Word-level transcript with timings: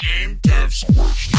Game 0.00 0.38
Devs 0.42 0.84
Quest. 0.94 1.34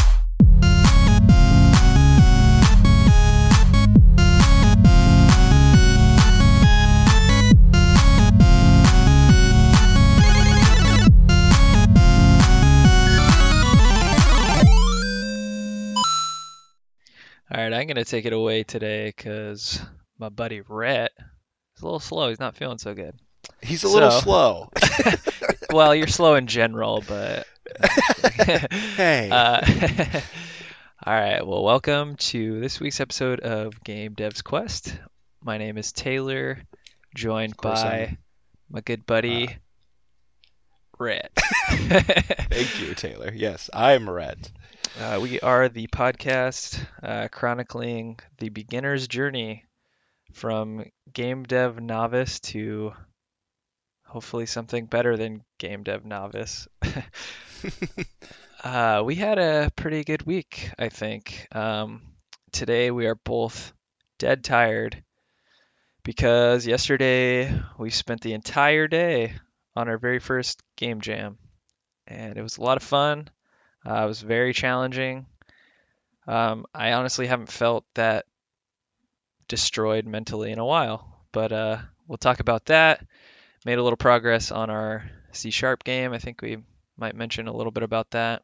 All 17.48 17.62
right, 17.62 17.72
I'm 17.72 17.86
gonna 17.86 18.04
take 18.04 18.24
it 18.24 18.32
away 18.32 18.64
today 18.64 19.12
because 19.16 19.80
my 20.18 20.28
buddy 20.28 20.60
Rhett 20.60 21.12
is 21.76 21.82
a 21.82 21.84
little 21.84 22.00
slow. 22.00 22.28
He's 22.28 22.40
not 22.40 22.56
feeling 22.56 22.78
so 22.78 22.92
good. 22.94 23.14
He's 23.62 23.84
a 23.84 23.88
little 23.88 24.10
slow. 24.10 24.70
Well, 25.72 25.94
you're 25.94 26.06
slow 26.06 26.36
in 26.36 26.46
general, 26.46 27.02
but 27.06 27.46
hey. 28.96 29.28
uh, 29.30 29.60
all 31.06 31.12
right. 31.14 31.46
Well, 31.46 31.64
welcome 31.64 32.16
to 32.16 32.60
this 32.60 32.80
week's 32.80 33.00
episode 33.00 33.40
of 33.40 33.82
Game 33.82 34.14
Devs 34.14 34.42
Quest. 34.42 34.96
My 35.42 35.58
name 35.58 35.76
is 35.78 35.92
Taylor, 35.92 36.58
joined 37.14 37.56
by 37.56 37.72
I'm- 37.72 38.18
my 38.70 38.80
good 38.80 39.06
buddy 39.06 39.56
Rhett. 40.98 41.32
Thank 41.66 42.80
you, 42.80 42.94
Taylor. 42.94 43.32
Yes, 43.34 43.68
I'm 43.72 44.08
Rhett. 44.08 44.50
Uh, 45.00 45.18
we 45.20 45.40
are 45.40 45.68
the 45.68 45.88
podcast 45.88 46.84
uh, 47.02 47.28
chronicling 47.28 48.18
the 48.38 48.48
beginner's 48.48 49.08
journey 49.08 49.64
from 50.32 50.84
game 51.12 51.42
dev 51.44 51.80
novice 51.80 52.40
to 52.40 52.92
hopefully 54.06 54.46
something 54.46 54.86
better 54.86 55.16
than 55.16 55.42
game 55.58 55.82
dev 55.82 56.04
novice. 56.04 56.66
uh, 58.64 59.02
we 59.04 59.14
had 59.14 59.38
a 59.38 59.70
pretty 59.76 60.04
good 60.04 60.22
week, 60.22 60.70
I 60.78 60.88
think. 60.88 61.48
Um, 61.52 62.02
today 62.52 62.90
we 62.90 63.06
are 63.06 63.14
both 63.14 63.72
dead 64.18 64.44
tired 64.44 65.02
because 66.02 66.66
yesterday 66.66 67.60
we 67.78 67.90
spent 67.90 68.20
the 68.20 68.34
entire 68.34 68.88
day 68.88 69.34
on 69.74 69.88
our 69.88 69.98
very 69.98 70.18
first 70.18 70.62
game 70.76 71.00
jam, 71.00 71.38
and 72.06 72.36
it 72.36 72.42
was 72.42 72.58
a 72.58 72.62
lot 72.62 72.76
of 72.76 72.82
fun. 72.82 73.28
Uh, 73.86 74.04
it 74.04 74.06
was 74.06 74.22
very 74.22 74.52
challenging. 74.52 75.26
Um, 76.26 76.66
I 76.74 76.92
honestly 76.92 77.26
haven't 77.26 77.50
felt 77.50 77.84
that 77.94 78.26
destroyed 79.48 80.06
mentally 80.06 80.50
in 80.50 80.58
a 80.58 80.64
while, 80.64 81.20
but 81.32 81.52
uh, 81.52 81.78
we'll 82.08 82.18
talk 82.18 82.40
about 82.40 82.66
that. 82.66 83.04
Made 83.64 83.78
a 83.78 83.82
little 83.82 83.96
progress 83.96 84.50
on 84.50 84.70
our 84.70 85.08
C 85.32 85.50
sharp 85.50 85.84
game. 85.84 86.12
I 86.12 86.18
think 86.18 86.40
we 86.42 86.58
might 86.96 87.14
mention 87.14 87.48
a 87.48 87.56
little 87.56 87.72
bit 87.72 87.82
about 87.82 88.10
that. 88.10 88.42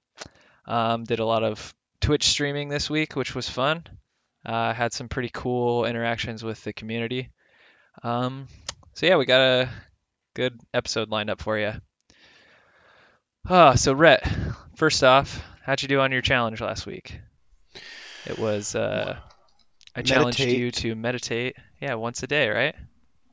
Um, 0.66 1.04
did 1.04 1.18
a 1.18 1.24
lot 1.24 1.42
of 1.42 1.74
Twitch 2.00 2.24
streaming 2.24 2.68
this 2.68 2.90
week, 2.90 3.16
which 3.16 3.34
was 3.34 3.48
fun. 3.48 3.84
Uh, 4.44 4.72
had 4.72 4.92
some 4.92 5.08
pretty 5.08 5.30
cool 5.32 5.84
interactions 5.84 6.42
with 6.42 6.62
the 6.64 6.72
community. 6.72 7.30
Um, 8.02 8.48
so 8.94 9.06
yeah, 9.06 9.16
we 9.16 9.26
got 9.26 9.40
a 9.40 9.68
good 10.34 10.60
episode 10.74 11.10
lined 11.10 11.30
up 11.30 11.40
for 11.40 11.58
you. 11.58 11.72
Ah, 13.48 13.74
so 13.74 13.92
Rhett, 13.92 14.26
first 14.76 15.02
off, 15.02 15.42
how'd 15.62 15.82
you 15.82 15.88
do 15.88 16.00
on 16.00 16.12
your 16.12 16.22
challenge 16.22 16.60
last 16.60 16.86
week? 16.86 17.20
It 18.26 18.38
was 18.38 18.74
uh, 18.74 19.16
I 19.94 20.02
challenged 20.02 20.40
you 20.40 20.70
to 20.70 20.94
meditate. 20.94 21.56
Yeah, 21.80 21.94
once 21.94 22.22
a 22.22 22.26
day, 22.26 22.48
right? 22.48 22.74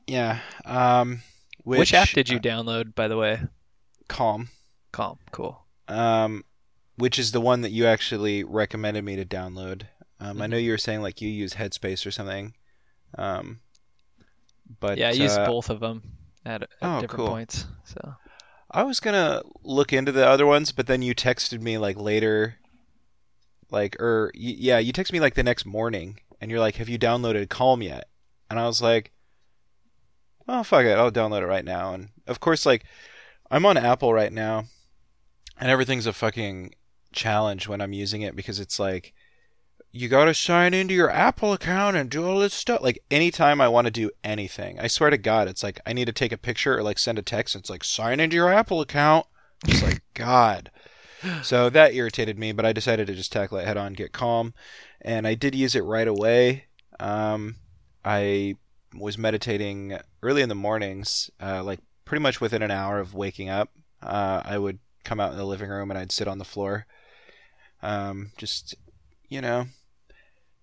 Yeah. 0.06 0.40
Um, 0.64 1.22
which, 1.62 1.78
Which, 1.78 1.94
app 1.94 2.08
did 2.08 2.28
you 2.28 2.38
uh, 2.38 2.40
download, 2.40 2.94
by 2.94 3.08
the 3.08 3.16
way? 3.16 3.40
Calm. 4.08 4.48
Calm, 4.92 5.18
cool. 5.30 5.64
Um, 5.88 6.44
which 6.96 7.18
is 7.18 7.32
the 7.32 7.40
one 7.40 7.62
that 7.62 7.70
you 7.70 7.86
actually 7.86 8.44
recommended 8.44 9.04
me 9.04 9.16
to 9.16 9.24
download. 9.24 9.82
Um, 10.20 10.42
I 10.42 10.46
know 10.46 10.56
you 10.56 10.70
were 10.70 10.78
saying 10.78 11.00
like 11.00 11.20
you 11.20 11.28
use 11.28 11.54
Headspace 11.54 12.06
or 12.06 12.10
something. 12.10 12.54
Um, 13.16 13.60
but 14.78 14.98
yeah, 14.98 15.08
I 15.08 15.12
used 15.12 15.38
uh, 15.38 15.46
both 15.46 15.70
of 15.70 15.80
them 15.80 16.02
at, 16.44 16.62
at 16.62 16.68
oh, 16.82 17.00
different 17.00 17.10
cool. 17.10 17.28
points. 17.28 17.66
So 17.84 18.14
I 18.70 18.82
was 18.84 19.00
gonna 19.00 19.42
look 19.64 19.92
into 19.92 20.12
the 20.12 20.26
other 20.26 20.46
ones, 20.46 20.72
but 20.72 20.86
then 20.86 21.02
you 21.02 21.14
texted 21.14 21.60
me 21.60 21.78
like 21.78 21.96
later, 21.96 22.56
like 23.70 23.96
or 24.00 24.30
yeah, 24.34 24.78
you 24.78 24.92
texted 24.92 25.12
me 25.12 25.20
like 25.20 25.34
the 25.34 25.42
next 25.42 25.66
morning, 25.66 26.20
and 26.40 26.50
you're 26.50 26.60
like, 26.60 26.76
"Have 26.76 26.88
you 26.88 26.98
downloaded 26.98 27.48
Calm 27.48 27.82
yet?" 27.82 28.08
And 28.48 28.60
I 28.60 28.66
was 28.66 28.80
like, 28.80 29.12
"Oh 30.46 30.62
fuck 30.62 30.84
it, 30.84 30.98
I'll 30.98 31.10
download 31.10 31.42
it 31.42 31.46
right 31.46 31.64
now." 31.64 31.94
And 31.94 32.10
of 32.26 32.38
course, 32.40 32.64
like 32.64 32.84
I'm 33.50 33.66
on 33.66 33.76
Apple 33.76 34.14
right 34.14 34.32
now, 34.32 34.64
and 35.60 35.70
everything's 35.70 36.06
a 36.06 36.12
fucking 36.12 36.74
challenge 37.12 37.68
when 37.68 37.80
I'm 37.80 37.92
using 37.92 38.22
it 38.22 38.36
because 38.36 38.60
it's 38.60 38.78
like 38.78 39.12
you 39.92 40.08
gotta 40.08 40.34
sign 40.34 40.72
into 40.72 40.94
your 40.94 41.10
Apple 41.10 41.52
account 41.52 41.96
and 41.96 42.08
do 42.08 42.24
all 42.26 42.38
this 42.38 42.54
stuff. 42.54 42.80
Like 42.82 43.02
anytime 43.10 43.60
I 43.60 43.68
want 43.68 43.86
to 43.86 43.90
do 43.90 44.10
anything, 44.22 44.78
I 44.78 44.86
swear 44.86 45.10
to 45.10 45.18
God, 45.18 45.48
it's 45.48 45.62
like 45.62 45.80
I 45.84 45.92
need 45.92 46.06
to 46.06 46.12
take 46.12 46.32
a 46.32 46.38
picture 46.38 46.78
or 46.78 46.82
like 46.82 46.98
send 46.98 47.18
a 47.18 47.22
text. 47.22 47.56
It's 47.56 47.70
like 47.70 47.84
sign 47.84 48.20
into 48.20 48.36
your 48.36 48.52
Apple 48.52 48.80
account. 48.80 49.26
It's 49.66 49.82
like 49.82 50.02
God. 50.14 50.70
So 51.42 51.68
that 51.68 51.94
irritated 51.94 52.38
me, 52.38 52.52
but 52.52 52.64
I 52.64 52.72
decided 52.72 53.06
to 53.08 53.14
just 53.14 53.32
tackle 53.32 53.58
it 53.58 53.66
head 53.66 53.76
on, 53.76 53.92
get 53.92 54.12
calm, 54.12 54.54
and 55.02 55.26
I 55.26 55.34
did 55.34 55.54
use 55.54 55.74
it 55.74 55.82
right 55.82 56.08
away. 56.08 56.64
Um, 56.98 57.56
I 58.04 58.54
was 58.94 59.18
meditating 59.18 59.98
early 60.22 60.40
in 60.40 60.48
the 60.48 60.54
mornings, 60.54 61.30
uh, 61.42 61.62
like 61.62 61.80
pretty 62.06 62.22
much 62.22 62.40
within 62.40 62.62
an 62.62 62.70
hour 62.70 62.98
of 62.98 63.12
waking 63.12 63.50
up. 63.50 63.70
Uh, 64.02 64.40
I 64.44 64.56
would 64.56 64.78
come 65.10 65.18
out 65.18 65.32
in 65.32 65.38
the 65.38 65.44
living 65.44 65.68
room 65.68 65.90
and 65.90 65.98
I'd 65.98 66.12
sit 66.12 66.28
on 66.28 66.38
the 66.38 66.44
floor, 66.44 66.86
um, 67.82 68.30
just 68.36 68.76
you 69.28 69.40
know, 69.40 69.66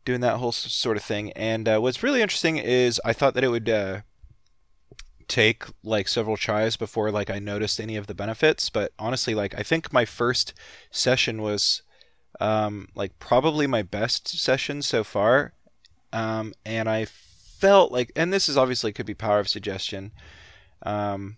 doing 0.06 0.22
that 0.22 0.38
whole 0.38 0.54
sort 0.54 0.96
of 0.96 1.04
thing. 1.04 1.34
And 1.34 1.68
uh, 1.68 1.80
what's 1.80 2.02
really 2.02 2.22
interesting 2.22 2.56
is 2.56 3.02
I 3.04 3.12
thought 3.12 3.34
that 3.34 3.44
it 3.44 3.50
would 3.50 3.68
uh, 3.68 4.02
take 5.28 5.66
like 5.84 6.08
several 6.08 6.38
tries 6.38 6.78
before 6.78 7.12
like 7.12 7.30
I 7.30 7.40
noticed 7.40 7.82
any 7.82 7.98
of 7.98 8.08
the 8.08 8.16
benefits. 8.16 8.70
But 8.70 8.94
honestly, 8.98 9.36
like 9.36 9.54
I 9.60 9.64
think 9.64 9.92
my 9.92 10.06
first 10.06 10.54
session 10.92 11.42
was 11.42 11.82
um, 12.40 12.88
like 12.96 13.20
probably 13.20 13.68
my 13.68 13.82
best 13.82 14.30
session 14.30 14.82
so 14.82 15.04
far. 15.04 15.52
Um, 16.14 16.54
and 16.66 16.88
I 16.88 17.04
felt 17.04 17.92
like, 17.92 18.14
and 18.16 18.32
this 18.32 18.48
is 18.48 18.56
obviously 18.56 18.94
could 18.94 19.06
be 19.06 19.14
power 19.14 19.40
of 19.40 19.50
suggestion. 19.50 20.14
Um, 20.84 21.36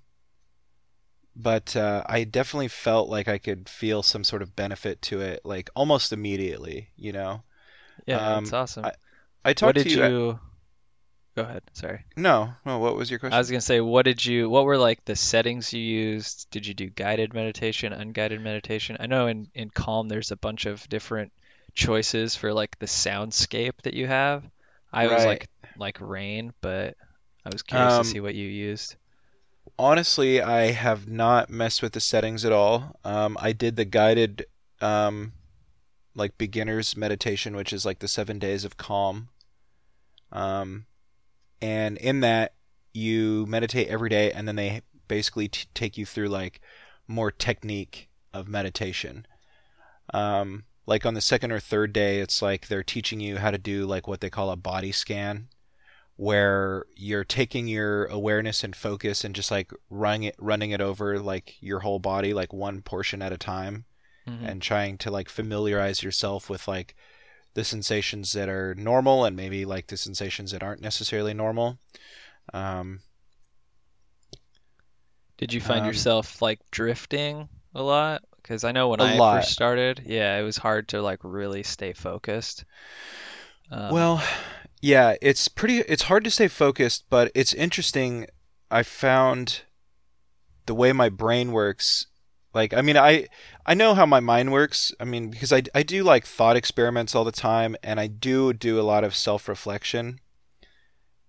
but 1.35 1.75
uh, 1.75 2.03
I 2.07 2.23
definitely 2.23 2.67
felt 2.67 3.09
like 3.09 3.27
I 3.27 3.37
could 3.37 3.69
feel 3.69 4.03
some 4.03 4.23
sort 4.23 4.41
of 4.41 4.55
benefit 4.55 5.01
to 5.03 5.21
it, 5.21 5.41
like 5.45 5.69
almost 5.75 6.11
immediately. 6.13 6.89
You 6.97 7.13
know, 7.13 7.43
yeah, 8.05 8.35
Um, 8.35 8.43
that's 8.45 8.53
awesome. 8.53 8.85
I 9.45 9.53
talked 9.53 9.67
what 9.69 9.75
did 9.75 9.89
to 9.89 9.89
you. 9.89 10.03
you? 10.05 10.39
Go 11.35 11.43
ahead. 11.43 11.63
Sorry. 11.73 12.03
No, 12.17 12.53
no. 12.65 12.79
What 12.79 12.95
was 12.97 13.09
your 13.09 13.19
question? 13.19 13.33
I 13.35 13.37
was 13.37 13.49
gonna 13.49 13.61
say, 13.61 13.79
what 13.79 14.03
did 14.03 14.25
you? 14.25 14.49
What 14.49 14.65
were 14.65 14.77
like 14.77 15.05
the 15.05 15.15
settings 15.15 15.71
you 15.71 15.79
used? 15.81 16.47
Did 16.51 16.67
you 16.67 16.73
do 16.73 16.89
guided 16.89 17.33
meditation, 17.33 17.93
unguided 17.93 18.41
meditation? 18.41 18.97
I 18.99 19.05
know 19.07 19.27
in 19.27 19.47
in 19.53 19.69
Calm 19.69 20.09
there's 20.09 20.31
a 20.31 20.35
bunch 20.37 20.65
of 20.65 20.87
different 20.89 21.31
choices 21.75 22.35
for 22.35 22.51
like 22.51 22.77
the 22.79 22.87
soundscape 22.87 23.81
that 23.83 23.93
you 23.93 24.07
have. 24.07 24.43
I 24.91 25.07
was 25.07 25.23
like 25.23 25.47
like 25.77 26.01
rain, 26.01 26.51
but 26.61 26.97
I 27.45 27.49
was 27.53 27.61
curious 27.63 27.93
Um, 27.93 28.03
to 28.03 28.09
see 28.09 28.19
what 28.19 28.35
you 28.35 28.47
used. 28.47 28.95
Honestly, 29.79 30.41
I 30.41 30.71
have 30.71 31.07
not 31.07 31.49
messed 31.49 31.81
with 31.81 31.93
the 31.93 32.01
settings 32.01 32.43
at 32.43 32.51
all. 32.51 32.97
Um, 33.05 33.37
I 33.39 33.53
did 33.53 33.77
the 33.77 33.85
guided, 33.85 34.45
um, 34.81 35.31
like 36.13 36.37
beginners 36.37 36.97
meditation, 36.97 37.55
which 37.55 37.71
is 37.71 37.85
like 37.85 37.99
the 37.99 38.07
seven 38.09 38.39
days 38.39 38.65
of 38.65 38.75
calm. 38.75 39.29
Um, 40.33 40.85
and 41.61 41.97
in 41.97 42.19
that, 42.19 42.55
you 42.93 43.45
meditate 43.47 43.87
every 43.87 44.09
day, 44.09 44.33
and 44.33 44.49
then 44.49 44.57
they 44.57 44.81
basically 45.07 45.47
t- 45.47 45.67
take 45.73 45.97
you 45.97 46.05
through 46.05 46.27
like 46.27 46.59
more 47.07 47.31
technique 47.31 48.09
of 48.33 48.49
meditation. 48.49 49.25
Um, 50.13 50.65
like 50.87 51.05
on 51.05 51.13
the 51.13 51.21
second 51.21 51.53
or 51.53 51.59
third 51.61 51.93
day, 51.93 52.19
it's 52.19 52.41
like 52.41 52.67
they're 52.67 52.83
teaching 52.83 53.21
you 53.21 53.37
how 53.37 53.49
to 53.49 53.57
do 53.57 53.85
like 53.85 54.09
what 54.09 54.19
they 54.19 54.29
call 54.29 54.51
a 54.51 54.57
body 54.57 54.91
scan, 54.91 55.47
where 56.19 56.85
you're 56.97 57.23
taking 57.23 57.67
your 57.67 58.05
awareness 58.07 58.63
and 58.63 58.75
focus 58.75 59.23
and 59.23 59.33
just 59.35 59.51
like 59.51 59.71
running 59.89 60.23
it 60.23 60.35
running 60.37 60.71
it 60.71 60.81
over 60.81 61.17
like 61.19 61.55
your 61.61 61.79
whole 61.79 61.99
body 61.99 62.33
like 62.33 62.51
one 62.53 62.81
portion 62.81 63.21
at 63.21 63.31
a 63.31 63.37
time 63.37 63.85
Mhm. 64.25 64.45
and 64.45 64.61
trying 64.61 64.97
to 64.97 65.11
like 65.11 65.29
familiarize 65.29 66.03
yourself 66.03 66.49
with 66.49 66.67
like 66.67 66.95
the 67.55 67.63
sensations 67.65 68.33
that 68.33 68.49
are 68.49 68.75
normal 68.75 69.25
and 69.25 69.35
maybe 69.35 69.65
like 69.65 69.87
the 69.87 69.97
sensations 69.97 70.51
that 70.51 70.63
aren't 70.63 70.81
necessarily 70.81 71.33
normal 71.33 71.79
um 72.53 73.01
Did 75.37 75.53
you 75.53 75.59
find 75.59 75.87
um, 75.87 75.87
yourself 75.87 76.39
like 76.39 76.59
drifting 76.69 77.49
a 77.73 77.81
lot? 77.81 78.23
Because 78.35 78.63
I 78.63 78.73
know 78.73 78.89
when 78.89 79.01
I 79.01 79.21
lot. 79.21 79.21
first 79.21 79.49
started, 79.49 80.03
yeah, 80.05 80.37
it 80.37 80.43
was 80.43 80.57
hard 80.57 80.89
to 80.89 81.01
like 81.01 81.21
really 81.23 81.63
stay 81.63 81.93
focused. 81.93 82.63
Um, 83.71 83.95
well 83.95 84.21
yeah 84.81 85.15
it's 85.21 85.47
pretty 85.47 85.79
it's 85.79 86.03
hard 86.03 86.23
to 86.23 86.31
stay 86.31 86.47
focused 86.47 87.03
but 87.09 87.31
it's 87.35 87.53
interesting 87.53 88.25
i 88.71 88.83
found 88.83 89.61
the 90.65 90.75
way 90.75 90.93
my 90.93 91.09
brain 91.09 91.51
works 91.51 92.05
Like, 92.53 92.73
I 92.73 92.81
mean, 92.81 92.97
I 92.97 93.27
I 93.65 93.75
know 93.75 93.93
how 93.93 94.07
my 94.07 94.19
mind 94.19 94.51
works. 94.51 94.91
I 94.99 95.05
mean, 95.05 95.29
because 95.29 95.53
I 95.53 95.61
I 95.75 95.83
do 95.83 96.03
like 96.03 96.25
thought 96.25 96.57
experiments 96.57 97.13
all 97.15 97.23
the 97.23 97.31
time, 97.31 97.75
and 97.83 97.99
I 97.99 98.07
do 98.09 98.53
do 98.53 98.79
a 98.79 98.87
lot 98.91 99.03
of 99.03 99.13
self 99.15 99.47
reflection. 99.47 100.19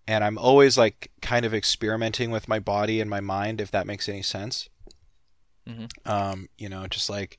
And 0.07 0.25
I'm 0.25 0.39
always 0.39 0.77
like 0.79 1.11
kind 1.21 1.45
of 1.47 1.55
experimenting 1.55 2.31
with 2.33 2.49
my 2.49 2.59
body 2.59 3.01
and 3.01 3.09
my 3.11 3.21
mind, 3.21 3.61
if 3.61 3.71
that 3.71 3.87
makes 3.87 4.09
any 4.09 4.23
sense. 4.23 4.69
Mhm. 5.69 5.89
Um, 6.07 6.49
you 6.59 6.69
know, 6.69 6.87
just 6.87 7.11
like 7.11 7.39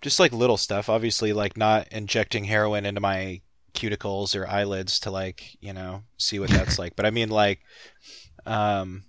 just 0.00 0.20
like 0.20 0.32
little 0.32 0.56
stuff. 0.56 0.88
Obviously, 0.88 1.32
like 1.32 1.56
not 1.56 1.88
injecting 1.90 2.44
heroin 2.44 2.84
into 2.86 3.00
my 3.00 3.40
cuticles 3.74 4.34
or 4.34 4.48
eyelids 4.48 4.98
to 5.00 5.10
like 5.10 5.56
you 5.60 5.72
know 5.72 6.02
see 6.16 6.38
what 6.38 6.50
that's 6.50 6.78
like. 6.78 6.96
But 6.96 7.06
I 7.06 7.10
mean 7.10 7.28
like 7.28 7.60
um, 8.46 9.04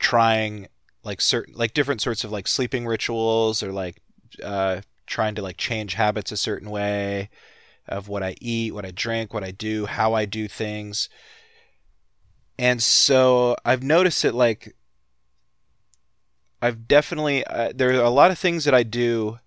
trying 0.00 0.68
like 1.02 1.20
certain 1.20 1.54
like 1.54 1.74
different 1.74 2.00
sorts 2.00 2.24
of 2.24 2.32
like 2.32 2.48
sleeping 2.48 2.86
rituals 2.86 3.62
or 3.62 3.72
like 3.72 4.00
uh, 4.42 4.80
trying 5.06 5.34
to 5.34 5.42
like 5.42 5.56
change 5.56 5.94
habits 5.94 6.32
a 6.32 6.36
certain 6.36 6.70
way 6.70 7.30
of 7.86 8.08
what 8.08 8.22
I 8.22 8.34
eat, 8.40 8.72
what 8.72 8.86
I 8.86 8.90
drink, 8.90 9.34
what 9.34 9.44
I 9.44 9.50
do, 9.50 9.86
how 9.86 10.14
I 10.14 10.24
do 10.24 10.48
things. 10.48 11.08
And 12.58 12.82
so 12.82 13.56
I've 13.64 13.82
noticed 13.82 14.24
it 14.24 14.34
like 14.34 14.74
I've 16.62 16.88
definitely 16.88 17.44
uh, 17.44 17.72
there 17.74 17.90
are 17.90 18.02
a 18.02 18.10
lot 18.10 18.30
of 18.30 18.38
things 18.38 18.64
that 18.64 18.74
I 18.74 18.84
do 18.84 19.38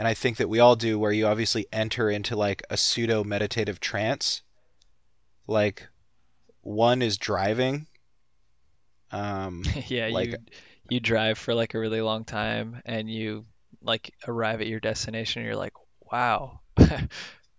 and 0.00 0.08
I 0.08 0.14
think 0.14 0.38
that 0.38 0.48
we 0.48 0.60
all 0.60 0.76
do 0.76 0.98
where 0.98 1.12
you 1.12 1.26
obviously 1.26 1.66
enter 1.70 2.08
into 2.08 2.34
like 2.34 2.62
a 2.70 2.78
pseudo 2.78 3.22
meditative 3.22 3.80
trance. 3.80 4.40
Like 5.46 5.88
one 6.62 7.02
is 7.02 7.18
driving. 7.18 7.86
Um 9.12 9.62
yeah, 9.88 10.08
Like- 10.10 10.30
you 10.30 10.36
you 10.88 11.00
drive 11.00 11.36
for 11.36 11.54
like 11.54 11.74
a 11.74 11.78
really 11.78 12.00
long 12.00 12.24
time 12.24 12.80
and 12.86 13.10
you 13.10 13.44
like 13.82 14.14
arrive 14.26 14.62
at 14.62 14.68
your 14.68 14.80
destination 14.80 15.40
and 15.42 15.46
you're 15.46 15.54
like, 15.54 15.74
wow. 16.10 16.60
I 16.78 17.06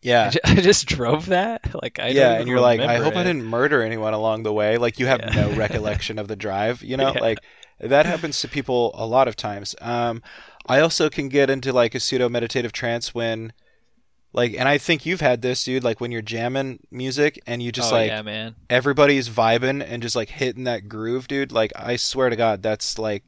yeah. 0.02 0.32
I 0.44 0.56
just 0.56 0.88
drove 0.88 1.28
that? 1.28 1.62
Like 1.80 2.00
I 2.00 2.08
yeah, 2.08 2.40
and 2.40 2.48
you're 2.48 2.60
like, 2.60 2.80
I 2.80 2.98
hope 2.98 3.16
I 3.16 3.24
didn't 3.24 3.44
murder 3.46 3.84
anyone 3.84 4.16
along 4.16 4.42
the 4.42 4.52
way. 4.52 4.80
Like 4.80 4.98
you 4.98 5.06
have 5.06 5.20
Yeah. 5.20 5.48
no 5.48 5.56
recollection 5.56 6.18
of 6.18 6.28
the 6.28 6.36
drive, 6.36 6.82
you 6.82 6.98
know? 6.98 7.14
Yeah. 7.14 7.22
Like 7.22 7.38
that 7.80 8.08
happens 8.08 8.42
to 8.42 8.48
people 8.48 8.92
a 8.96 9.06
lot 9.06 9.28
of 9.28 9.36
times. 9.36 9.76
Um 9.80 10.24
I 10.68 10.80
also 10.80 11.10
can 11.10 11.30
get 11.30 11.50
into 11.50 11.74
like 11.74 11.96
a 11.96 12.00
pseudo 12.00 12.30
meditative 12.30 12.72
trance 12.72 13.14
when 13.14 13.54
like 14.34 14.54
and 14.54 14.68
I 14.68 14.78
think 14.78 15.06
you've 15.06 15.22
had 15.22 15.42
this, 15.42 15.64
dude, 15.64 15.84
like 15.84 16.00
when 16.00 16.12
you're 16.12 16.22
jamming 16.22 16.80
music 16.90 17.42
and 17.46 17.62
you 17.62 17.72
just 17.72 17.92
oh, 17.92 17.96
like 17.96 18.08
yeah, 18.08 18.22
man. 18.22 18.56
everybody's 18.70 19.30
vibing 19.30 19.86
and 19.86 20.02
just 20.02 20.16
like 20.16 20.30
hitting 20.30 20.64
that 20.66 20.88
groove, 20.88 21.28
dude. 21.28 21.52
Like 21.52 21.72
I 21.76 21.96
swear 21.96 22.30
to 22.30 22.36
God, 22.36 22.64
that's 22.64 22.98
like, 22.98 23.24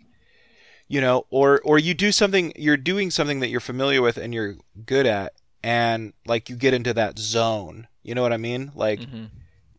you 0.88 1.02
know, 1.02 1.26
or 1.30 1.62
or 1.64 1.78
you 1.78 1.94
do 1.94 2.12
something, 2.12 2.54
you're 2.56 2.78
doing 2.78 3.12
something 3.12 3.40
that 3.42 3.50
you're 3.50 3.60
familiar 3.60 4.02
with 4.02 4.18
and 4.18 4.34
you're 4.34 4.56
good 4.86 5.06
at, 5.06 5.34
and 5.64 6.14
like 6.26 6.50
you 6.50 6.56
get 6.56 6.74
into 6.74 6.94
that 6.94 7.20
zone. 7.20 7.88
You 8.02 8.16
know 8.16 8.22
what 8.22 8.34
I 8.34 8.38
mean? 8.38 8.72
Like 8.76 9.04
hmm 9.04 9.26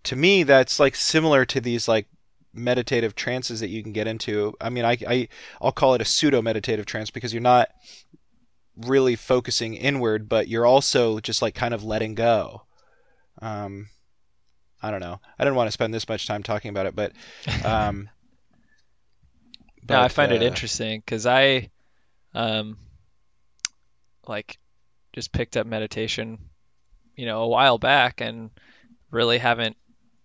to 0.05 0.17
me, 0.17 0.43
that's 0.43 0.79
like 0.79 0.95
similar 0.95 1.45
to 1.47 1.61
these 1.61 1.89
like 1.89 2.07
meditative 2.55 3.15
trances 3.15 3.61
that 3.61 3.69
you 3.69 3.83
can 3.83 3.93
get 3.93 4.07
into. 4.07 4.55
I 4.61 4.71
mean, 4.71 4.85
I 4.85 4.97
I 5.07 5.29
I'll 5.61 5.73
call 5.73 5.95
it 5.95 6.01
a 6.01 6.05
pseudo 6.05 6.43
meditative 6.43 6.87
trance 6.87 7.11
because 7.11 7.33
you're 7.33 7.43
not 7.43 7.69
really 8.77 9.17
focusing 9.17 9.75
inward, 9.75 10.29
but 10.29 10.49
you're 10.49 10.67
also 10.67 11.21
just 11.21 11.43
like 11.43 11.55
kind 11.55 11.75
of 11.75 11.85
letting 11.85 12.15
go. 12.15 12.63
Um, 13.41 13.89
I 14.83 14.91
don't 14.91 15.01
know. 15.01 15.21
I 15.39 15.45
didn't 15.45 15.57
want 15.57 15.69
to 15.69 15.73
spend 15.73 15.95
this 15.95 16.09
much 16.09 16.27
time 16.27 16.43
talking 16.43 16.71
about 16.71 16.87
it, 16.87 16.97
but 16.97 17.13
um, 17.65 18.09
No, 19.89 19.99
I 19.99 20.05
but, 20.05 20.13
find 20.13 20.33
it 20.33 20.43
uh, 20.43 20.47
interesting 20.47 21.01
because 21.01 21.27
I, 21.27 21.71
um, 22.33 22.79
like, 24.27 24.59
just 25.13 25.33
picked 25.33 25.57
up 25.57 25.67
meditation, 25.67 26.39
you 27.17 27.27
know, 27.27 27.43
a 27.43 27.49
while 27.49 27.79
back 27.79 28.21
and 28.21 28.51
really 29.11 29.39
haven't 29.39 29.77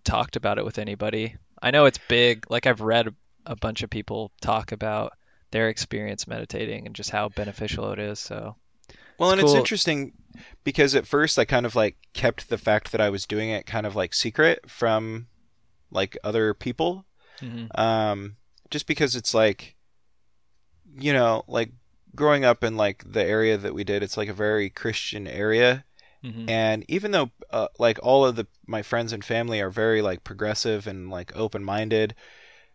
talked 0.04 0.36
about 0.36 0.58
it 0.58 0.64
with 0.64 0.78
anybody. 0.78 1.36
I 1.62 1.70
know 1.70 1.84
it's 1.86 1.98
big. 2.08 2.50
Like, 2.50 2.66
I've 2.66 2.80
read 2.80 3.14
a 3.46 3.56
bunch 3.56 3.82
of 3.82 3.90
people 3.90 4.32
talk 4.40 4.72
about 4.72 5.12
their 5.50 5.68
experience 5.68 6.26
meditating 6.26 6.86
and 6.86 6.94
just 6.94 7.10
how 7.10 7.28
beneficial 7.28 7.92
it 7.92 7.98
is. 7.98 8.18
So, 8.18 8.56
Well, 9.18 9.30
It's 9.30 9.40
and 9.40 9.48
it's 9.48 9.54
interesting 9.56 10.12
because 10.64 10.94
at 10.94 11.06
first 11.06 11.38
I 11.38 11.44
kind 11.44 11.66
of 11.66 11.74
like 11.74 11.96
kept 12.14 12.48
the 12.48 12.58
fact 12.58 12.92
that 12.92 13.00
I 13.00 13.10
was 13.10 13.26
doing 13.26 13.50
it 13.50 13.66
kind 13.66 13.86
of 13.86 13.96
like 13.96 14.14
secret 14.14 14.70
from 14.70 15.26
like 15.90 16.16
other 16.24 16.54
people. 16.54 17.04
mhm. 17.40 17.68
um, 17.78 18.36
just 18.70 18.86
because 18.86 19.16
it's 19.16 19.34
like, 19.34 19.74
you 20.98 21.12
know, 21.12 21.42
like 21.48 21.72
growing 22.14 22.44
up 22.44 22.62
in 22.62 22.76
like 22.76 23.04
the 23.10 23.24
area 23.24 23.56
that 23.56 23.74
we 23.74 23.84
did, 23.84 24.02
it's 24.02 24.16
like 24.16 24.28
a 24.28 24.34
very 24.34 24.70
Christian 24.70 25.26
area, 25.26 25.84
Mhm. 26.24 26.50
and 26.50 26.84
even 26.88 27.10
though 27.12 27.30
uh, 27.50 27.68
like 27.78 27.98
all 28.02 28.24
of 28.26 28.36
the 28.36 28.46
my 28.66 28.82
friends 28.82 29.12
and 29.12 29.24
family 29.24 29.60
are 29.60 29.70
very 29.70 30.02
like 30.02 30.22
progressive 30.24 30.86
and 30.86 31.10
like 31.10 31.34
open 31.34 31.64
minded, 31.64 32.14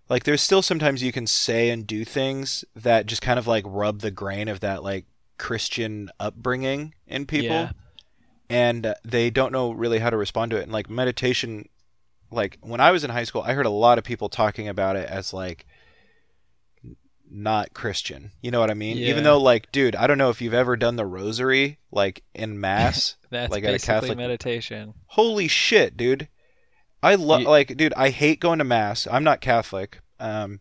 like 0.09 0.23
there's 0.23 0.41
still 0.41 0.61
sometimes 0.61 1.03
you 1.03 1.11
can 1.11 1.27
say 1.27 1.69
and 1.69 1.85
do 1.85 2.03
things 2.05 2.65
that 2.75 3.05
just 3.05 3.21
kind 3.21 3.37
of 3.39 3.47
like 3.47 3.63
rub 3.67 3.99
the 4.01 4.11
grain 4.11 4.47
of 4.47 4.59
that 4.61 4.83
like 4.83 5.05
Christian 5.37 6.09
upbringing 6.19 6.93
in 7.07 7.25
people 7.25 7.47
Yeah. 7.47 7.71
and 8.49 8.85
uh, 8.85 8.95
they 9.03 9.29
don't 9.29 9.51
know 9.51 9.71
really 9.71 9.99
how 9.99 10.09
to 10.09 10.17
respond 10.17 10.51
to 10.51 10.57
it. 10.57 10.63
And 10.63 10.71
like 10.71 10.89
meditation, 10.89 11.67
like 12.31 12.57
when 12.61 12.79
I 12.79 12.91
was 12.91 13.03
in 13.03 13.09
high 13.09 13.23
school, 13.25 13.41
I 13.43 13.53
heard 13.53 13.65
a 13.65 13.69
lot 13.69 13.97
of 13.97 14.03
people 14.03 14.29
talking 14.29 14.67
about 14.67 14.95
it 14.95 15.07
as 15.09 15.33
like 15.33 15.65
not 17.29 17.73
Christian. 17.73 18.31
You 18.41 18.51
know 18.51 18.59
what 18.59 18.69
I 18.71 18.75
mean? 18.75 18.97
Yeah. 18.97 19.07
Even 19.09 19.23
though, 19.23 19.39
like, 19.41 19.71
dude, 19.71 19.95
I 19.95 20.07
don't 20.07 20.17
know 20.17 20.29
if 20.29 20.41
you've 20.41 20.53
ever 20.53 20.75
done 20.77 20.95
the 20.95 21.05
rosary, 21.05 21.79
like 21.91 22.23
in 22.33 22.59
mass. 22.59 23.15
That's 23.29 23.51
like 23.51 23.63
at 23.63 23.69
a 23.69 23.73
basically 23.73 23.93
Catholic- 23.93 24.17
meditation. 24.17 24.93
Holy 25.07 25.47
shit, 25.47 25.97
dude! 25.97 26.27
I 27.03 27.15
love 27.15 27.41
You- 27.41 27.47
like, 27.47 27.75
dude, 27.77 27.93
I 27.95 28.09
hate 28.09 28.39
going 28.39 28.59
to 28.59 28.65
mass. 28.65 29.07
I'm 29.11 29.23
not 29.23 29.41
Catholic, 29.41 29.99
um, 30.19 30.59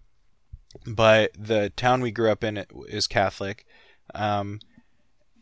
but 0.86 1.30
the 1.38 1.70
town 1.70 2.00
we 2.00 2.10
grew 2.10 2.30
up 2.30 2.42
in 2.44 2.64
is 2.88 3.06
Catholic, 3.06 3.64
um, 4.14 4.58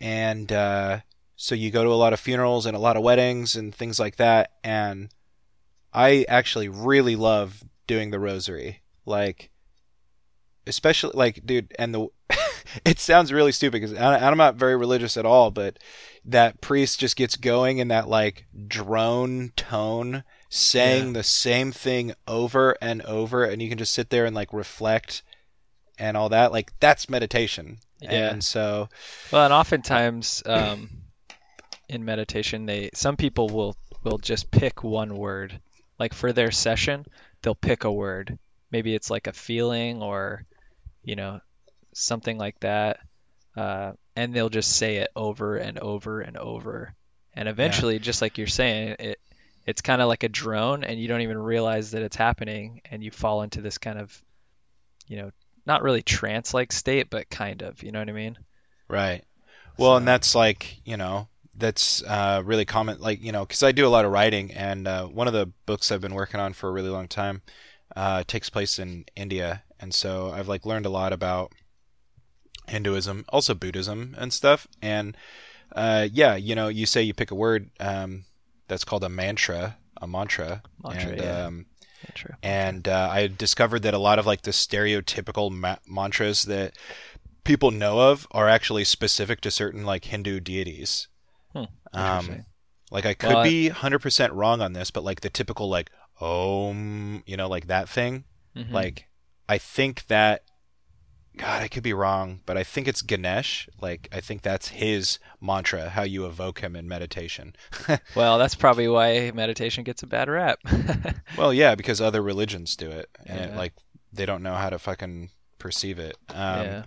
and 0.01 0.51
uh, 0.53 1.01
so 1.37 1.55
you 1.55 1.71
go 1.71 1.85
to 1.85 1.91
a 1.91 1.95
lot 1.95 2.13
of 2.13 2.21
funerals 2.21 2.67
and 2.67 2.77
a 2.77 2.81
lot 2.81 2.97
of 2.97 3.03
weddings 3.03 3.57
and 3.57 3.75
things 3.75 3.99
like 3.99 4.17
that. 4.17 4.53
And 4.63 5.09
I 5.93 6.25
actually 6.29 6.69
really 6.69 7.17
love 7.17 7.65
doing 7.87 8.11
the 8.11 8.19
rosary, 8.21 8.83
like, 9.07 9.51
especially 10.67 11.13
like, 11.15 11.45
dude, 11.47 11.73
and 11.79 11.95
the. 11.95 12.09
it 12.85 12.99
sounds 12.99 13.33
really 13.33 13.53
stupid 13.53 13.81
because 13.83 13.97
I'm 13.97 14.39
not 14.39 14.55
very 14.55 14.77
religious 14.77 15.17
at 15.17 15.27
all, 15.27 15.51
but 15.51 15.79
that 16.25 16.61
priest 16.61 17.01
just 17.01 17.17
gets 17.17 17.37
going 17.37 17.79
in 17.79 17.89
that 17.89 18.09
like 18.09 18.47
drone 18.69 19.53
tone 19.57 20.23
saying 20.49 21.09
Yeah. 21.09 21.13
the 21.15 21.23
same 21.23 21.73
thing 21.73 22.15
over 22.29 22.77
and 22.81 23.03
over 23.03 23.45
and 23.45 23.61
you 23.61 23.69
can 23.69 23.79
just 23.79 23.93
sit 23.93 24.11
there 24.11 24.25
and 24.25 24.35
like 24.37 24.53
reflect 24.53 25.23
and 25.99 26.17
all 26.17 26.29
that 26.29 26.53
like 26.53 26.73
that's 26.79 27.09
meditation 27.11 27.79
Yeah. 28.01 28.31
and 28.31 28.45
so 28.45 28.89
Well, 29.33 29.45
and 29.45 29.53
oftentimes 29.53 30.43
um, 30.47 30.91
in 31.89 32.05
meditation, 32.05 32.67
they 32.67 32.91
some 32.95 33.17
people 33.17 33.49
will 33.49 33.77
will 34.05 34.19
just 34.19 34.51
pick 34.51 34.83
one 34.83 35.17
word. 35.17 35.61
Like 35.99 36.15
for 36.15 36.33
their 36.33 36.51
session, 36.51 37.05
they'll 37.43 37.55
pick 37.55 37.85
a 37.85 37.93
word. 37.93 38.39
Maybe 38.71 38.95
it's 38.95 39.11
like 39.11 39.27
a 39.27 39.33
feeling 39.33 40.03
or, 40.03 40.45
you 41.03 41.17
know, 41.17 41.41
something 41.95 42.39
like 42.39 42.59
that, 42.61 42.99
uh, 43.57 43.93
and 44.17 44.35
they'll 44.35 44.49
just 44.49 44.77
say 44.77 44.97
it 44.97 45.11
over 45.17 45.57
and 45.57 45.79
over 45.79 46.21
and 46.21 46.37
over. 46.37 46.95
And 47.35 47.49
eventually, 47.49 47.99
just 47.99 48.21
like 48.23 48.39
you're 48.39 48.47
saying, 48.47 48.97
it 48.99 49.19
it's 49.67 49.83
kind 49.83 50.03
of 50.03 50.09
like 50.09 50.23
a 50.25 50.29
drone, 50.29 50.85
and 50.85 51.01
you 51.01 51.09
don't 51.09 51.23
even 51.23 51.39
realize 51.39 51.93
that 51.93 52.03
it's 52.03 52.17
happening, 52.17 52.81
and 52.91 53.03
you 53.03 53.11
fall 53.11 53.43
into 53.43 53.61
this 53.61 53.79
kind 53.79 53.99
of, 53.99 54.25
you 55.07 55.17
know, 55.19 55.31
not 55.65 55.83
really 55.83 56.03
trance-like 56.03 56.73
state, 56.73 57.09
but 57.11 57.31
kind 57.31 57.63
of. 57.63 57.83
You 57.83 57.93
know 57.93 58.01
what 58.01 58.09
I 58.09 58.13
mean? 58.13 58.39
right 58.89 59.25
well 59.79 59.97
and 59.97 60.07
that's 60.07 60.35
like 60.35 60.77
you 60.85 60.97
know 60.97 61.27
that's 61.57 62.03
uh, 62.05 62.43
really 62.45 62.65
common 62.65 63.01
like 63.01 63.23
you 63.23 63.33
know 63.33 63.45
because 63.45 63.63
i 63.63 63.73
do 63.73 63.87
a 63.87 63.89
lot 63.89 64.05
of 64.05 64.13
writing 64.13 64.53
and 64.53 64.87
uh, 64.87 65.07
one 65.07 65.27
of 65.27 65.33
the 65.33 65.51
books 65.67 65.91
i've 65.91 66.01
been 66.01 66.15
working 66.15 66.41
on 66.41 66.53
for 66.53 66.69
a 66.69 66.73
really 66.73 66.89
long 66.91 67.09
time 67.09 67.43
uh, 67.97 68.25
takes 68.27 68.51
place 68.51 68.79
in 68.79 69.05
india. 69.17 69.63
And 69.81 69.93
so 69.93 70.31
i've 70.31 70.49
like 70.49 70.65
learned 70.67 70.87
a 70.87 70.91
lot 70.91 71.13
about 71.13 71.53
hinduism 72.69 73.25
also 73.29 73.55
buddhism 73.55 74.15
and 74.19 74.33
stuff. 74.33 74.67
And 74.81 75.17
uh, 75.75 76.09
yeah 76.13 76.37
you 76.37 76.55
know 76.55 76.69
you 76.69 76.87
say 76.87 77.03
you 77.03 77.15
pick 77.15 77.31
a 77.31 77.35
word 77.35 77.71
um, 77.81 78.25
that's 78.69 78.85
called 78.85 79.05
a 79.05 79.09
mantra 79.09 79.79
a 80.01 80.07
mantra. 80.07 80.63
Mantra, 80.83 81.11
and 81.11 81.21
yeah. 81.21 81.47
um, 81.47 81.67
and 82.43 82.89
uh, 82.89 83.09
I 83.13 83.29
discovered 83.29 83.83
that 83.83 83.95
a 83.95 83.99
lot 83.99 84.19
of 84.19 84.27
like 84.27 84.43
the 84.43 84.51
stereotypical 84.51 85.51
ma- 85.51 85.77
mantras 85.87 86.43
that 86.45 86.77
people 87.45 87.71
know 87.71 88.11
of 88.11 88.27
are 88.33 88.49
actually 88.49 88.85
specific 88.85 89.41
to 89.43 89.51
certain 89.51 89.85
like 89.85 90.07
Hindu 90.07 90.41
deities. 90.41 91.09
Hmm, 91.55 91.65
um, 91.93 92.45
like 92.91 93.07
I 93.07 93.15
could 93.15 93.31
Well, 93.31 93.45
be 93.45 93.69
hundred 93.69 94.01
percent 94.01 94.33
wrong 94.33 94.61
on 94.61 94.73
this, 94.73 94.91
but 94.91 95.05
like 95.05 95.21
the 95.21 95.31
typical 95.31 95.69
like 95.69 95.91
om, 96.23 97.23
you 97.27 97.37
know, 97.37 97.49
like 97.49 97.67
that 97.67 97.89
thing. 97.89 98.25
Mhm. 98.57 98.71
Like 98.73 99.09
I 99.49 99.59
think 99.59 100.07
that 100.07 100.43
God, 101.37 101.63
I 101.63 101.69
could 101.69 101.83
be 101.83 101.95
wrong, 101.95 102.41
but 102.45 102.59
I 102.59 102.63
think 102.63 102.87
it's 102.87 103.01
Ganesh. 103.01 103.67
Like, 103.81 104.07
I 104.13 104.21
think 104.21 104.43
that's 104.43 104.69
his 104.69 105.19
mantra, 105.41 105.89
how 105.89 106.03
you 106.03 106.27
evoke 106.27 106.61
him 106.61 106.77
in 106.77 106.87
meditation. 106.87 107.57
Well, 108.15 108.37
that's 108.39 108.55
probably 108.55 108.87
why 108.87 109.31
meditation 109.35 109.83
gets 109.83 110.03
a 110.03 110.07
bad 110.07 110.29
rap. 110.29 110.59
well, 111.39 111.55
yeah, 111.55 111.75
because 111.75 112.03
other 112.03 112.21
religions 112.21 112.77
do 112.77 112.91
it, 112.91 113.09
and 113.27 113.41
it, 113.53 113.57
like 113.57 113.73
they 114.13 114.27
don't 114.27 114.43
know 114.43 114.55
how 114.55 114.69
to 114.69 114.79
fucking 114.79 115.31
perceive 115.59 115.99
it. 115.99 116.19
Um, 116.29 116.67
yeah. 116.67 116.83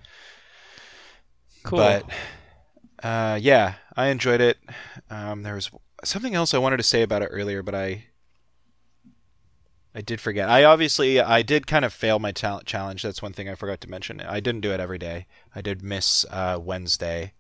Cool. 1.64 1.80
But 1.80 2.06
uh, 3.04 3.40
yeah, 3.42 3.76
I 3.96 4.08
enjoyed 4.08 4.42
it. 4.42 4.58
Um, 5.10 5.42
there 5.42 5.56
was 5.56 5.72
something 6.04 6.36
else 6.36 6.54
I 6.54 6.60
wanted 6.60 6.78
to 6.78 6.84
say 6.84 7.02
about 7.02 7.24
it 7.24 7.30
earlier, 7.32 7.64
but 7.64 7.74
I 7.74 8.06
I 9.96 10.02
did 10.02 10.20
forget. 10.20 10.50
I 10.50 10.66
obviously 10.66 11.22
I 11.22 11.42
did 11.42 11.68
kind 11.68 11.86
of 11.86 11.94
fail 11.94 12.20
my 12.20 12.34
talent 12.34 12.66
challenge. 12.68 13.02
That's 13.02 13.22
one 13.22 13.32
thing 13.32 13.48
I 13.48 13.56
forgot 13.56 13.80
to 13.82 13.90
mention. 13.90 14.20
I 14.20 14.42
didn't 14.42 14.62
do 14.62 14.74
it 14.74 14.82
every 14.82 14.98
day. 14.98 15.26
I 15.56 15.62
did 15.62 15.82
miss 15.82 16.26
uh, 16.30 16.60
Wednesday. 16.62 17.32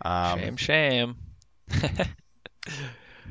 Um, 0.00 0.38
shame, 0.38 0.56
shame. 0.56 1.16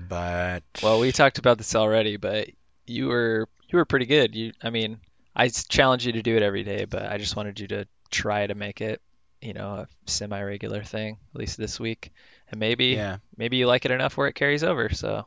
But 0.07 0.63
Well, 0.81 0.99
we 0.99 1.11
talked 1.11 1.37
about 1.37 1.57
this 1.57 1.75
already, 1.75 2.17
but 2.17 2.49
you 2.85 3.07
were 3.07 3.47
you 3.69 3.77
were 3.77 3.85
pretty 3.85 4.05
good. 4.05 4.35
You, 4.35 4.51
I 4.61 4.69
mean, 4.69 4.99
I 5.35 5.49
challenge 5.49 6.05
you 6.05 6.13
to 6.13 6.21
do 6.21 6.35
it 6.35 6.43
every 6.43 6.63
day, 6.63 6.85
but 6.85 7.11
I 7.11 7.17
just 7.17 7.35
wanted 7.35 7.59
you 7.59 7.67
to 7.67 7.87
try 8.09 8.47
to 8.47 8.55
make 8.55 8.81
it, 8.81 9.01
you 9.41 9.53
know, 9.53 9.69
a 9.75 9.87
semi-regular 10.07 10.83
thing, 10.83 11.17
at 11.33 11.39
least 11.39 11.57
this 11.57 11.79
week, 11.79 12.11
and 12.49 12.59
maybe 12.59 12.87
yeah, 12.87 13.17
maybe 13.37 13.57
you 13.57 13.67
like 13.67 13.85
it 13.85 13.91
enough 13.91 14.17
where 14.17 14.27
it 14.27 14.35
carries 14.35 14.63
over. 14.63 14.89
So 14.89 15.25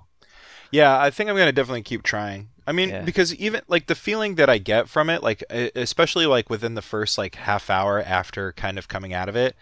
yeah, 0.70 0.98
I 1.00 1.10
think 1.10 1.30
I'm 1.30 1.36
gonna 1.36 1.52
definitely 1.52 1.82
keep 1.82 2.02
trying. 2.02 2.48
I 2.66 2.72
mean, 2.72 2.88
Yeah. 2.90 3.02
because 3.02 3.34
even 3.34 3.60
like 3.68 3.86
the 3.86 3.94
feeling 3.94 4.36
that 4.36 4.48
I 4.48 4.58
get 4.58 4.88
from 4.88 5.10
it, 5.10 5.22
like 5.22 5.42
especially 5.50 6.26
like 6.26 6.48
within 6.48 6.74
the 6.74 6.82
first 6.82 7.18
like 7.18 7.34
half 7.34 7.68
hour 7.68 8.00
after 8.00 8.52
kind 8.52 8.78
of 8.78 8.88
coming 8.88 9.12
out 9.12 9.28
of 9.28 9.36
it, 9.36 9.54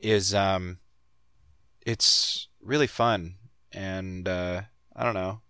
is 0.00 0.34
um, 0.34 0.78
it's 1.84 2.48
really 2.62 2.86
fun, 2.86 3.34
and 3.72 4.26
uh, 4.28 4.62
I 4.96 5.04
don't 5.04 5.14
know. 5.14 5.40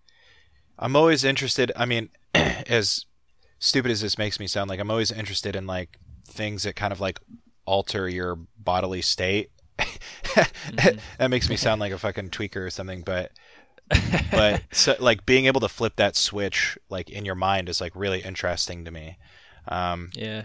I'm 0.78 0.96
always 0.96 1.22
interested. 1.24 1.70
I 1.76 1.84
mean, 1.84 2.10
as 2.34 3.06
stupid 3.58 3.90
as 3.90 4.00
this 4.00 4.18
makes 4.18 4.40
me 4.40 4.46
sound, 4.46 4.68
like 4.68 4.80
I'm 4.80 4.90
always 4.90 5.12
interested 5.12 5.54
in 5.54 5.66
like 5.66 5.98
things 6.26 6.64
that 6.64 6.74
kind 6.76 6.92
of 6.92 7.00
like 7.00 7.20
alter 7.64 8.08
your 8.08 8.36
bodily 8.58 9.02
state. 9.02 9.50
that 11.18 11.30
makes 11.30 11.48
me 11.48 11.56
sound 11.56 11.80
like 11.80 11.92
a 11.92 11.98
fucking 11.98 12.30
tweaker 12.30 12.66
or 12.66 12.70
something, 12.70 13.02
but 13.02 13.30
but 14.30 14.62
so, 14.72 14.96
like 14.98 15.26
being 15.26 15.46
able 15.46 15.60
to 15.60 15.68
flip 15.68 15.96
that 15.96 16.16
switch 16.16 16.78
like 16.88 17.10
in 17.10 17.24
your 17.24 17.34
mind 17.34 17.68
is 17.68 17.80
like 17.80 17.92
really 17.94 18.20
interesting 18.20 18.84
to 18.84 18.90
me. 18.90 19.18
Um, 19.68 20.10
yeah, 20.14 20.44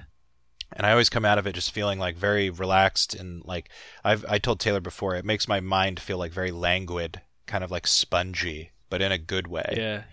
and 0.73 0.85
I 0.85 0.91
always 0.91 1.09
come 1.09 1.25
out 1.25 1.37
of 1.37 1.47
it 1.47 1.53
just 1.55 1.71
feeling 1.71 1.99
like 1.99 2.15
very 2.17 2.49
relaxed 2.49 3.13
and 3.15 3.43
like 3.45 3.69
I've 4.03 4.25
I 4.27 4.37
told 4.39 4.59
Taylor 4.59 4.79
before 4.81 5.15
it 5.15 5.25
makes 5.25 5.47
my 5.47 5.59
mind 5.59 5.99
feel 5.99 6.17
like 6.17 6.31
very 6.31 6.51
languid, 6.51 7.21
kind 7.47 7.63
of 7.63 7.71
like 7.71 7.87
spongy, 7.87 8.71
but 8.89 9.01
in 9.01 9.11
a 9.11 9.17
good 9.17 9.47
way. 9.47 9.73
yeah. 9.77 10.03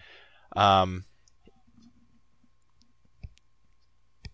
Um, 0.54 1.04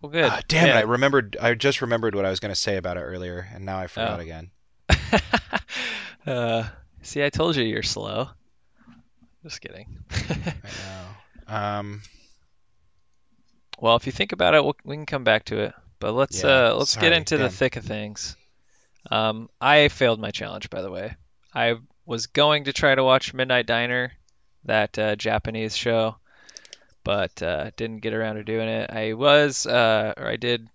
Well, 0.01 0.11
good. 0.11 0.25
ah, 0.25 0.41
damn 0.49 0.67
yeah. 0.67 0.75
it! 0.75 0.79
I 0.79 0.83
remembered. 0.83 1.37
I 1.41 1.55
just 1.55 1.81
remembered 1.81 2.15
what 2.17 2.25
I 2.25 2.31
was 2.31 2.41
going 2.41 2.53
to 2.53 2.61
say 2.61 2.77
about 2.77 2.97
it 2.97 3.03
earlier, 3.03 3.49
and 3.55 3.65
now 3.65 3.79
I 3.79 3.87
forgot 3.87 4.19
Oh. 4.19 4.23
again. 4.23 4.51
uh, 6.27 6.65
see, 7.03 7.25
I 7.25 7.31
told 7.31 7.55
you 7.57 7.63
you're 7.65 7.83
slow. 7.85 8.31
Just 9.43 9.61
kidding. 9.61 9.87
I 10.11 10.55
know. 11.49 11.55
Um, 11.55 12.03
well, 13.79 13.97
if 13.97 14.07
you 14.07 14.13
think 14.13 14.33
about 14.33 14.55
it, 14.55 14.63
we'll, 14.63 14.77
we 14.85 14.97
can 14.97 15.07
come 15.07 15.25
back 15.25 15.45
to 15.47 15.59
it. 15.59 15.75
But 15.99 16.13
let's 16.13 16.43
Yeah, 16.43 16.69
uh, 16.69 16.75
let's 16.75 16.93
sorry, 16.93 17.09
get 17.09 17.17
into 17.17 17.37
the 17.37 17.51
thick 17.51 17.77
of 17.77 17.85
things. 17.85 18.37
Um, 19.11 19.49
I 19.61 19.89
failed 19.89 20.21
my 20.21 20.31
challenge, 20.31 20.71
by 20.71 20.83
the 20.83 20.91
way. 20.91 21.17
I 21.55 21.77
was 22.07 22.27
going 22.27 22.65
to 22.65 22.73
try 22.73 22.95
to 22.95 23.05
watch 23.05 23.35
Midnight 23.35 23.67
Diner, 23.67 24.13
that 24.65 24.99
uh, 24.99 25.17
Japanese 25.17 25.77
show, 25.77 26.17
but 27.05 27.43
uh, 27.43 27.71
didn't 27.77 28.03
get 28.03 28.15
around 28.15 28.37
to 28.37 28.45
doing 28.45 28.69
it. 28.69 28.91
I 28.91 29.15
was, 29.15 29.67
uh, 29.67 30.15
or 30.17 30.27
I 30.29 30.37
did 30.37 30.69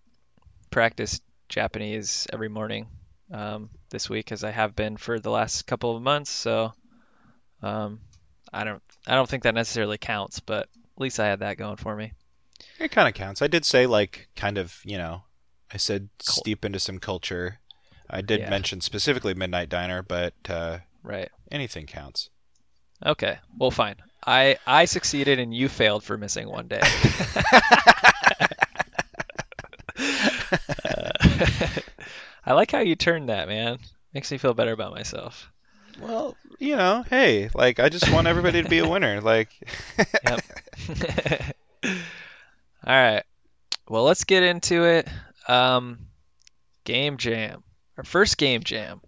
practice 0.69 1.21
Japanese 1.49 2.27
every 2.31 2.49
morning 2.49 2.87
um, 3.31 3.69
this 3.89 4.09
week, 4.09 4.31
as 4.31 4.43
I 4.43 4.51
have 4.51 4.75
been 4.75 4.97
for 4.97 5.19
the 5.19 5.31
last 5.31 5.65
couple 5.65 5.95
of 5.95 6.01
months. 6.03 6.29
So 6.29 6.73
um, 7.61 8.01
I 8.53 8.63
don't, 8.63 8.81
I 9.05 9.15
don't 9.15 9.29
think 9.29 9.43
that 9.43 9.55
necessarily 9.55 9.97
counts, 9.97 10.39
but 10.39 10.63
at 10.63 11.01
least 11.01 11.19
I 11.19 11.27
had 11.27 11.39
that 11.39 11.57
going 11.57 11.77
for 11.77 11.95
me. 11.95 12.13
it 12.79 12.91
kind 12.91 13.07
of 13.07 13.13
counts. 13.13 13.41
I 13.41 13.47
did 13.47 13.65
say 13.65 13.85
like 13.87 14.27
kind 14.35 14.57
of 14.57 14.79
you 14.83 14.97
know, 14.97 15.23
I 15.73 15.77
said 15.77 16.09
Cul- 16.25 16.35
steep 16.35 16.63
into 16.65 16.79
some 16.79 16.99
culture. 16.99 17.59
I 18.09 18.21
did 18.21 18.39
Yeah. 18.41 18.49
mention 18.49 18.79
specifically 18.81 19.33
Midnight 19.33 19.69
Diner, 19.69 20.01
but 20.01 20.33
uh, 20.49 20.79
Right. 21.03 21.29
anything 21.51 21.85
counts. 21.87 22.29
Okay. 23.05 23.37
Well, 23.57 23.69
fine. 23.71 23.95
I 24.25 24.57
I 24.65 24.85
succeeded 24.85 25.39
and 25.39 25.53
you 25.53 25.69
failed 25.69 26.03
for 26.03 26.17
missing 26.17 26.49
one 26.49 26.67
day. 26.67 26.81
Uh, 30.83 31.11
I 32.45 32.53
like 32.53 32.71
how 32.71 32.79
you 32.79 32.95
turned 32.95 33.29
that, 33.29 33.47
man. 33.47 33.79
Makes 34.13 34.31
me 34.31 34.37
feel 34.37 34.53
better 34.53 34.71
about 34.71 34.93
myself. 34.93 35.51
Well, 35.99 36.35
you 36.59 36.75
know, 36.75 37.03
hey, 37.09 37.49
like 37.53 37.79
I 37.79 37.89
just 37.89 38.11
want 38.11 38.27
everybody 38.27 38.63
to 38.63 38.69
be 38.69 38.79
a 38.79 38.87
winner. 38.89 39.21
Like, 39.21 39.49
Yep. 40.27 40.41
All 41.83 41.91
right. 42.85 43.23
Well, 43.89 44.03
let's 44.03 44.23
get 44.23 44.43
into 44.43 44.83
it. 44.83 45.07
Um, 45.47 45.99
game 46.83 47.17
jam. 47.17 47.63
Our 47.97 48.03
first 48.03 48.37
game 48.37 48.63
jam. 48.63 49.01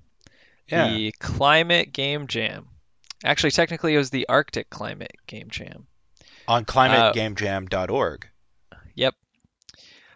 yeah, 0.68 0.90
The 0.90 1.12
climate 1.20 1.94
game 1.94 2.28
jam. 2.28 2.68
Actually, 3.24 3.52
technically, 3.52 3.94
it 3.96 3.98
was 3.98 4.10
the 4.10 4.28
Arctic 4.30 4.70
climate 4.70 5.12
game 5.28 5.50
jam. 5.50 5.88
on 6.48 6.66
climategamejam.org. 6.66 8.28
Yep. 8.96 9.16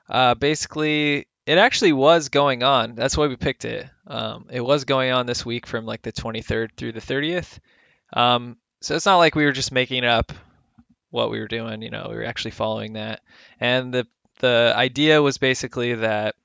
Uh, 0.10 0.36
basically, 0.36 1.28
it 1.46 1.58
actually 1.58 1.94
was 1.94 2.30
going 2.30 2.64
on. 2.64 2.96
That's 2.96 3.18
why 3.18 3.28
we 3.28 3.36
picked 3.36 3.66
it. 3.66 3.90
Um, 4.08 4.48
it 4.50 4.62
was 4.62 4.86
going 4.86 5.12
on 5.12 5.26
this 5.26 5.46
week 5.46 5.68
from 5.68 5.86
like 5.86 6.02
the 6.02 6.12
23rd 6.12 6.70
through 6.76 6.94
the 6.94 7.02
30th. 7.02 7.60
Um, 8.14 8.58
so 8.82 8.96
it's 8.96 9.06
not 9.06 9.18
like 9.18 9.36
we 9.36 9.46
were 9.46 9.52
just 9.52 9.72
making 9.72 10.06
up 10.06 10.32
what 11.10 11.32
we 11.32 11.40
were 11.40 11.48
doing. 11.48 11.82
You 11.82 11.90
know, 11.90 12.08
we 12.10 12.16
were 12.16 12.26
actually 12.26 12.52
following 12.52 12.94
that. 12.94 13.22
And 13.60 13.94
the 13.94 14.08
the 14.40 14.74
idea 14.76 15.22
was 15.22 15.38
basically 15.38 15.96
that 15.96 16.36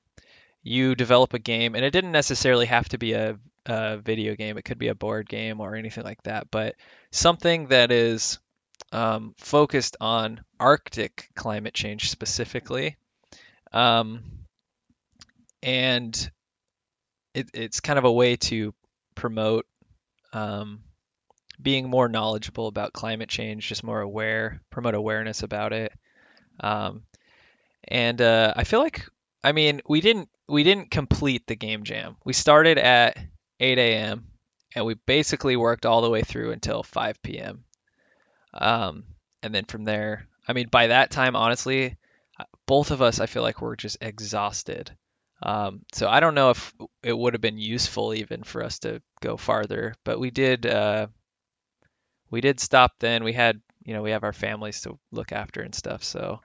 you 0.63 0.95
develop 0.95 1.33
a 1.33 1.39
game, 1.39 1.75
and 1.75 1.83
it 1.83 1.91
didn't 1.91 2.11
necessarily 2.11 2.65
have 2.67 2.87
to 2.89 2.97
be 2.97 3.13
a, 3.13 3.37
a 3.65 3.97
video 3.97 4.35
game. 4.35 4.57
It 4.57 4.65
could 4.65 4.77
be 4.77 4.89
a 4.89 4.95
board 4.95 5.27
game 5.27 5.59
or 5.59 5.75
anything 5.75 6.03
like 6.03 6.21
that. 6.23 6.51
But 6.51 6.75
something 7.11 7.67
that 7.67 7.91
is 7.91 8.39
um, 8.91 9.33
focused 9.37 9.97
on 9.99 10.41
Arctic 10.59 11.29
climate 11.35 11.73
change 11.73 12.09
specifically. 12.09 12.97
Um, 13.71 14.23
and 15.61 16.31
it, 17.33 17.49
it's 17.53 17.79
kind 17.79 17.99
of 17.99 18.05
a 18.05 18.11
way 18.11 18.35
to 18.35 18.73
promote 19.15 19.65
um, 20.33 20.81
being 21.61 21.89
more 21.89 22.07
knowledgeable 22.07 22.67
about 22.67 22.93
climate 22.93 23.29
change, 23.29 23.67
just 23.67 23.83
more 23.83 24.01
aware, 24.01 24.61
promote 24.69 24.95
awareness 24.95 25.43
about 25.43 25.73
it. 25.73 25.91
Um, 26.59 27.03
and 27.87 28.21
uh, 28.21 28.53
I 28.55 28.63
feel 28.63 28.79
like, 28.79 29.05
I 29.43 29.51
mean, 29.51 29.81
we 29.87 30.01
didn't 30.01 30.29
we 30.47 30.63
didn't 30.63 30.91
complete 30.91 31.45
the 31.47 31.55
game 31.55 31.83
jam. 31.83 32.17
We 32.25 32.33
started 32.33 32.77
at 32.77 33.17
8 33.59 33.77
a.m. 33.77 34.25
and 34.75 34.85
we 34.85 34.95
basically 34.95 35.55
worked 35.55 35.85
all 35.85 36.01
the 36.01 36.09
way 36.09 36.21
through 36.21 36.51
until 36.51 36.81
5 36.83 37.21
p.m. 37.21 37.63
Um, 38.53 39.03
and 39.43 39.53
then 39.53 39.65
from 39.65 39.83
there, 39.83 40.27
I 40.47 40.53
mean, 40.53 40.67
by 40.69 40.87
that 40.87 41.11
time, 41.11 41.35
honestly, 41.35 41.97
uh, 42.39 42.45
both 42.65 42.91
of 42.91 43.01
us, 43.01 43.19
I 43.19 43.27
feel 43.27 43.43
like 43.43 43.61
we're 43.61 43.75
just 43.75 43.97
exhausted. 44.01 44.91
Um, 45.41 45.81
so 45.93 46.07
I 46.09 46.19
don't 46.19 46.35
know 46.35 46.49
if 46.51 46.73
it 47.03 47.17
would 47.17 47.33
have 47.33 47.41
been 47.41 47.57
useful 47.57 48.13
even 48.13 48.43
for 48.43 48.63
us 48.63 48.79
to 48.79 49.01
go 49.21 49.37
farther, 49.37 49.95
but 50.03 50.19
we 50.19 50.31
did. 50.31 50.65
Uh, 50.65 51.07
we 52.31 52.41
did 52.41 52.59
stop 52.59 52.93
then. 52.99 53.23
We 53.23 53.33
had, 53.33 53.61
you 53.83 53.93
know, 53.93 54.01
we 54.01 54.11
have 54.11 54.23
our 54.23 54.33
families 54.33 54.81
to 54.81 54.97
look 55.11 55.31
after 55.31 55.61
and 55.61 55.73
stuff. 55.73 56.03
So 56.03 56.41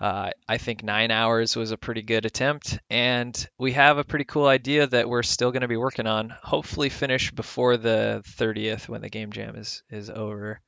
uh, 0.00 0.30
I 0.48 0.58
think 0.58 0.82
nine 0.82 1.10
hours 1.10 1.56
was 1.56 1.72
a 1.72 1.76
pretty 1.78 2.02
good 2.02 2.24
attempt, 2.26 2.78
and 2.88 3.48
we 3.58 3.72
have 3.72 3.98
a 3.98 4.04
pretty 4.04 4.24
cool 4.24 4.46
idea 4.46 4.86
that 4.86 5.08
we're 5.08 5.22
still 5.22 5.52
going 5.52 5.62
to 5.62 5.68
be 5.68 5.76
working 5.76 6.06
on. 6.06 6.30
Hopefully, 6.42 6.88
finish 6.88 7.30
before 7.30 7.76
the 7.76 8.22
30th 8.38 8.88
when 8.88 9.02
the 9.02 9.10
game 9.10 9.30
jam 9.32 9.56
is 9.56 9.82
is 9.90 10.10
over. 10.10 10.60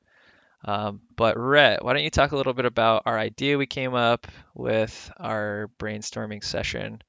Um, 0.65 1.01
but 1.15 1.37
Rhett, 1.37 1.83
why 1.83 1.93
don't 1.93 2.03
you 2.03 2.09
talk 2.09 2.31
a 2.31 2.37
little 2.37 2.53
bit 2.53 2.65
about 2.65 3.03
our 3.05 3.17
idea 3.17 3.57
we 3.57 3.65
came 3.65 3.95
up 3.95 4.27
with, 4.53 5.11
our 5.17 5.69
brainstorming 5.79 6.43
session, 6.43 7.01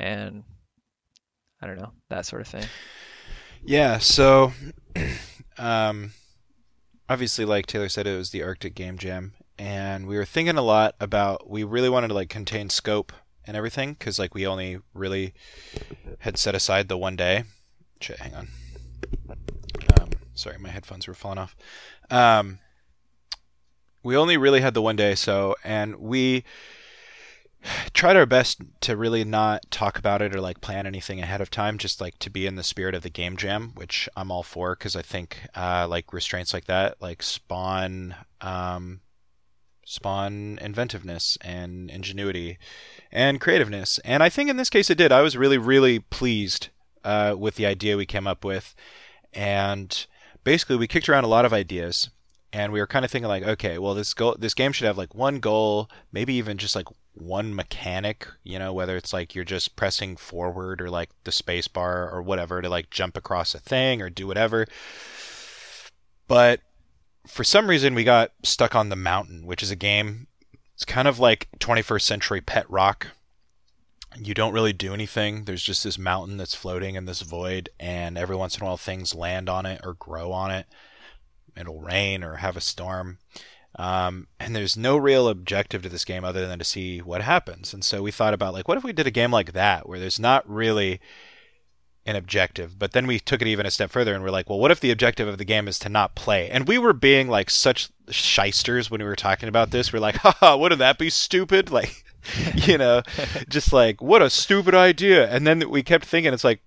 and 0.00 0.42
I 1.60 1.66
don't 1.66 1.78
know 1.78 1.92
that 2.08 2.26
sort 2.26 2.42
of 2.42 2.48
thing. 2.48 2.64
Yeah, 3.62 3.98
so 3.98 4.52
um, 5.58 6.12
obviously, 7.08 7.44
like 7.44 7.66
Taylor 7.66 7.88
said, 7.88 8.06
it 8.06 8.16
was 8.16 8.30
the 8.30 8.42
Arctic 8.42 8.74
Game 8.74 8.96
Jam, 8.96 9.34
and 9.58 10.06
we 10.06 10.16
were 10.16 10.24
thinking 10.24 10.56
a 10.56 10.62
lot 10.62 10.94
about. 11.00 11.48
We 11.50 11.64
really 11.64 11.90
wanted 11.90 12.08
to 12.08 12.14
like 12.14 12.30
contain 12.30 12.70
scope 12.70 13.12
and 13.46 13.56
everything 13.56 13.92
because 13.92 14.18
like 14.18 14.34
we 14.34 14.46
only 14.46 14.78
really 14.94 15.34
had 16.20 16.38
set 16.38 16.54
aside 16.54 16.88
the 16.88 16.96
one 16.96 17.16
day. 17.16 17.44
Shit, 18.00 18.18
hang 18.18 18.34
on. 18.34 18.48
Um, 20.00 20.10
sorry, 20.34 20.58
my 20.58 20.70
headphones 20.70 21.06
were 21.06 21.14
falling 21.14 21.38
off. 21.38 21.54
Um, 22.10 22.58
we 24.02 24.16
only 24.16 24.38
really 24.38 24.62
had 24.62 24.72
the 24.72 24.82
one 24.82 24.96
day, 24.96 25.14
so 25.14 25.54
and 25.62 25.96
we 25.96 26.44
tried 27.92 28.16
our 28.16 28.26
best 28.26 28.62
to 28.80 28.96
really 28.96 29.24
not 29.24 29.70
talk 29.70 29.98
about 29.98 30.22
it 30.22 30.34
or 30.34 30.40
like 30.40 30.60
plan 30.60 30.86
anything 30.86 31.20
ahead 31.20 31.40
of 31.40 31.50
time 31.50 31.76
just 31.76 32.00
like 32.00 32.18
to 32.18 32.30
be 32.30 32.46
in 32.46 32.54
the 32.54 32.62
spirit 32.62 32.94
of 32.94 33.02
the 33.02 33.10
game 33.10 33.36
jam 33.36 33.72
which 33.74 34.08
i'm 34.16 34.30
all 34.30 34.42
for 34.42 34.74
because 34.74 34.96
i 34.96 35.02
think 35.02 35.42
uh, 35.54 35.86
like 35.88 36.12
restraints 36.12 36.54
like 36.54 36.64
that 36.64 36.96
like 37.00 37.22
spawn 37.22 38.14
um, 38.40 39.00
spawn 39.90 40.56
inventiveness 40.62 41.36
and 41.40 41.90
ingenuity 41.90 42.58
and 43.10 43.40
creativeness. 43.40 43.98
And 44.04 44.22
i 44.22 44.28
think 44.28 44.48
in 44.48 44.56
this 44.56 44.70
case 44.70 44.88
it 44.88 44.98
did. 44.98 45.10
I 45.10 45.20
was 45.20 45.36
really 45.36 45.58
really 45.58 45.98
pleased 45.98 46.68
uh, 47.04 47.34
with 47.36 47.56
the 47.56 47.66
idea 47.66 47.96
we 47.96 48.06
came 48.06 48.26
up 48.26 48.44
with. 48.44 48.74
And 49.32 50.06
basically 50.44 50.76
we 50.76 50.86
kicked 50.86 51.08
around 51.08 51.24
a 51.24 51.28
lot 51.28 51.44
of 51.44 51.52
ideas 51.52 52.10
and 52.52 52.72
we 52.72 52.78
were 52.80 52.86
kind 52.86 53.04
of 53.04 53.10
thinking 53.10 53.28
like 53.28 53.42
okay 53.42 53.78
well 53.78 53.94
this 53.94 54.14
goal 54.14 54.36
this 54.38 54.54
game 54.54 54.72
should 54.72 54.86
have 54.86 54.98
like 54.98 55.14
one 55.14 55.40
goal 55.40 55.90
maybe 56.12 56.34
even 56.34 56.56
just 56.56 56.76
like 56.76 56.86
one 57.20 57.54
mechanic, 57.54 58.26
you 58.42 58.58
know, 58.58 58.72
whether 58.72 58.96
it's 58.96 59.12
like 59.12 59.34
you're 59.34 59.44
just 59.44 59.76
pressing 59.76 60.16
forward 60.16 60.80
or 60.80 60.90
like 60.90 61.10
the 61.24 61.32
space 61.32 61.68
bar 61.68 62.10
or 62.10 62.22
whatever 62.22 62.62
to 62.62 62.68
like 62.68 62.90
jump 62.90 63.16
across 63.16 63.54
a 63.54 63.58
thing 63.58 64.00
or 64.02 64.10
do 64.10 64.26
whatever. 64.26 64.66
But 66.26 66.60
for 67.26 67.44
some 67.44 67.68
reason 67.68 67.94
we 67.94 68.04
got 68.04 68.32
stuck 68.42 68.74
on 68.74 68.88
the 68.88 68.96
mountain, 68.96 69.46
which 69.46 69.62
is 69.62 69.70
a 69.70 69.76
game 69.76 70.26
it's 70.80 70.86
kind 70.86 71.06
of 71.06 71.18
like 71.18 71.46
21st 71.58 72.00
century 72.00 72.40
pet 72.40 72.64
rock. 72.70 73.08
You 74.16 74.32
don't 74.32 74.54
really 74.54 74.72
do 74.72 74.94
anything. 74.94 75.44
There's 75.44 75.62
just 75.62 75.84
this 75.84 75.98
mountain 75.98 76.38
that's 76.38 76.54
floating 76.54 76.94
in 76.94 77.04
this 77.04 77.20
void 77.20 77.68
and 77.78 78.16
every 78.16 78.34
once 78.34 78.56
in 78.56 78.62
a 78.62 78.64
while 78.64 78.78
things 78.78 79.14
land 79.14 79.50
on 79.50 79.66
it 79.66 79.82
or 79.84 79.92
grow 79.92 80.32
on 80.32 80.50
it. 80.50 80.64
It'll 81.54 81.82
rain 81.82 82.24
or 82.24 82.36
have 82.36 82.56
a 82.56 82.62
storm. 82.62 83.18
Um, 83.76 84.26
and 84.38 84.54
there's 84.54 84.76
no 84.76 84.96
real 84.96 85.28
objective 85.28 85.82
to 85.82 85.88
this 85.88 86.04
game 86.04 86.24
other 86.24 86.46
than 86.46 86.58
to 86.58 86.64
see 86.64 86.98
what 87.00 87.22
happens. 87.22 87.72
And 87.72 87.84
so 87.84 88.02
we 88.02 88.10
thought 88.10 88.34
about 88.34 88.52
like, 88.52 88.68
what 88.68 88.78
if 88.78 88.84
we 88.84 88.92
did 88.92 89.06
a 89.06 89.12
game 89.12 89.30
like 89.30 89.52
that 89.52 89.88
where 89.88 90.00
there's 90.00 90.18
not 90.18 90.48
really 90.48 91.00
an 92.06 92.16
objective, 92.16 92.78
but 92.78 92.92
then 92.92 93.06
we 93.06 93.20
took 93.20 93.40
it 93.40 93.48
even 93.48 93.66
a 93.66 93.70
step 93.70 93.90
further 93.90 94.14
and 94.14 94.24
we're 94.24 94.30
like, 94.30 94.48
well, 94.48 94.58
what 94.58 94.70
if 94.70 94.80
the 94.80 94.90
objective 94.90 95.28
of 95.28 95.38
the 95.38 95.44
game 95.44 95.68
is 95.68 95.78
to 95.80 95.88
not 95.88 96.14
play? 96.14 96.50
And 96.50 96.66
we 96.66 96.78
were 96.78 96.92
being 96.92 97.28
like 97.28 97.48
such 97.50 97.90
shysters 98.08 98.90
when 98.90 99.00
we 99.00 99.06
were 99.06 99.16
talking 99.16 99.48
about 99.48 99.70
this. 99.70 99.92
We're 99.92 100.00
like, 100.00 100.16
haha, 100.16 100.56
wouldn't 100.56 100.80
that 100.80 100.98
be 100.98 101.10
stupid? 101.10 101.70
Like, 101.80 102.04
you 102.54 102.76
know, 102.76 103.00
just 103.48 103.72
like, 103.72 104.02
what 104.02 104.20
a 104.20 104.28
stupid 104.28 104.74
idea. 104.74 105.26
And 105.30 105.46
then 105.46 105.70
we 105.70 105.82
kept 105.82 106.04
thinking, 106.04 106.34
it's 106.34 106.44
like, 106.44 106.60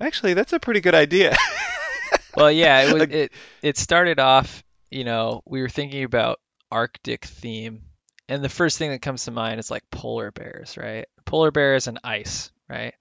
actually, 0.00 0.32
that's 0.32 0.54
a 0.54 0.58
pretty 0.58 0.80
good 0.80 0.94
idea. 0.94 1.36
well, 2.34 2.50
yeah, 2.50 2.82
it, 2.82 2.94
was, 2.94 3.02
it 3.02 3.32
it 3.60 3.76
started 3.76 4.18
off 4.18 4.62
you 4.90 5.04
know, 5.04 5.42
we 5.44 5.60
were 5.60 5.68
thinking 5.68 6.04
about 6.04 6.40
Arctic 6.70 7.24
theme, 7.24 7.82
and 8.28 8.42
the 8.42 8.48
first 8.48 8.78
thing 8.78 8.90
that 8.90 9.02
comes 9.02 9.24
to 9.24 9.30
mind 9.30 9.60
is 9.60 9.70
like 9.70 9.90
polar 9.90 10.30
bears, 10.30 10.76
right? 10.76 11.06
Polar 11.24 11.50
bears 11.50 11.86
and 11.86 11.98
ice, 12.04 12.50
right? 12.68 12.94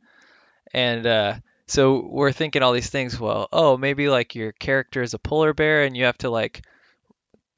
And 0.74 1.06
uh, 1.06 1.34
so 1.68 2.08
we're 2.10 2.32
thinking 2.32 2.64
all 2.64 2.74
these 2.74 2.90
things. 2.90 3.20
Well, 3.20 3.48
oh, 3.52 3.78
maybe 3.78 4.10
like 4.10 4.36
your 4.36 4.52
character 4.54 5.02
is 5.02 5.14
a 5.14 5.20
polar 5.20 5.54
bear, 5.54 5.84
and 5.84 5.96
you 5.96 6.06
have 6.06 6.18
to 6.20 6.30
like, 6.30 6.64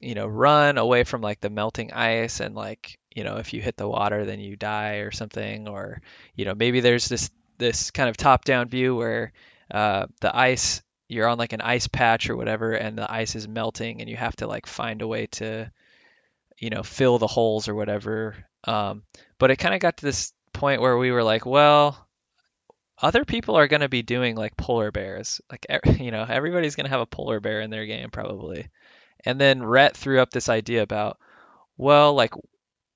you 0.00 0.14
know, 0.14 0.26
run 0.26 0.78
away 0.78 1.04
from 1.04 1.20
like 1.20 1.40
the 1.40 1.50
melting 1.50 1.92
ice, 1.92 2.40
and 2.40 2.54
like, 2.54 2.98
you 3.14 3.24
know, 3.24 3.36
if 3.36 3.52
you 3.52 3.60
hit 3.62 3.76
the 3.76 3.88
water, 3.88 4.24
then 4.24 4.40
you 4.40 4.56
die 4.56 4.96
or 4.96 5.10
something, 5.10 5.68
or 5.68 6.00
you 6.34 6.44
know, 6.44 6.54
maybe 6.54 6.80
there's 6.80 7.08
this 7.08 7.30
this 7.58 7.90
kind 7.90 8.08
of 8.08 8.16
top-down 8.16 8.68
view 8.68 8.96
where 8.96 9.32
uh, 9.70 10.06
the 10.20 10.34
ice 10.34 10.82
you're 11.10 11.26
on 11.26 11.38
like 11.38 11.52
an 11.52 11.60
ice 11.60 11.88
patch 11.88 12.30
or 12.30 12.36
whatever 12.36 12.72
and 12.72 12.96
the 12.96 13.10
ice 13.10 13.34
is 13.34 13.48
melting 13.48 14.00
and 14.00 14.08
you 14.08 14.16
have 14.16 14.36
to 14.36 14.46
like 14.46 14.66
find 14.66 15.02
a 15.02 15.08
way 15.08 15.26
to 15.26 15.70
you 16.58 16.70
know 16.70 16.82
fill 16.82 17.18
the 17.18 17.26
holes 17.26 17.68
or 17.68 17.74
whatever. 17.74 18.36
Um, 18.64 19.02
but 19.38 19.50
it 19.50 19.56
kind 19.56 19.74
of 19.74 19.80
got 19.80 19.96
to 19.96 20.04
this 20.04 20.32
point 20.52 20.80
where 20.80 20.96
we 20.96 21.10
were 21.10 21.24
like 21.24 21.44
well 21.44 22.06
other 23.02 23.24
people 23.24 23.56
are 23.56 23.66
going 23.66 23.80
to 23.80 23.88
be 23.88 24.02
doing 24.02 24.36
like 24.36 24.56
polar 24.56 24.90
bears. 24.92 25.40
Like 25.50 25.66
you 25.98 26.12
know 26.12 26.24
everybody's 26.28 26.76
going 26.76 26.84
to 26.84 26.90
have 26.90 27.00
a 27.00 27.06
polar 27.06 27.40
bear 27.40 27.60
in 27.60 27.70
their 27.70 27.86
game 27.86 28.10
probably. 28.10 28.68
And 29.24 29.40
then 29.40 29.62
Rhett 29.62 29.96
threw 29.96 30.20
up 30.20 30.30
this 30.30 30.48
idea 30.48 30.82
about 30.82 31.18
well 31.76 32.14
like 32.14 32.34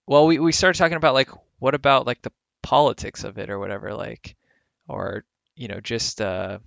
well 0.06 0.26
we, 0.26 0.38
we 0.38 0.52
started 0.52 0.78
talking 0.78 0.96
about 0.96 1.14
like 1.14 1.30
what 1.58 1.74
about 1.74 2.06
like 2.06 2.22
the 2.22 2.32
politics 2.62 3.24
of 3.24 3.38
it 3.38 3.50
or 3.50 3.58
whatever 3.58 3.92
like 3.92 4.36
or 4.88 5.24
you 5.54 5.68
know 5.68 5.80
just 5.80 6.20
uh 6.20 6.58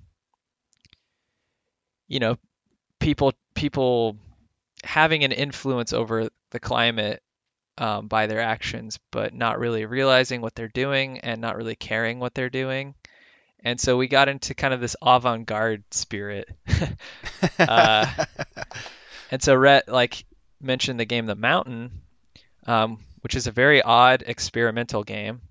you 2.08 2.20
know, 2.20 2.38
people 3.00 3.34
people 3.54 4.17
having 4.84 5.24
an 5.24 5.32
influence 5.32 5.93
over 5.93 6.30
the 6.52 6.60
climate 6.60 7.22
um, 7.78 8.08
by 8.08 8.28
their 8.28 8.41
actions, 8.41 9.00
but 9.12 9.34
not 9.34 9.60
really 9.60 9.86
realizing 9.86 10.41
what 10.41 10.56
they're 10.56 10.67
doing 10.67 11.20
and 11.20 11.41
not 11.41 11.58
really 11.58 11.76
caring 11.76 12.20
what 12.20 12.34
they're 12.34 12.50
doing. 12.50 12.96
And 13.63 13.80
so 13.80 13.98
we 13.98 14.08
got 14.08 14.30
into 14.30 14.54
kind 14.54 14.74
of 14.74 14.80
this 14.80 14.96
avant-garde 15.02 15.84
spirit. 15.91 16.50
uh, 17.60 18.26
and 19.32 19.41
so 19.41 19.56
Rhett 19.56 19.89
like 19.89 20.26
mentioned 20.62 21.00
the 21.00 21.06
game 21.06 21.26
The 21.26 21.36
Mountain, 21.36 21.91
um, 22.65 23.00
which 23.22 23.36
is 23.36 23.48
a 23.48 23.52
very 23.52 23.82
odd 23.82 24.24
experimental 24.26 25.04
game. 25.04 25.41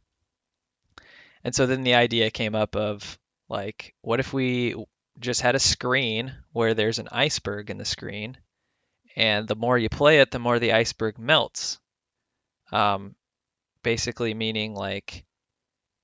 And 1.45 1.55
so 1.55 1.67
then 1.67 1.83
the 1.83 1.95
idea 1.95 2.31
came 2.31 2.55
up 2.55 2.75
of 2.75 3.19
like, 3.49 3.95
what 4.03 4.19
if 4.19 4.33
we 4.33 4.75
just 5.19 5.41
had 5.41 5.55
a 5.55 5.61
screen 5.61 6.35
where 6.53 6.75
there's 6.75 6.99
an 6.99 7.09
iceberg 7.13 7.71
in 7.71 7.79
the 7.79 7.85
screen, 7.85 8.37
and 9.15 9.49
the 9.49 9.57
more 9.57 9.79
you 9.79 9.89
play 9.89 10.21
it, 10.21 10.31
the 10.31 10.39
more 10.39 10.59
the 10.59 10.73
iceberg 10.73 11.19
melts. 11.19 11.79
Um, 12.73 13.15
basically, 13.83 14.35
meaning 14.35 14.75
like 14.75 15.25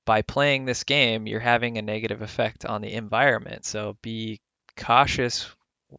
by 0.05 0.22
playing 0.22 0.64
this 0.64 0.85
game, 0.85 1.27
you're 1.27 1.40
having 1.40 1.79
a 1.79 1.83
negative 1.83 2.22
effect 2.22 2.64
on 2.64 2.81
the 2.81 2.92
environment. 2.92 3.64
So 3.64 3.96
be 4.03 4.40
cautious 4.77 5.48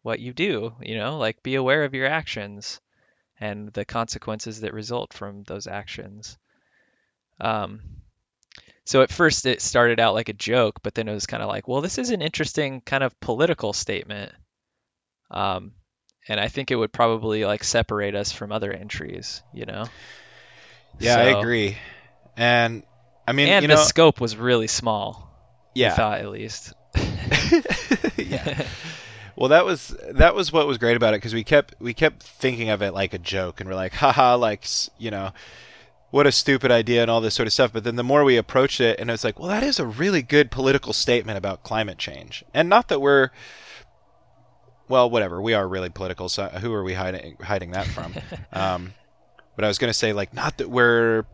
what 0.01 0.19
you 0.19 0.33
do, 0.33 0.73
you 0.81 0.97
know, 0.97 1.17
like 1.17 1.43
be 1.43 1.55
aware 1.55 1.83
of 1.83 1.93
your 1.93 2.07
actions 2.07 2.81
and 3.39 3.71
the 3.73 3.85
consequences 3.85 4.61
that 4.61 4.73
result 4.73 5.13
from 5.13 5.43
those 5.43 5.67
actions. 5.67 6.37
Um, 7.39 7.81
so 8.85 9.01
at 9.01 9.11
first 9.11 9.45
it 9.45 9.61
started 9.61 9.99
out 9.99 10.13
like 10.13 10.29
a 10.29 10.33
joke, 10.33 10.81
but 10.83 10.93
then 10.93 11.07
it 11.07 11.13
was 11.13 11.25
kind 11.25 11.41
of 11.41 11.49
like, 11.49 11.67
well, 11.67 11.81
this 11.81 11.97
is 11.97 12.09
an 12.09 12.21
interesting 12.21 12.81
kind 12.81 13.03
of 13.03 13.17
political 13.19 13.73
statement. 13.73 14.31
Um, 15.31 15.73
and 16.27 16.39
I 16.39 16.47
think 16.47 16.71
it 16.71 16.75
would 16.75 16.91
probably 16.91 17.45
like 17.45 17.63
separate 17.63 18.15
us 18.15 18.31
from 18.31 18.51
other 18.51 18.71
entries, 18.71 19.41
you 19.53 19.65
know? 19.65 19.85
Yeah, 20.99 21.15
so, 21.15 21.21
I 21.21 21.39
agree. 21.39 21.77
And 22.37 22.83
I 23.27 23.31
mean, 23.31 23.47
and 23.47 23.63
you 23.63 23.67
the 23.67 23.75
know, 23.75 23.81
scope 23.81 24.19
was 24.19 24.35
really 24.35 24.67
small. 24.67 25.29
Yeah, 25.73 25.95
thought 25.95 26.19
at 26.19 26.29
least. 26.29 26.73
yeah. 28.17 28.67
Well, 29.35 29.49
that 29.49 29.65
was 29.65 29.95
that 30.11 30.35
was 30.35 30.51
what 30.51 30.67
was 30.67 30.77
great 30.77 30.97
about 30.97 31.13
it 31.13 31.17
because 31.17 31.33
we 31.33 31.43
kept 31.43 31.75
we 31.79 31.93
kept 31.93 32.21
thinking 32.21 32.69
of 32.69 32.81
it 32.81 32.93
like 32.93 33.13
a 33.13 33.17
joke, 33.17 33.59
and 33.59 33.69
we're 33.69 33.75
like, 33.75 33.93
haha, 33.93 34.35
like 34.35 34.65
you 34.97 35.09
know, 35.09 35.31
what 36.13 36.27
a 36.27 36.31
stupid 36.31 36.69
idea 36.69 37.01
and 37.01 37.09
all 37.09 37.21
this 37.21 37.33
sort 37.33 37.47
of 37.47 37.53
stuff. 37.53 37.73
But 37.73 37.83
then 37.83 37.95
the 37.95 38.03
more 38.03 38.23
we 38.23 38.37
approached 38.37 38.79
it, 38.79 38.99
and 38.99 39.09
it's 39.09 39.23
like, 39.23 39.39
well, 39.39 39.47
that 39.47 39.63
is 39.63 39.79
a 39.79 39.85
really 39.87 40.21
good 40.21 40.51
political 40.51 40.93
statement 40.93 41.39
about 41.39 41.63
climate 41.63 41.97
change. 41.97 42.43
And 42.53 42.69
not 42.69 42.87
that 42.89 43.01
we're, 43.01 43.31
well, 44.87 45.09
whatever, 45.09 45.41
we 45.41 45.55
are 45.55 45.67
really 45.67 45.89
political. 45.89 46.29
So 46.29 46.45
who 46.49 46.71
are 46.71 46.83
we 46.83 46.93
hiding 46.93 47.37
hiding 47.41 47.71
that 47.71 47.87
from? 47.87 48.13
um, 48.53 48.93
but 49.55 49.65
I 49.65 49.67
was 49.67 49.79
going 49.79 49.89
to 49.89 49.97
say, 49.97 50.13
like, 50.13 50.35
not 50.35 50.59
that 50.59 50.69
we're 50.69 51.25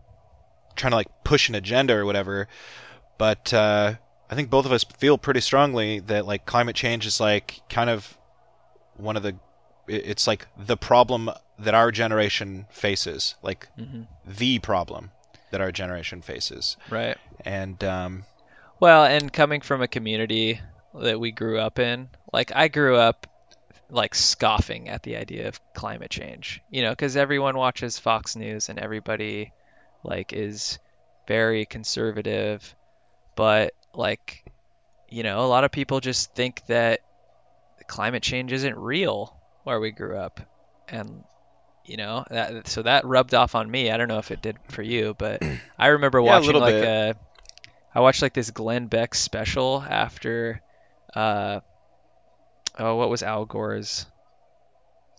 trying 0.76 0.92
to 0.92 0.96
like 0.96 1.24
push 1.24 1.50
an 1.50 1.54
agenda 1.54 1.94
or 1.94 2.06
whatever, 2.06 2.48
but 3.18 3.52
uh, 3.52 3.96
I 4.30 4.34
think 4.34 4.48
both 4.48 4.64
of 4.64 4.72
us 4.72 4.84
feel 4.96 5.18
pretty 5.18 5.42
strongly 5.42 6.00
that 6.00 6.24
like 6.24 6.46
climate 6.46 6.74
change 6.74 7.04
is 7.04 7.20
like 7.20 7.60
kind 7.68 7.90
of 7.90 8.16
one 8.96 9.18
of 9.18 9.22
the 9.22 9.36
it's 9.90 10.26
like 10.26 10.46
the 10.56 10.76
problem 10.76 11.30
that 11.58 11.74
our 11.74 11.90
generation 11.90 12.66
faces, 12.70 13.34
like 13.42 13.68
mm-hmm. 13.78 14.02
the 14.26 14.58
problem 14.60 15.10
that 15.50 15.60
our 15.60 15.72
generation 15.72 16.22
faces. 16.22 16.76
Right. 16.88 17.16
And 17.44 17.82
um, 17.84 18.24
well, 18.78 19.04
and 19.04 19.32
coming 19.32 19.60
from 19.60 19.82
a 19.82 19.88
community 19.88 20.60
that 20.94 21.20
we 21.20 21.32
grew 21.32 21.58
up 21.58 21.78
in, 21.78 22.08
like 22.32 22.52
I 22.54 22.68
grew 22.68 22.96
up 22.96 23.26
like 23.90 24.14
scoffing 24.14 24.88
at 24.88 25.02
the 25.02 25.16
idea 25.16 25.48
of 25.48 25.60
climate 25.74 26.10
change, 26.10 26.62
you 26.70 26.82
know, 26.82 26.90
because 26.90 27.16
everyone 27.16 27.56
watches 27.56 27.98
Fox 27.98 28.36
News 28.36 28.68
and 28.68 28.78
everybody 28.78 29.52
like 30.04 30.32
is 30.32 30.78
very 31.26 31.66
conservative, 31.66 32.74
but 33.36 33.72
like 33.92 34.44
you 35.08 35.24
know, 35.24 35.40
a 35.40 35.48
lot 35.48 35.64
of 35.64 35.72
people 35.72 35.98
just 35.98 36.34
think 36.36 36.64
that 36.68 37.00
climate 37.88 38.22
change 38.22 38.52
isn't 38.52 38.78
real 38.78 39.36
where 39.70 39.80
we 39.80 39.90
grew 39.92 40.16
up. 40.16 40.40
And 40.88 41.24
you 41.86 41.96
know, 41.96 42.24
that, 42.30 42.68
so 42.68 42.82
that 42.82 43.04
rubbed 43.04 43.34
off 43.34 43.54
on 43.54 43.70
me. 43.70 43.90
I 43.90 43.96
don't 43.96 44.08
know 44.08 44.18
if 44.18 44.30
it 44.30 44.42
did 44.42 44.58
for 44.68 44.82
you, 44.82 45.14
but 45.18 45.42
I 45.78 45.88
remember 45.88 46.20
Yeah, 46.20 46.34
watching 46.34 46.46
little 46.46 46.60
like 46.60 46.74
bit. 46.74 46.84
a, 46.84 47.14
I 47.94 48.00
watched 48.00 48.22
like 48.22 48.34
this 48.34 48.50
Glenn 48.50 48.86
Beck 48.86 49.14
special 49.14 49.82
after, 49.88 50.60
uh, 51.14 51.60
oh, 52.78 52.96
what 52.96 53.10
was 53.10 53.22
Al 53.22 53.44
Gore's 53.46 54.06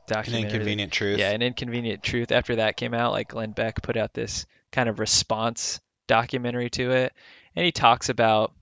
documentary? 0.07 0.41
An 0.41 0.53
inconvenient 0.53 0.91
truth. 0.93 1.19
Yeah, 1.19 1.31
an 1.31 1.41
inconvenient 1.41 2.03
truth. 2.03 2.31
After 2.31 2.57
that 2.57 2.77
came 2.77 2.93
out, 2.93 3.11
like 3.11 3.29
Glenn 3.29 3.51
Beck 3.51 3.81
put 3.81 3.97
out 3.97 4.13
this 4.13 4.45
kind 4.71 4.87
of 4.87 4.99
response 4.99 5.79
documentary 6.07 6.69
to 6.71 6.91
it, 6.91 7.13
and 7.55 7.65
he 7.65 7.71
talks 7.71 8.09
about 8.09 8.53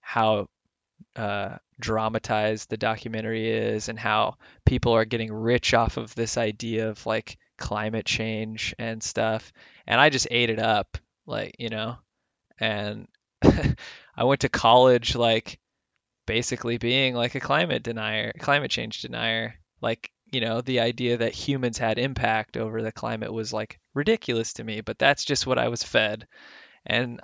how 0.00 0.48
uh, 1.16 1.56
dramatized 1.80 2.70
the 2.70 2.76
documentary 2.76 3.50
is 3.50 3.88
and 3.88 3.98
how 3.98 4.36
people 4.64 4.92
are 4.92 5.04
getting 5.04 5.32
rich 5.32 5.74
off 5.74 5.96
of 5.96 6.14
this 6.14 6.36
idea 6.38 6.88
of 6.88 7.04
like 7.06 7.38
climate 7.58 8.06
change 8.06 8.74
and 8.78 9.02
stuff. 9.02 9.52
And 9.86 10.00
I 10.00 10.10
just 10.10 10.28
ate 10.30 10.50
it 10.50 10.58
up, 10.58 10.98
like, 11.26 11.56
you 11.58 11.68
know, 11.68 11.96
and 12.58 13.08
I 14.16 14.24
went 14.24 14.42
to 14.42 14.48
college 14.48 15.14
like 15.14 15.58
basically 16.26 16.78
being 16.78 17.14
like 17.14 17.34
a 17.34 17.40
climate 17.40 17.82
denier, 17.82 18.32
climate 18.38 18.70
change 18.70 19.02
denier. 19.02 19.54
Like, 19.80 20.10
you 20.32 20.40
know, 20.40 20.60
the 20.60 20.80
idea 20.80 21.18
that 21.18 21.32
humans 21.32 21.78
had 21.78 21.98
impact 21.98 22.56
over 22.56 22.82
the 22.82 22.92
climate 22.92 23.32
was 23.32 23.52
like 23.52 23.78
ridiculous 23.94 24.54
to 24.54 24.64
me, 24.64 24.80
but 24.80 24.98
that's 24.98 25.24
just 25.24 25.46
what 25.46 25.58
I 25.58 25.68
was 25.68 25.82
fed. 25.82 26.26
And 26.86 27.20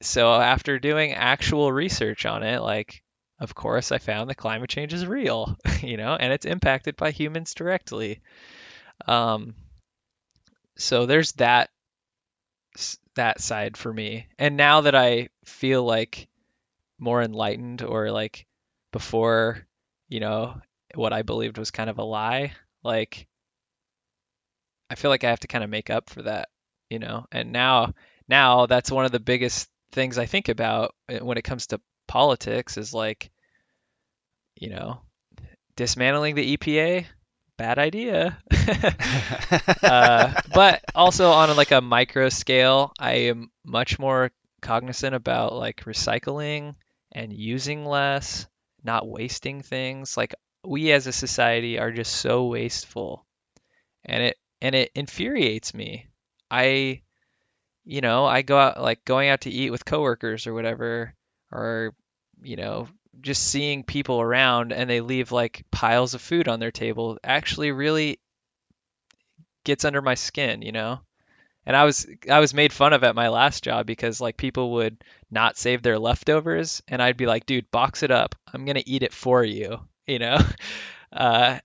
so 0.00 0.32
after 0.32 0.78
doing 0.78 1.12
actual 1.12 1.72
research 1.72 2.24
on 2.24 2.42
it, 2.42 2.60
like 2.60 3.02
of 3.40 3.54
course 3.54 3.92
I 3.92 3.98
found 3.98 4.30
that 4.30 4.36
climate 4.36 4.70
change 4.70 4.92
is 4.92 5.06
real, 5.06 5.56
you 5.82 5.96
know, 5.96 6.14
and 6.14 6.32
it's 6.32 6.46
impacted 6.46 6.96
by 6.96 7.10
humans 7.10 7.54
directly. 7.54 8.20
Um, 9.06 9.54
so 10.76 11.06
there's 11.06 11.32
that 11.32 11.70
that 13.14 13.40
side 13.40 13.76
for 13.76 13.92
me. 13.92 14.26
And 14.38 14.56
now 14.56 14.82
that 14.82 14.94
I 14.94 15.28
feel 15.44 15.84
like 15.84 16.28
more 16.98 17.22
enlightened 17.22 17.82
or 17.82 18.10
like 18.10 18.46
before, 18.92 19.66
you 20.08 20.20
know, 20.20 20.60
what 20.94 21.12
I 21.12 21.22
believed 21.22 21.58
was 21.58 21.70
kind 21.70 21.90
of 21.90 21.98
a 21.98 22.04
lie, 22.04 22.52
like 22.82 23.26
I 24.90 24.94
feel 24.94 25.10
like 25.10 25.24
I 25.24 25.30
have 25.30 25.40
to 25.40 25.48
kind 25.48 25.64
of 25.64 25.70
make 25.70 25.90
up 25.90 26.10
for 26.10 26.22
that, 26.22 26.48
you 26.88 26.98
know. 26.98 27.26
And 27.30 27.52
now 27.52 27.94
now 28.28 28.66
that's 28.66 28.90
one 28.90 29.04
of 29.04 29.12
the 29.12 29.20
biggest 29.20 29.68
things 29.92 30.18
I 30.18 30.26
think 30.26 30.48
about 30.48 30.94
uh, 31.08 31.18
when 31.18 31.38
it 31.38 31.44
comes 31.44 31.68
to 31.68 31.80
politics 32.08 32.76
is 32.76 32.92
like, 32.92 33.30
you 34.56 34.70
know, 34.70 35.00
dismantling 35.76 36.34
the 36.34 36.56
EPA, 36.56 37.06
bad 37.56 37.78
idea. 37.78 38.38
uh, 39.82 40.40
but 40.52 40.82
also 40.94 41.30
on 41.30 41.54
like 41.56 41.70
a 41.70 41.80
micro 41.80 42.28
scale, 42.28 42.92
I 42.98 43.12
am 43.28 43.50
much 43.64 43.98
more 43.98 44.32
cognizant 44.60 45.14
about 45.14 45.54
like 45.54 45.84
recycling 45.84 46.74
and 47.12 47.32
using 47.32 47.84
less, 47.84 48.46
not 48.82 49.08
wasting 49.08 49.62
things. 49.62 50.16
Like 50.16 50.34
we 50.64 50.92
as 50.92 51.06
a 51.06 51.12
society 51.12 51.78
are 51.78 51.92
just 51.92 52.16
so 52.16 52.46
wasteful, 52.46 53.26
and 54.04 54.22
it 54.22 54.36
and 54.60 54.74
it 54.74 54.90
infuriates 54.94 55.74
me. 55.74 56.08
I, 56.50 57.02
you 57.84 58.00
know, 58.00 58.24
I 58.24 58.42
go 58.42 58.58
out 58.58 58.80
like 58.80 59.04
going 59.04 59.28
out 59.28 59.42
to 59.42 59.50
eat 59.50 59.70
with 59.70 59.84
coworkers 59.84 60.46
or 60.46 60.54
whatever, 60.54 61.14
or 61.52 61.94
you 62.42 62.56
know, 62.56 62.88
just 63.20 63.42
seeing 63.42 63.82
people 63.84 64.20
around 64.20 64.72
and 64.72 64.88
they 64.88 65.00
leave 65.00 65.32
like 65.32 65.64
piles 65.70 66.14
of 66.14 66.20
food 66.22 66.48
on 66.48 66.60
their 66.60 66.70
table 66.70 67.18
actually 67.24 67.72
really 67.72 68.20
gets 69.64 69.84
under 69.84 70.02
my 70.02 70.14
skin, 70.14 70.62
you 70.62 70.72
know? 70.72 71.00
And 71.66 71.76
I 71.76 71.84
was 71.84 72.06
I 72.30 72.40
was 72.40 72.54
made 72.54 72.72
fun 72.72 72.92
of 72.94 73.04
at 73.04 73.14
my 73.14 73.28
last 73.28 73.64
job 73.64 73.86
because 73.86 74.20
like 74.20 74.36
people 74.36 74.72
would 74.72 75.04
not 75.30 75.58
save 75.58 75.82
their 75.82 75.98
leftovers 75.98 76.82
and 76.88 77.02
I'd 77.02 77.18
be 77.18 77.26
like, 77.26 77.46
"Dude, 77.46 77.70
box 77.70 78.02
it 78.02 78.10
up. 78.10 78.34
I'm 78.52 78.64
going 78.64 78.76
to 78.76 78.88
eat 78.88 79.02
it 79.02 79.12
for 79.14 79.44
you." 79.44 79.80
You 80.08 80.18
know? 80.18 80.38
Uh 81.12 81.58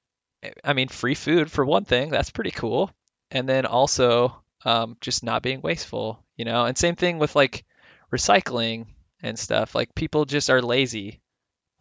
I 0.64 0.74
mean, 0.74 0.90
free 0.90 1.16
food 1.16 1.52
for 1.52 1.66
one 1.66 1.86
thing, 1.86 2.10
that's 2.10 2.32
pretty 2.32 2.52
cool. 2.52 2.92
And 3.32 3.48
then 3.50 3.66
also 3.66 4.44
um 4.66 4.98
just 5.02 5.24
not 5.24 5.44
being 5.44 5.62
wasteful, 5.62 6.24
you 6.38 6.46
know? 6.46 6.66
And 6.66 6.78
same 6.78 6.96
thing 6.96 7.20
with 7.20 7.36
like 7.36 7.66
recycling 8.14 8.88
and 9.24 9.40
stuff. 9.40 9.74
Like 9.74 9.96
people 9.96 10.26
just 10.26 10.50
are 10.50 10.62
lazy. 10.62 11.22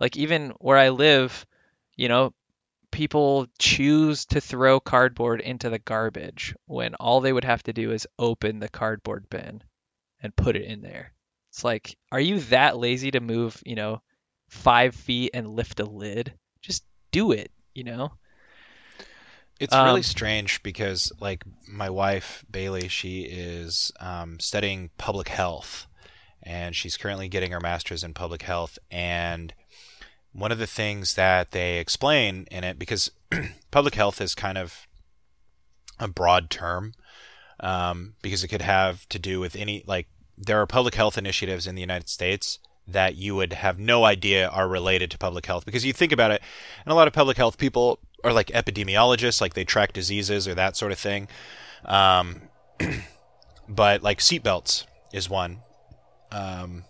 Like 0.01 0.17
even 0.17 0.51
where 0.59 0.79
I 0.79 0.89
live, 0.89 1.45
you 1.97 2.09
know, 2.09 2.33
people 2.91 3.47
choose 3.59 4.27
to 4.27 4.41
throw 4.41 4.81
cardboard 4.81 5.41
into 5.41 5.69
the 5.69 5.79
garbage 5.79 6.55
when 6.67 6.95
all 6.95 7.21
they 7.21 7.33
would 7.33 7.45
have 7.45 7.63
to 7.65 7.73
do 7.73 7.91
is 7.93 8.07
open 8.19 8.59
the 8.59 8.69
cardboard 8.69 9.29
bin 9.29 9.63
and 10.23 10.37
put 10.37 10.57
it 10.57 10.65
in 10.65 10.83
there. 10.83 11.13
It's 11.51 11.65
like, 11.65 11.97
are 12.11 12.21
you 12.21 12.41
that 12.41 12.79
lazy 12.79 13.11
to 13.11 13.21
move, 13.21 13.61
you 13.67 13.75
know, 13.75 14.01
five 14.49 14.95
feet 14.95 15.33
and 15.35 15.51
lift 15.51 15.81
a 15.81 15.85
lid? 15.85 16.33
Just 16.63 16.85
do 17.11 17.33
it, 17.33 17.51
you 17.75 17.85
know? 17.85 18.13
It's 19.61 19.75
Um, 19.75 19.87
really 19.87 20.03
strange 20.03 20.63
because, 20.63 21.13
like, 21.21 21.45
my 21.69 21.89
wife 21.91 22.45
Bailey, 22.51 22.89
she 22.89 23.23
is 23.23 23.93
um, 24.01 24.41
studying 24.41 24.91
public 24.99 25.29
health, 25.29 25.87
and 26.43 26.75
she's 26.75 26.97
currently 26.97 27.29
getting 27.29 27.53
her 27.53 27.61
master's 27.61 28.05
in 28.05 28.15
public 28.15 28.43
health. 28.43 28.79
And 28.91 29.55
one 30.33 30.53
of 30.53 30.59
the 30.59 30.67
things 30.67 31.15
that 31.15 31.51
they 31.51 31.79
explain 31.79 32.47
in 32.51 32.65
it, 32.65 32.79
because 32.79 33.11
public 33.71 33.95
health 33.95 34.21
is 34.21 34.35
kind 34.35 34.59
of 34.59 34.87
a 35.99 36.09
broad 36.09 36.51
term, 36.51 36.95
um, 37.61 38.15
because 38.23 38.43
it 38.43 38.49
could 38.49 38.63
have 38.63 39.09
to 39.11 39.19
do 39.19 39.39
with 39.41 39.55
any 39.55 39.85
like 39.87 40.09
there 40.37 40.61
are 40.61 40.67
public 40.67 40.95
health 40.95 41.17
initiatives 41.17 41.67
in 41.67 41.75
the 41.75 41.81
United 41.81 42.09
States 42.09 42.59
that 42.89 43.15
you 43.15 43.37
would 43.37 43.53
have 43.53 43.79
no 43.79 44.05
idea 44.05 44.49
are 44.49 44.67
related 44.67 45.11
to 45.13 45.19
public 45.19 45.47
health. 45.47 45.65
Because 45.65 45.85
you 45.85 45.93
think 45.93 46.11
about 46.11 46.33
it 46.33 46.43
and 46.85 46.93
a 46.93 46.97
lot 46.97 47.07
of 47.07 47.13
public 47.13 47.37
health 47.37 47.59
people 47.59 48.01
are 48.25 48.33
like 48.33 48.49
epidemiologists 48.49 49.41
like 49.41 49.55
they 49.55 49.65
track 49.65 49.93
diseases 49.93 50.49
or 50.49 50.55
that 50.55 50.77
sort 50.77 50.91
of 50.91 50.99
thing. 50.99 51.29
Um, 51.85 52.43
but 53.69 54.03
like 54.03 54.19
seatbelts 54.19 54.87
is 55.13 55.31
one 55.31 55.61
um, 56.33 56.85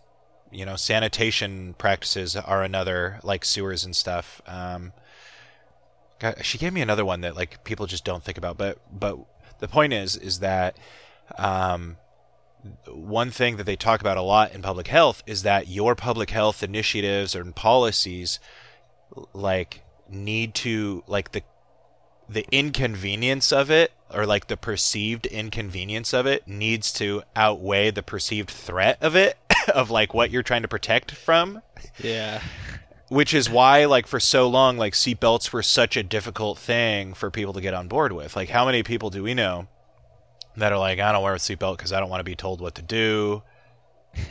you 0.50 0.64
know 0.64 0.76
sanitation 0.76 1.74
practices 1.78 2.36
are 2.36 2.62
another 2.62 3.20
like 3.22 3.44
sewers 3.44 3.84
and 3.84 3.94
stuff. 3.94 4.40
Um, 4.46 4.92
God, 6.18 6.44
she 6.44 6.58
gave 6.58 6.72
me 6.72 6.80
another 6.80 7.04
one 7.04 7.22
that 7.22 7.36
like 7.36 7.64
people 7.64 7.86
just 7.86 8.04
don't 8.04 8.22
think 8.22 8.38
about 8.38 8.56
but 8.56 8.78
but 8.92 9.18
the 9.58 9.68
point 9.68 9.92
is 9.92 10.16
is 10.16 10.38
that 10.40 10.76
um, 11.38 11.96
one 12.86 13.30
thing 13.30 13.56
that 13.56 13.64
they 13.64 13.76
talk 13.76 14.00
about 14.00 14.16
a 14.16 14.22
lot 14.22 14.52
in 14.52 14.62
public 14.62 14.88
health 14.88 15.22
is 15.26 15.42
that 15.42 15.68
your 15.68 15.94
public 15.94 16.30
health 16.30 16.62
initiatives 16.62 17.34
and 17.34 17.54
policies 17.56 18.38
like 19.32 19.82
need 20.08 20.54
to 20.54 21.02
like 21.06 21.32
the 21.32 21.42
the 22.28 22.46
inconvenience 22.50 23.52
of 23.52 23.70
it 23.70 23.92
or 24.12 24.26
like 24.26 24.46
the 24.46 24.56
perceived 24.56 25.26
inconvenience 25.26 26.12
of 26.12 26.26
it 26.26 26.46
needs 26.46 26.92
to 26.92 27.22
outweigh 27.34 27.90
the 27.90 28.02
perceived 28.02 28.50
threat 28.50 28.98
of 29.00 29.16
it 29.16 29.38
of 29.74 29.90
like 29.90 30.14
what 30.14 30.30
you're 30.30 30.42
trying 30.42 30.62
to 30.62 30.68
protect 30.68 31.12
from. 31.12 31.62
Yeah. 31.98 32.42
which 33.08 33.34
is 33.34 33.50
why 33.50 33.84
like 33.84 34.06
for 34.06 34.20
so 34.20 34.48
long 34.48 34.76
like 34.78 34.94
seatbelts 34.94 35.52
were 35.52 35.62
such 35.62 35.96
a 35.96 36.02
difficult 36.02 36.58
thing 36.58 37.14
for 37.14 37.30
people 37.30 37.52
to 37.52 37.60
get 37.60 37.74
on 37.74 37.88
board 37.88 38.12
with. 38.12 38.36
Like 38.36 38.48
how 38.50 38.64
many 38.66 38.82
people 38.82 39.10
do 39.10 39.22
we 39.22 39.34
know 39.34 39.68
that 40.56 40.72
are 40.72 40.78
like 40.78 40.98
i 40.98 41.12
don't 41.12 41.22
wear 41.22 41.34
a 41.34 41.38
seatbelt 41.38 41.76
because 41.76 41.92
i 41.92 42.00
don't 42.00 42.10
want 42.10 42.20
to 42.20 42.24
be 42.24 42.34
told 42.34 42.60
what 42.60 42.74
to 42.74 42.82
do 42.82 43.42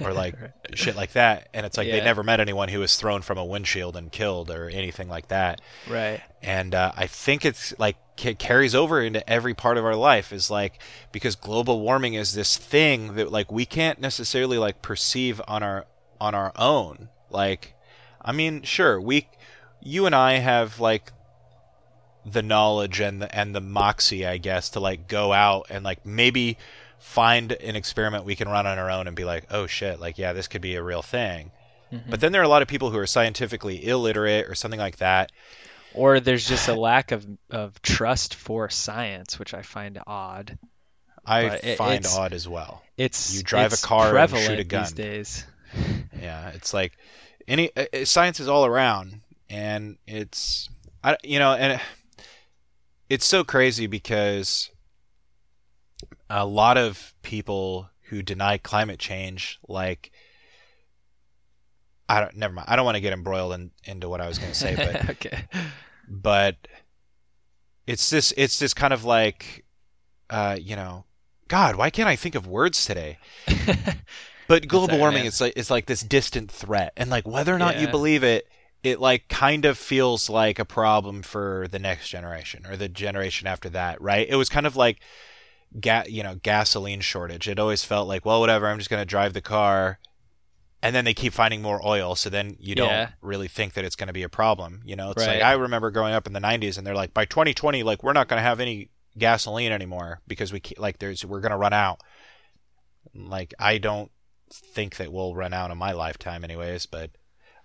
or 0.01 0.13
like 0.23 0.35
shit 0.73 0.95
like 0.95 1.13
that. 1.13 1.49
And 1.53 1.65
it's 1.65 1.77
like 1.77 1.87
they 1.87 2.01
never 2.01 2.23
met 2.23 2.39
anyone 2.39 2.69
who 2.69 2.79
was 2.79 2.95
thrown 2.95 3.21
from 3.21 3.37
a 3.37 3.45
windshield 3.45 3.95
and 3.95 4.11
killed 4.11 4.49
or 4.51 4.69
anything 4.69 5.09
like 5.09 5.27
that. 5.29 5.61
Right. 5.89 6.21
and 6.41 6.73
uh, 6.73 6.91
I 6.95 7.07
think 7.07 7.45
it's 7.45 7.77
like 7.79 7.97
it 8.23 8.37
carries 8.37 8.75
over 8.75 9.01
into 9.01 9.27
every 9.27 9.53
part 9.53 9.77
of 9.77 9.85
our 9.85 9.95
life 9.95 10.31
is 10.31 10.51
like 10.51 10.79
because 11.11 11.35
global 11.35 11.79
warming 11.79 12.13
is 12.13 12.33
this 12.33 12.57
thing 12.57 13.15
that 13.15 13.31
like 13.31 13.51
we 13.51 13.65
can't 13.65 13.99
necessarily 13.99 14.57
like 14.57 14.81
perceive 14.81 15.41
on 15.47 15.63
our 15.63 15.85
on 16.19 16.35
our 16.35 16.51
own. 16.55 17.09
Like 17.29 17.73
I 18.21 18.31
mean 18.31 18.61
sure 18.63 19.01
we 19.01 19.27
you 19.81 20.05
and 20.05 20.13
I 20.13 20.33
have 20.33 20.79
like 20.79 21.11
the 22.23 22.43
knowledge 22.43 22.99
and 22.99 23.21
the 23.21 23.35
and 23.35 23.55
the 23.55 23.61
moxie 23.61 24.27
I 24.27 24.37
guess 24.37 24.69
to 24.71 24.79
like 24.79 25.07
go 25.07 25.33
out 25.33 25.67
and 25.71 25.83
like 25.83 26.05
maybe 26.05 26.57
find 27.01 27.51
an 27.51 27.75
experiment 27.75 28.23
we 28.23 28.35
can 28.35 28.47
run 28.47 28.65
on 28.65 28.77
our 28.79 28.89
own 28.89 29.07
and 29.07 29.15
be 29.15 29.25
like 29.25 29.45
oh 29.51 29.67
shit 29.67 29.99
like 29.99 30.17
yeah 30.17 30.31
this 30.33 30.47
could 30.47 30.61
be 30.61 30.75
a 30.75 30.83
real 30.83 31.01
thing 31.01 31.51
but 32.09 32.21
then 32.21 32.31
there 32.31 32.39
are 32.39 32.45
a 32.45 32.47
lot 32.47 32.61
of 32.61 32.69
people 32.69 32.89
who 32.89 32.97
are 32.97 33.05
scientifically 33.07 33.85
illiterate 33.85 34.47
or 34.47 34.55
something 34.55 34.79
like 34.79 34.97
that 34.97 35.29
Or 35.93 36.21
there's 36.21 36.47
just 36.47 36.69
a 36.69 36.73
lack 36.73 37.11
of, 37.11 37.27
of 37.49 37.81
trust 37.81 38.35
for 38.35 38.69
science, 38.69 39.37
which 39.37 39.53
I 39.53 39.61
find 39.61 39.99
odd. 40.07 40.57
I 41.25 41.49
But 41.49 41.65
find 41.77 41.99
it's- 41.99 42.15
odd 42.15 42.31
as 42.31 42.47
well. 42.47 42.81
It's 42.95 43.35
You 43.35 43.43
drive 43.43 43.73
a 43.73 43.77
car 43.77 44.15
and 44.15 44.29
shoot 44.29 44.59
a 44.59 44.63
gun. 44.63 44.83
these 44.83 44.93
days. 44.93 45.45
Yeah, 46.21 46.49
it's 46.49 46.73
like 46.73 46.93
any 47.45 47.75
uh, 47.75 47.85
uh, 47.93 48.05
science 48.05 48.39
is 48.39 48.47
all 48.47 48.65
around, 48.65 49.19
and 49.49 49.97
it's 50.07 50.69
I 51.03 51.17
you 51.23 51.39
know, 51.39 51.51
and 51.53 51.81
it's 53.09 53.25
so 53.25 53.43
crazy 53.43 53.87
because 53.87 54.69
a 56.31 56.45
lot 56.45 56.77
of 56.77 57.13
people 57.21 57.89
who 58.09 58.21
deny 58.21 58.57
climate 58.57 58.99
change, 58.99 59.59
like 59.67 60.11
I 62.07 62.21
don't, 62.21 62.35
never 62.35 62.53
mind. 62.53 62.67
I 62.69 62.75
don't 62.75 62.85
want 62.85 62.95
to 62.95 63.01
get 63.01 63.13
embroiled 63.13 63.53
in, 63.53 63.71
into 63.85 64.09
what 64.09 64.21
I 64.21 64.27
was 64.27 64.37
going 64.37 64.51
to 64.51 64.57
say, 64.57 64.75
but 64.75 65.09
okay. 65.11 65.45
but 66.07 66.67
it's 67.87 68.09
this 68.09 68.33
it's 68.37 68.59
this 68.59 68.73
kind 68.73 68.93
of 68.93 69.03
like 69.03 69.65
uh, 70.29 70.57
you 70.59 70.75
know 70.75 71.05
god 71.47 71.75
why 71.75 71.89
can't 71.89 72.07
i 72.07 72.15
think 72.15 72.33
of 72.35 72.47
words 72.47 72.85
today 72.85 73.17
but 74.47 74.69
global 74.69 74.97
warming 74.97 75.25
is 75.25 75.41
like 75.41 75.51
is 75.57 75.69
like 75.69 75.85
this 75.85 76.01
distant 76.01 76.49
threat 76.49 76.93
and 76.95 77.09
like 77.09 77.27
whether 77.27 77.53
or 77.53 77.59
not 77.59 77.77
you 77.77 77.89
believe 77.89 78.23
it 78.23 78.47
it 78.83 79.01
like 79.01 79.27
kind 79.27 79.65
of 79.65 79.77
feels 79.77 80.29
like 80.29 80.59
a 80.59 80.63
problem 80.63 81.21
for 81.21 81.67
the 81.69 81.77
next 81.77 82.07
generation 82.07 82.65
or 82.65 82.77
the 82.77 82.87
generation 82.87 83.47
after 83.47 83.67
that 83.67 84.01
right 84.01 84.29
it 84.29 84.37
was 84.37 84.47
kind 84.47 84.65
of 84.65 84.77
like 84.77 85.01
ga- 85.79 86.03
you 86.07 86.21
know 86.23 86.35
gasoline 86.43 86.99
shortage 87.01 87.47
it 87.47 87.59
always 87.59 87.83
felt 87.83 88.07
like 88.07 88.25
well 88.25 88.39
whatever 88.39 88.67
i'm 88.67 88.77
just 88.77 88.89
going 88.89 89.01
to 89.01 89.05
drive 89.05 89.33
the 89.33 89.41
car 89.41 89.99
and 90.83 90.95
then 90.95 91.05
they 91.05 91.13
keep 91.13 91.31
finding 91.33 91.61
more 91.61 91.79
oil 91.85 92.15
so 92.15 92.29
then 92.29 92.57
you 92.59 92.75
don't 92.75 92.89
Yeah. 92.89 93.09
really 93.21 93.47
think 93.47 93.73
that 93.73 93.85
it's 93.85 93.95
going 93.95 94.07
to 94.07 94.13
be 94.13 94.23
a 94.23 94.29
problem 94.29 94.81
you 94.85 94.95
know 94.95 95.11
it's 95.11 95.25
Right. 95.25 95.35
like 95.35 95.43
i 95.43 95.53
remember 95.53 95.91
growing 95.91 96.13
up 96.13 96.27
in 96.27 96.33
the 96.33 96.39
90s 96.41 96.77
and 96.77 96.85
they're 96.85 96.95
like 96.95 97.13
by 97.13 97.25
2020 97.25 97.83
like 97.83 98.03
we're 98.03 98.13
not 98.13 98.27
going 98.27 98.37
to 98.39 98.43
have 98.43 98.59
any 98.59 98.89
gasoline 99.17 99.71
anymore 99.71 100.19
because 100.27 100.51
we 100.53 100.61
like 100.77 100.99
there's 100.99 101.23
we're 101.25 101.41
going 101.41 101.51
to 101.51 101.57
run 101.57 101.73
out 101.73 101.99
like 103.13 103.53
i 103.59 103.77
don't 103.77 104.11
think 104.53 104.97
that 104.97 105.11
we'll 105.11 105.35
run 105.35 105.53
out 105.53 105.71
in 105.71 105.77
my 105.77 105.91
lifetime 105.91 106.43
anyways 106.43 106.85
but 106.85 107.11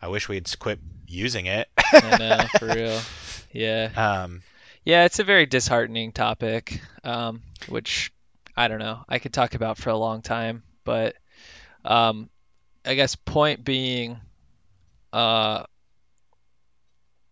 i 0.01 0.09
wish 0.09 0.29
we'd 0.29 0.49
quit 0.59 0.79
using 1.07 1.47
it 1.47 1.69
I 1.92 2.16
know, 2.19 2.45
for 2.59 2.66
real. 2.66 3.01
Yeah. 3.53 3.90
um 3.97 4.42
Yeah, 4.87 5.05
it's 5.05 5.18
a 5.18 5.25
very 5.25 5.46
disheartening 5.46 6.12
topic, 6.12 6.81
um, 7.05 7.42
which 7.68 8.12
I 8.57 8.68
don't 8.68 8.79
know. 8.79 9.05
I 9.09 9.18
could 9.18 9.35
talk 9.35 9.55
about 9.55 9.79
for 9.79 9.90
a 9.90 9.96
long 9.96 10.22
time, 10.22 10.62
but 10.85 11.16
um, 11.85 12.31
I 12.85 12.94
guess 12.94 13.16
point 13.16 13.64
being, 13.64 14.18
uh, 15.12 15.64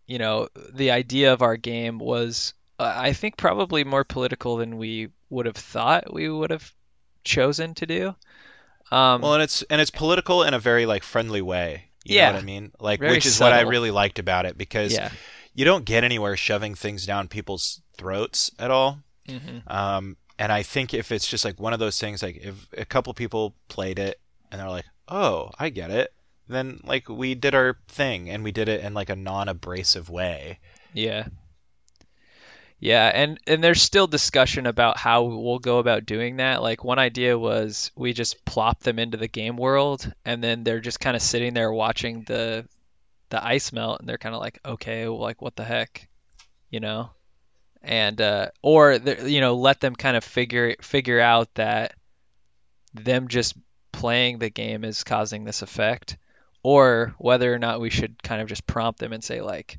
you 0.06 0.18
know, 0.18 0.48
the 0.74 0.90
idea 0.90 1.32
of 1.32 1.42
our 1.42 1.56
game 1.56 1.98
was, 1.98 2.54
uh, 2.80 2.92
I 2.94 3.12
think, 3.12 3.36
probably 3.36 3.84
more 3.84 4.04
political 4.04 4.56
than 4.56 4.76
we 4.76 5.10
would 5.30 5.46
have 5.46 5.56
thought 5.56 6.12
we 6.12 6.28
would 6.28 6.50
have 6.50 6.74
chosen 7.22 7.74
to 7.74 7.86
do. 7.86 8.16
Um, 8.92 9.22
well 9.22 9.34
and 9.34 9.42
it's 9.42 9.62
and 9.70 9.80
it's 9.80 9.90
political 9.90 10.42
in 10.42 10.54
a 10.54 10.58
very 10.58 10.86
like 10.86 11.02
friendly 11.02 11.42
way 11.42 11.84
you 12.04 12.16
Yeah. 12.16 12.28
know 12.28 12.34
what 12.34 12.42
i 12.42 12.44
mean 12.44 12.72
like 12.80 13.00
which 13.00 13.26
is 13.26 13.40
what 13.40 13.52
i 13.52 13.62
really 13.62 13.90
liked 13.90 14.18
about 14.18 14.46
it 14.46 14.58
because 14.58 14.92
yeah. 14.92 15.08
You 15.54 15.64
don't 15.64 15.84
get 15.84 16.04
anywhere 16.04 16.36
shoving 16.36 16.74
things 16.74 17.06
down 17.06 17.28
people's 17.28 17.80
throats 17.96 18.50
at 18.58 18.70
all 18.70 18.98
hmm 19.28 19.58
Um, 19.66 20.16
and 20.38 20.52
I 20.52 20.62
think 20.62 20.92
if 20.92 21.12
it's 21.12 21.28
just 21.28 21.44
like 21.44 21.60
one 21.60 21.72
of 21.72 21.78
those 21.78 21.98
things, 21.98 22.22
like 22.22 22.36
if 22.36 22.68
a 22.76 22.84
couple 22.84 23.14
people 23.14 23.54
played 23.68 23.98
it 23.98 24.20
and 24.50 24.60
they're 24.60 24.68
like, 24.68 24.86
"Oh, 25.08 25.50
I 25.58 25.68
get 25.70 25.90
it," 25.90 26.12
then 26.48 26.80
like 26.84 27.08
we 27.08 27.34
did 27.34 27.54
our 27.54 27.78
thing 27.88 28.28
and 28.28 28.42
we 28.44 28.52
did 28.52 28.68
it 28.68 28.82
in 28.84 28.94
like 28.94 29.08
a 29.10 29.16
non-abrasive 29.16 30.10
way. 30.10 30.58
Yeah. 30.92 31.28
Yeah, 32.78 33.10
and 33.14 33.38
and 33.46 33.64
there's 33.64 33.80
still 33.80 34.06
discussion 34.06 34.66
about 34.66 34.98
how 34.98 35.22
we'll 35.22 35.58
go 35.58 35.78
about 35.78 36.04
doing 36.06 36.36
that. 36.36 36.60
Like 36.62 36.84
one 36.84 36.98
idea 36.98 37.38
was 37.38 37.90
we 37.96 38.12
just 38.12 38.44
plop 38.44 38.80
them 38.80 38.98
into 38.98 39.16
the 39.16 39.28
game 39.28 39.56
world 39.56 40.12
and 40.24 40.42
then 40.44 40.64
they're 40.64 40.80
just 40.80 41.00
kind 41.00 41.16
of 41.16 41.22
sitting 41.22 41.54
there 41.54 41.72
watching 41.72 42.24
the 42.24 42.68
the 43.30 43.44
ice 43.44 43.72
melt 43.72 44.00
and 44.00 44.08
they're 44.08 44.18
kind 44.18 44.34
of 44.34 44.40
like, 44.40 44.58
"Okay, 44.64 45.08
like 45.08 45.42
what 45.42 45.56
the 45.56 45.64
heck?" 45.64 46.08
You 46.70 46.80
know? 46.80 47.10
And 47.82 48.20
uh 48.20 48.48
or 48.62 48.94
you 48.94 49.40
know, 49.40 49.56
let 49.56 49.80
them 49.80 49.94
kind 49.96 50.16
of 50.16 50.24
figure 50.24 50.76
figure 50.80 51.20
out 51.20 51.52
that 51.54 51.94
them 52.94 53.28
just 53.28 53.56
playing 53.92 54.38
the 54.38 54.50
game 54.50 54.84
is 54.84 55.04
causing 55.04 55.44
this 55.44 55.62
effect 55.62 56.16
or 56.62 57.14
whether 57.18 57.52
or 57.52 57.58
not 57.58 57.80
we 57.80 57.90
should 57.90 58.22
kind 58.22 58.40
of 58.40 58.48
just 58.48 58.66
prompt 58.66 59.00
them 59.00 59.12
and 59.12 59.22
say 59.22 59.40
like 59.40 59.78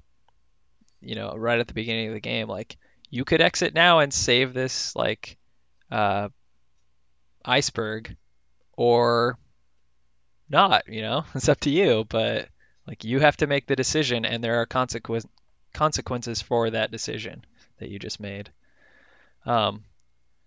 you 1.06 1.16
know, 1.16 1.34
right 1.38 1.60
at 1.60 1.68
the 1.68 1.74
beginning 1.74 2.08
of 2.08 2.14
the 2.14 2.20
game, 2.20 2.48
like 2.48 2.78
you 3.10 3.24
could 3.24 3.42
exit 3.42 3.74
now 3.74 4.00
and 4.00 4.14
save 4.14 4.54
this 4.54 4.96
like 4.96 5.38
uh, 5.92 6.30
iceberg, 7.44 8.16
or 8.74 9.38
not. 10.50 10.88
You 10.88 11.02
know, 11.02 11.26
it's 11.36 11.50
up 11.50 11.60
to 11.62 11.70
you. 11.70 12.06
But 12.10 12.50
like 12.88 13.04
you 13.04 13.20
have 13.20 13.38
to 13.38 13.48
make 13.48 13.68
the 13.68 13.76
decision, 13.76 14.26
and 14.26 14.44
there 14.44 14.62
are 14.62 14.66
consequences 14.66 15.30
consequences 15.74 16.42
for 16.42 16.70
that 16.70 16.92
decision 16.92 17.44
that 17.80 17.90
you 17.90 18.00
just 18.00 18.20
made. 18.20 18.50
Um, 19.46 19.84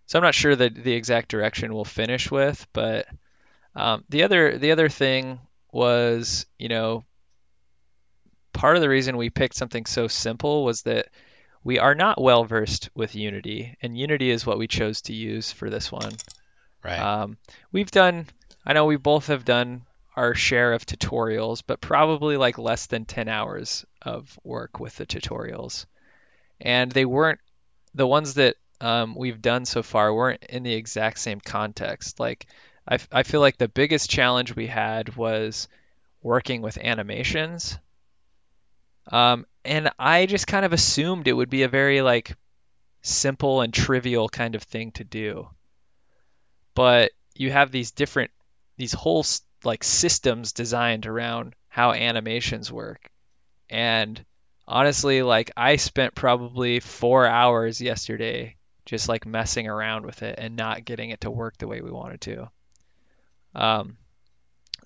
so 0.06 0.18
I'm 0.18 0.24
not 0.24 0.34
sure 0.34 0.56
that 0.56 0.74
the 0.74 0.94
exact 0.94 1.28
direction 1.28 1.74
we'll 1.74 1.84
finish 1.84 2.30
with, 2.30 2.66
but 2.72 3.06
um, 3.74 4.04
the 4.08 4.22
other 4.22 4.56
the 4.58 4.72
other 4.72 4.88
thing 4.88 5.38
was, 5.70 6.46
you 6.58 6.68
know, 6.68 7.04
part 8.52 8.76
of 8.76 8.82
the 8.82 8.88
reason 8.88 9.16
we 9.16 9.30
picked 9.30 9.54
something 9.54 9.84
so 9.84 10.08
simple 10.08 10.64
was 10.64 10.82
that 10.82 11.08
we 11.62 11.78
are 11.78 11.94
not 11.94 12.20
well 12.20 12.44
versed 12.44 12.88
with 12.94 13.14
Unity, 13.14 13.76
and 13.82 13.98
Unity 13.98 14.30
is 14.30 14.46
what 14.46 14.58
we 14.58 14.66
chose 14.66 15.02
to 15.02 15.12
use 15.12 15.52
for 15.52 15.68
this 15.68 15.92
one. 15.92 16.12
Right. 16.82 16.98
Um, 16.98 17.36
we've 17.72 17.90
done, 17.90 18.26
I 18.64 18.72
know 18.72 18.86
we 18.86 18.96
both 18.96 19.26
have 19.26 19.44
done 19.44 19.82
our 20.18 20.34
share 20.34 20.72
of 20.72 20.84
tutorials, 20.84 21.62
but 21.66 21.80
probably 21.80 22.36
like 22.36 22.58
less 22.58 22.86
than 22.86 23.04
10 23.04 23.28
hours 23.28 23.86
of 24.02 24.38
work 24.42 24.80
with 24.80 24.96
the 24.96 25.06
tutorials. 25.06 25.86
And 26.60 26.90
they 26.90 27.04
weren't, 27.04 27.40
the 27.94 28.06
ones 28.06 28.34
that 28.34 28.56
um, 28.80 29.14
we've 29.14 29.40
done 29.40 29.64
so 29.64 29.82
far 29.82 30.12
weren't 30.12 30.44
in 30.44 30.62
the 30.62 30.74
exact 30.74 31.18
same 31.18 31.40
context. 31.40 32.20
Like, 32.20 32.46
I, 32.86 33.22
feel 33.22 33.40
like 33.40 33.58
the 33.58 33.68
biggest 33.68 34.08
challenge 34.08 34.56
we 34.56 34.66
had 34.66 35.14
was 35.14 35.68
working 36.22 36.62
with 36.62 36.78
animations. 36.78 37.78
Um, 39.12 39.46
and 39.64 39.90
I 39.98 40.26
just 40.26 40.46
kind 40.46 40.64
of 40.64 40.72
assumed 40.72 41.28
it 41.28 41.34
would 41.34 41.50
be 41.50 41.64
a 41.64 41.68
very 41.68 42.00
like 42.00 42.34
simple 43.02 43.60
and 43.60 43.72
trivial 43.72 44.28
kind 44.28 44.54
of 44.54 44.62
thing 44.62 44.92
to 44.92 45.04
do 45.04 45.48
but 46.78 47.10
you 47.34 47.50
have 47.50 47.72
these 47.72 47.90
different 47.90 48.30
these 48.76 48.92
whole 48.92 49.24
like 49.64 49.84
systems 49.84 50.52
designed 50.52 51.06
around 51.06 51.54
how 51.68 51.92
animations 51.92 52.70
work. 52.72 53.10
And 53.68 54.24
honestly 54.68 55.22
like 55.22 55.50
i 55.56 55.76
spent 55.76 56.14
probably 56.14 56.78
four 56.78 57.26
hours 57.26 57.80
yesterday 57.80 58.54
just 58.84 59.08
like 59.08 59.26
messing 59.26 59.66
around 59.66 60.04
with 60.04 60.22
it 60.22 60.38
and 60.38 60.56
not 60.56 60.84
getting 60.84 61.10
it 61.10 61.22
to 61.22 61.30
work 61.30 61.56
the 61.58 61.66
way 61.66 61.82
we 61.82 61.90
wanted 61.90 62.22
to. 62.22 62.50
Um, 63.54 63.98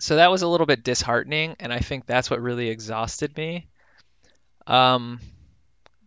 so 0.00 0.16
that 0.16 0.28
was 0.28 0.42
a 0.42 0.48
little 0.48 0.66
bit 0.66 0.82
disheartening 0.82 1.54
and 1.60 1.72
i 1.72 1.78
think 1.78 2.06
that's 2.06 2.30
what 2.30 2.40
really 2.40 2.68
exhausted 2.68 3.36
me. 3.36 3.68
Um, 4.66 5.20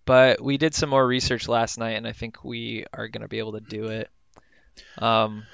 but 0.05 0.41
we 0.41 0.57
did 0.57 0.73
some 0.73 0.89
more 0.89 1.05
research 1.05 1.47
last 1.47 1.77
night 1.77 1.91
and 1.95 2.07
i 2.07 2.11
think 2.13 2.43
we 2.43 2.85
are 2.93 3.07
going 3.07 3.21
to 3.21 3.27
be 3.27 3.39
able 3.39 3.53
to 3.53 3.61
do 3.61 3.85
it. 3.87 4.09
Um, 4.97 5.45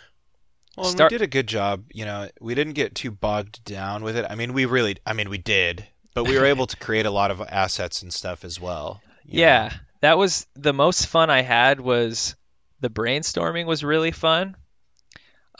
well, 0.77 0.85
start- 0.85 1.11
we 1.11 1.17
did 1.17 1.23
a 1.23 1.27
good 1.27 1.47
job. 1.47 1.85
You 1.91 2.05
know, 2.05 2.29
we 2.39 2.55
didn't 2.55 2.73
get 2.73 2.95
too 2.95 3.11
bogged 3.11 3.63
down 3.63 4.03
with 4.03 4.15
it. 4.15 4.25
I 4.29 4.35
mean, 4.35 4.53
we 4.53 4.65
really, 4.65 4.97
I 5.05 5.13
mean, 5.13 5.29
we 5.29 5.37
did, 5.37 5.85
but 6.13 6.25
we 6.25 6.37
were 6.37 6.45
able 6.45 6.67
to 6.67 6.77
create 6.77 7.05
a 7.05 7.11
lot 7.11 7.31
of 7.31 7.41
assets 7.41 8.01
and 8.01 8.13
stuff 8.13 8.43
as 8.43 8.59
well. 8.59 9.01
Yeah, 9.25 9.69
know. 9.71 9.77
that 10.01 10.17
was 10.17 10.47
the 10.55 10.73
most 10.73 11.07
fun 11.07 11.29
I 11.29 11.41
had 11.41 11.79
was 11.79 12.35
the 12.79 12.89
brainstorming 12.89 13.65
was 13.65 13.83
really 13.83 14.11
fun. 14.11 14.55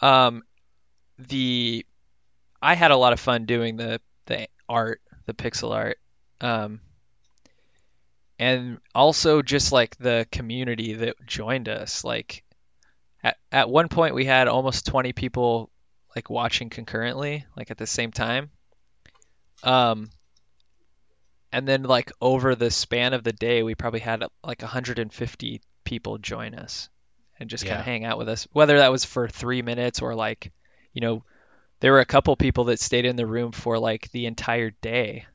Um, 0.02 0.44
the 1.20 1.86
I 2.62 2.76
had 2.76 2.92
a 2.92 2.98
lot 2.98 3.14
of 3.14 3.20
fun 3.20 3.46
doing 3.46 3.78
the 3.78 4.02
the 4.26 4.48
art, 4.68 5.02
the 5.26 5.34
pixel 5.34 5.72
art. 5.72 5.98
Um, 6.40 6.82
and 8.40 8.80
also 8.96 9.44
just 9.44 9.72
like 9.72 9.96
the 9.98 10.28
community 10.32 10.96
that 10.96 11.16
joined 11.28 11.70
us. 11.70 12.04
Like 12.04 12.44
at 13.24 13.38
at 13.52 13.70
one 13.70 13.88
point 13.88 14.16
we 14.16 14.26
had 14.26 14.48
almost 14.48 14.86
20 14.86 15.14
people 15.14 15.70
like 16.16 16.30
watching 16.30 16.70
concurrently, 16.70 17.46
like 17.56 17.72
at 17.72 17.78
the 17.78 17.88
same 17.88 18.12
time. 18.12 18.50
Um, 19.64 20.10
and 21.52 21.68
then 21.68 21.84
like 21.84 22.12
over 22.22 22.56
the 22.56 22.72
span 22.72 23.14
of 23.14 23.24
the 23.24 23.34
day 23.34 23.64
we 23.64 23.76
probably 23.76 24.00
had 24.00 24.24
like 24.44 24.62
150 24.62 25.62
people 25.84 26.18
join 26.18 26.56
us 26.56 26.90
and 27.40 27.50
just 27.50 27.66
kind 27.66 27.80
of 27.80 27.86
hang 27.86 28.06
out 28.06 28.18
with 28.18 28.30
us 28.30 28.48
whether 28.54 28.78
that 28.78 28.92
was 28.92 29.04
for 29.04 29.28
three 29.28 29.62
minutes 29.62 30.02
or 30.02 30.16
like 30.16 30.52
you 30.94 31.02
know 31.02 31.24
there 31.80 31.92
were 31.92 32.00
a 32.00 32.06
couple 32.06 32.36
people 32.36 32.66
that 32.66 32.80
stayed 32.80 33.06
in 33.06 33.16
the 33.16 33.26
room 33.26 33.52
for 33.52 33.80
like 33.80 34.10
the 34.12 34.26
entire 34.26 34.70
day 34.70 35.26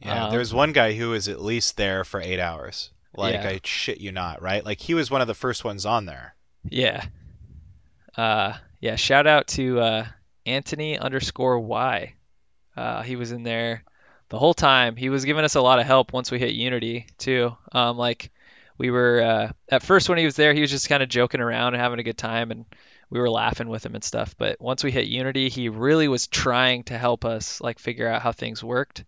Yeah, 0.00 0.26
Um, 0.26 0.30
there 0.30 0.40
was 0.40 0.52
one 0.54 0.72
guy 0.72 0.94
who 0.94 1.10
was 1.10 1.28
at 1.28 1.40
least 1.40 1.76
there 1.76 2.04
for 2.04 2.20
eight 2.20 2.40
hours. 2.40 2.90
Like 3.16 3.34
Yeah. 3.34 3.48
I 3.48 3.60
shit 3.64 3.98
you 4.00 4.12
not, 4.12 4.42
right? 4.42 4.64
Like 4.64 4.80
he 4.80 4.94
was 4.94 5.10
one 5.10 5.20
of 5.20 5.26
the 5.26 5.34
first 5.34 5.64
ones 5.64 5.86
on 5.86 6.06
there. 6.06 6.34
Yeah 6.70 7.04
uh 8.16 8.52
yeah 8.80 8.96
shout 8.96 9.26
out 9.26 9.46
to 9.46 9.80
uh 9.80 10.06
anthony 10.46 10.98
underscore 10.98 11.58
y 11.58 12.14
uh 12.76 13.02
he 13.02 13.16
was 13.16 13.32
in 13.32 13.42
there 13.42 13.84
the 14.28 14.38
whole 14.38 14.54
time 14.54 14.96
he 14.96 15.08
was 15.08 15.24
giving 15.24 15.44
us 15.44 15.54
a 15.54 15.60
lot 15.60 15.78
of 15.78 15.86
help 15.86 16.12
once 16.12 16.30
we 16.30 16.38
hit 16.38 16.54
unity 16.54 17.06
too 17.18 17.56
um 17.72 17.96
like 17.96 18.30
we 18.76 18.90
were 18.90 19.20
uh, 19.20 19.52
at 19.68 19.82
first 19.82 20.08
when 20.08 20.18
he 20.18 20.24
was 20.24 20.36
there 20.36 20.54
he 20.54 20.60
was 20.60 20.70
just 20.70 20.88
kind 20.88 21.02
of 21.02 21.08
joking 21.08 21.40
around 21.40 21.74
and 21.74 21.82
having 21.82 21.98
a 21.98 22.04
good 22.04 22.18
time 22.18 22.50
and 22.50 22.64
we 23.10 23.20
were 23.20 23.30
laughing 23.30 23.68
with 23.68 23.84
him 23.84 23.94
and 23.94 24.04
stuff. 24.04 24.34
But 24.36 24.60
once 24.60 24.84
we 24.84 24.90
hit 24.90 25.06
Unity, 25.06 25.48
he 25.48 25.68
really 25.68 26.08
was 26.08 26.26
trying 26.26 26.84
to 26.84 26.98
help 26.98 27.24
us 27.24 27.60
like 27.60 27.78
figure 27.78 28.08
out 28.08 28.22
how 28.22 28.32
things 28.32 28.62
worked 28.62 29.04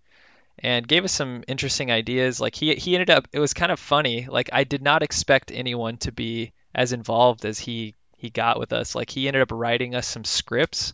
and 0.59 0.87
gave 0.87 1.05
us 1.05 1.12
some 1.12 1.44
interesting 1.49 1.90
ideas. 1.90 2.40
Like 2.40 2.55
he 2.55 2.75
he 2.75 2.94
ended 2.94 3.11
up 3.11 3.29
it 3.33 3.40
was 3.40 3.55
kind 3.55 3.73
of 3.73 3.79
funny. 3.79 4.27
Like 4.29 4.51
I 4.53 4.64
did 4.64 4.83
not 4.83 5.03
expect 5.03 5.53
anyone 5.53 5.99
to 5.99 6.12
be 6.12 6.53
as 6.74 6.92
involved 6.92 7.44
as 7.44 7.59
he 7.59 7.94
he 8.16 8.30
got 8.30 8.59
with 8.59 8.72
us. 8.72 8.94
Like 8.94 9.11
he 9.11 9.26
ended 9.28 9.42
up 9.42 9.52
writing 9.52 9.94
us 9.94 10.06
some 10.06 10.24
scripts 10.24 10.92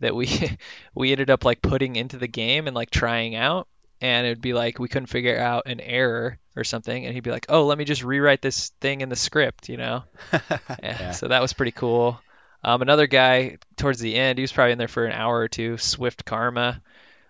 that 0.00 0.14
we 0.14 0.28
we 0.94 1.12
ended 1.12 1.30
up 1.30 1.44
like 1.44 1.62
putting 1.62 1.96
into 1.96 2.18
the 2.18 2.28
game 2.28 2.66
and 2.66 2.74
like 2.74 2.90
trying 2.90 3.34
out. 3.34 3.68
And 4.00 4.26
it 4.26 4.30
would 4.30 4.40
be 4.40 4.54
like 4.54 4.78
we 4.78 4.88
couldn't 4.88 5.06
figure 5.06 5.38
out 5.38 5.64
an 5.66 5.80
error 5.80 6.38
or 6.56 6.62
something. 6.64 7.04
And 7.04 7.14
he'd 7.14 7.24
be 7.24 7.30
like 7.30 7.46
oh 7.48 7.66
let 7.66 7.78
me 7.78 7.84
just 7.84 8.04
rewrite 8.04 8.42
this 8.42 8.70
thing 8.80 9.00
in 9.00 9.08
the 9.08 9.16
script 9.16 9.68
you 9.68 9.76
know? 9.76 10.04
Yeah. 10.82 11.12
so 11.12 11.28
that 11.28 11.42
was 11.42 11.52
pretty 11.52 11.72
cool. 11.72 12.20
Um, 12.64 12.82
another 12.82 13.06
guy 13.06 13.58
towards 13.76 14.00
the 14.00 14.16
end 14.16 14.38
he 14.38 14.42
was 14.42 14.52
probably 14.52 14.72
in 14.72 14.78
there 14.78 14.88
for 14.88 15.06
an 15.06 15.12
hour 15.12 15.38
or 15.38 15.48
two 15.48 15.78
swift 15.78 16.24
karma 16.24 16.82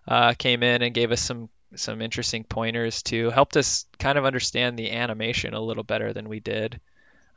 uh, 0.06 0.32
came 0.38 0.62
in 0.62 0.80
and 0.82 0.94
gave 0.94 1.12
us 1.12 1.20
some 1.20 1.50
some 1.74 2.00
interesting 2.00 2.44
pointers 2.44 3.02
to 3.02 3.28
helped 3.28 3.58
us 3.58 3.84
kind 3.98 4.16
of 4.16 4.24
understand 4.24 4.78
the 4.78 4.90
animation 4.90 5.52
a 5.52 5.60
little 5.60 5.84
better 5.84 6.14
than 6.14 6.30
we 6.30 6.40
did 6.40 6.80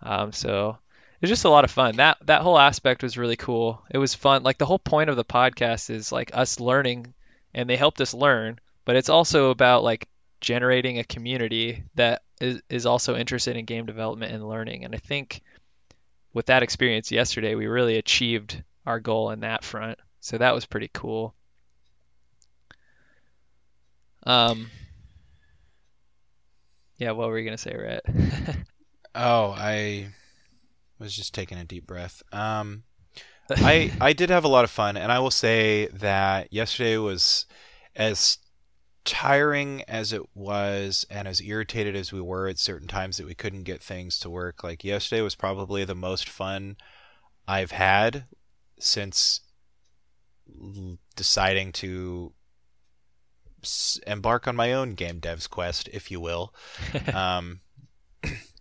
um, 0.03 0.31
so 0.31 0.77
it 1.19 1.21
was 1.21 1.29
just 1.29 1.45
a 1.45 1.49
lot 1.49 1.63
of 1.63 1.71
fun 1.71 1.95
that 1.97 2.17
that 2.25 2.41
whole 2.41 2.57
aspect 2.57 3.03
was 3.03 3.17
really 3.17 3.35
cool 3.35 3.81
it 3.91 3.97
was 3.97 4.13
fun 4.15 4.43
like 4.43 4.57
the 4.57 4.65
whole 4.65 4.79
point 4.79 5.09
of 5.09 5.15
the 5.15 5.25
podcast 5.25 5.89
is 5.89 6.11
like 6.11 6.31
us 6.33 6.59
learning 6.59 7.13
and 7.53 7.69
they 7.69 7.75
helped 7.77 8.01
us 8.01 8.13
learn 8.13 8.59
but 8.85 8.95
it's 8.95 9.09
also 9.09 9.49
about 9.49 9.83
like 9.83 10.07
generating 10.39 10.97
a 10.99 11.03
community 11.03 11.83
that 11.95 12.23
is, 12.39 12.61
is 12.69 12.85
also 12.85 13.15
interested 13.15 13.55
in 13.55 13.65
game 13.65 13.85
development 13.85 14.33
and 14.33 14.47
learning. 14.47 14.83
And 14.85 14.95
I 14.95 14.97
think 14.97 15.41
with 16.33 16.47
that 16.47 16.63
experience 16.63 17.11
yesterday, 17.11 17.55
we 17.55 17.67
really 17.67 17.97
achieved 17.97 18.63
our 18.85 18.99
goal 18.99 19.31
in 19.31 19.41
that 19.41 19.63
front. 19.63 19.99
So 20.21 20.37
that 20.37 20.55
was 20.55 20.65
pretty 20.65 20.89
cool. 20.93 21.35
Um, 24.25 24.69
yeah, 26.97 27.11
what 27.11 27.29
were 27.29 27.37
you 27.39 27.45
gonna 27.45 27.57
say, 27.57 27.75
Rhett? 27.75 28.05
oh, 29.15 29.53
I 29.57 30.09
was 30.99 31.15
just 31.15 31.33
taking 31.33 31.57
a 31.57 31.65
deep 31.65 31.87
breath. 31.87 32.21
Um, 32.31 32.83
I 33.49 33.91
I 33.99 34.13
did 34.13 34.29
have 34.29 34.43
a 34.43 34.49
lot 34.49 34.63
of 34.63 34.71
fun, 34.71 34.97
and 34.97 35.11
I 35.11 35.19
will 35.19 35.31
say 35.31 35.87
that 35.87 36.51
yesterday 36.53 36.97
was 36.97 37.45
as 37.95 38.37
tiring 39.03 39.81
as 39.87 40.13
it 40.13 40.21
was 40.35 41.05
and 41.09 41.27
as 41.27 41.41
irritated 41.41 41.95
as 41.95 42.13
we 42.13 42.21
were 42.21 42.47
at 42.47 42.59
certain 42.59 42.87
times 42.87 43.17
that 43.17 43.25
we 43.25 43.33
couldn't 43.33 43.63
get 43.63 43.81
things 43.81 44.19
to 44.19 44.29
work 44.29 44.63
like 44.63 44.83
yesterday 44.83 45.21
was 45.21 45.33
probably 45.33 45.83
the 45.83 45.95
most 45.95 46.29
fun 46.29 46.77
i've 47.47 47.71
had 47.71 48.25
since 48.79 49.41
deciding 51.15 51.71
to 51.71 52.31
embark 54.05 54.47
on 54.47 54.55
my 54.55 54.71
own 54.71 54.93
game 54.93 55.19
devs 55.19 55.49
quest 55.49 55.89
if 55.91 56.11
you 56.11 56.19
will 56.19 56.53
um, 57.13 57.61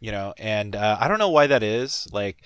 you 0.01 0.11
know 0.11 0.35
and 0.39 0.75
uh, 0.75 0.97
i 1.01 1.09
don't 1.09 1.19
know 1.19 1.31
why 1.31 1.47
that 1.47 1.63
is 1.63 2.09
like 2.13 2.43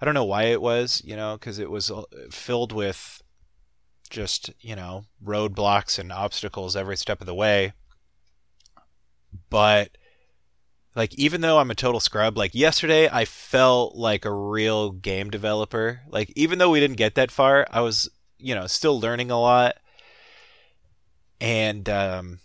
i 0.00 0.04
don't 0.04 0.14
know 0.14 0.24
why 0.24 0.44
it 0.44 0.62
was 0.62 1.02
you 1.04 1.16
know 1.16 1.34
because 1.34 1.58
it 1.58 1.70
was 1.70 1.90
uh, 1.90 2.02
filled 2.30 2.72
with 2.72 3.22
just, 4.12 4.52
you 4.60 4.76
know, 4.76 5.06
roadblocks 5.24 5.98
and 5.98 6.12
obstacles 6.12 6.76
every 6.76 6.96
step 6.96 7.20
of 7.20 7.26
the 7.26 7.34
way. 7.34 7.72
But 9.50 9.96
like 10.94 11.14
even 11.14 11.40
though 11.40 11.58
I'm 11.58 11.70
a 11.70 11.74
total 11.74 11.98
scrub, 11.98 12.36
like 12.36 12.54
yesterday 12.54 13.08
I 13.10 13.24
felt 13.24 13.96
like 13.96 14.24
a 14.24 14.32
real 14.32 14.92
game 14.92 15.30
developer. 15.30 16.02
Like 16.06 16.32
even 16.36 16.58
though 16.58 16.70
we 16.70 16.78
didn't 16.78 16.98
get 16.98 17.16
that 17.16 17.32
far, 17.32 17.66
I 17.70 17.80
was, 17.80 18.08
you 18.38 18.54
know, 18.54 18.66
still 18.66 19.00
learning 19.00 19.30
a 19.30 19.40
lot. 19.40 19.76
And 21.40 21.88
um 21.88 22.38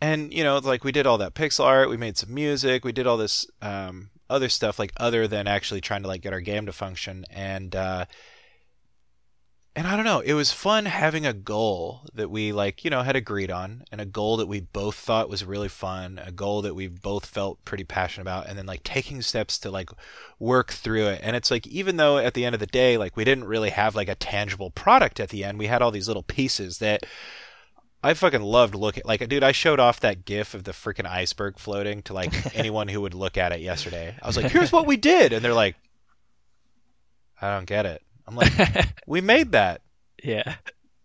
and 0.00 0.32
you 0.32 0.44
know, 0.44 0.58
like 0.58 0.84
we 0.84 0.92
did 0.92 1.06
all 1.06 1.18
that 1.18 1.34
pixel 1.34 1.64
art, 1.64 1.90
we 1.90 1.96
made 1.96 2.16
some 2.16 2.32
music, 2.32 2.84
we 2.84 2.92
did 2.92 3.06
all 3.06 3.16
this 3.16 3.46
um 3.62 4.10
other 4.30 4.48
stuff 4.48 4.78
like 4.78 4.92
other 4.98 5.26
than 5.26 5.46
actually 5.46 5.80
trying 5.80 6.02
to 6.02 6.08
like 6.08 6.22
get 6.22 6.32
our 6.32 6.40
game 6.40 6.66
to 6.66 6.72
function 6.72 7.24
and 7.30 7.74
uh 7.74 8.04
and 9.78 9.86
I 9.86 9.94
don't 9.94 10.04
know, 10.04 10.18
it 10.18 10.32
was 10.32 10.50
fun 10.50 10.86
having 10.86 11.24
a 11.24 11.32
goal 11.32 12.00
that 12.12 12.32
we 12.32 12.50
like, 12.50 12.82
you 12.82 12.90
know, 12.90 13.02
had 13.02 13.14
agreed 13.14 13.48
on 13.48 13.84
and 13.92 14.00
a 14.00 14.06
goal 14.06 14.38
that 14.38 14.48
we 14.48 14.58
both 14.58 14.96
thought 14.96 15.28
was 15.28 15.44
really 15.44 15.68
fun, 15.68 16.20
a 16.24 16.32
goal 16.32 16.62
that 16.62 16.74
we 16.74 16.88
both 16.88 17.24
felt 17.24 17.64
pretty 17.64 17.84
passionate 17.84 18.22
about 18.22 18.48
and 18.48 18.58
then 18.58 18.66
like 18.66 18.82
taking 18.82 19.22
steps 19.22 19.56
to 19.60 19.70
like 19.70 19.90
work 20.40 20.72
through 20.72 21.06
it. 21.06 21.20
And 21.22 21.36
it's 21.36 21.52
like 21.52 21.64
even 21.68 21.96
though 21.96 22.18
at 22.18 22.34
the 22.34 22.44
end 22.44 22.56
of 22.56 22.60
the 22.60 22.66
day 22.66 22.98
like 22.98 23.16
we 23.16 23.24
didn't 23.24 23.44
really 23.44 23.70
have 23.70 23.94
like 23.94 24.08
a 24.08 24.16
tangible 24.16 24.70
product 24.72 25.20
at 25.20 25.28
the 25.28 25.44
end, 25.44 25.60
we 25.60 25.68
had 25.68 25.80
all 25.80 25.92
these 25.92 26.08
little 26.08 26.24
pieces 26.24 26.78
that 26.78 27.06
I 28.08 28.14
fucking 28.14 28.42
loved 28.42 28.74
looking 28.74 29.02
like 29.06 29.26
dude, 29.28 29.44
I 29.44 29.52
showed 29.52 29.80
off 29.80 30.00
that 30.00 30.24
gif 30.24 30.54
of 30.54 30.64
the 30.64 30.72
freaking 30.72 31.06
iceberg 31.06 31.58
floating 31.58 32.02
to 32.02 32.14
like 32.14 32.32
anyone 32.56 32.88
who 32.88 33.00
would 33.02 33.14
look 33.14 33.36
at 33.36 33.52
it 33.52 33.60
yesterday. 33.60 34.16
I 34.22 34.26
was 34.26 34.36
like, 34.36 34.50
"Here's 34.50 34.72
what 34.72 34.86
we 34.86 34.96
did." 34.96 35.32
And 35.32 35.44
they're 35.44 35.54
like, 35.54 35.76
"I 37.40 37.54
don't 37.54 37.66
get 37.66 37.86
it." 37.86 38.02
I'm 38.28 38.36
like, 38.36 38.52
we 39.06 39.22
made 39.22 39.52
that. 39.52 39.80
Yeah. 40.22 40.56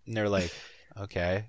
And 0.05 0.15
they're 0.17 0.29
like, 0.29 0.53
okay. 0.99 1.45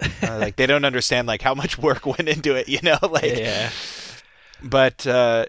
Uh, 0.00 0.38
like 0.38 0.56
they 0.56 0.66
don't 0.66 0.84
understand 0.84 1.28
like 1.28 1.40
how 1.40 1.54
much 1.54 1.78
work 1.78 2.04
went 2.18 2.28
into 2.28 2.56
it, 2.56 2.68
you 2.68 2.80
know? 2.82 2.98
Like, 3.00 3.36
yeah. 3.36 3.70
But 4.62 5.06
uh, 5.06 5.46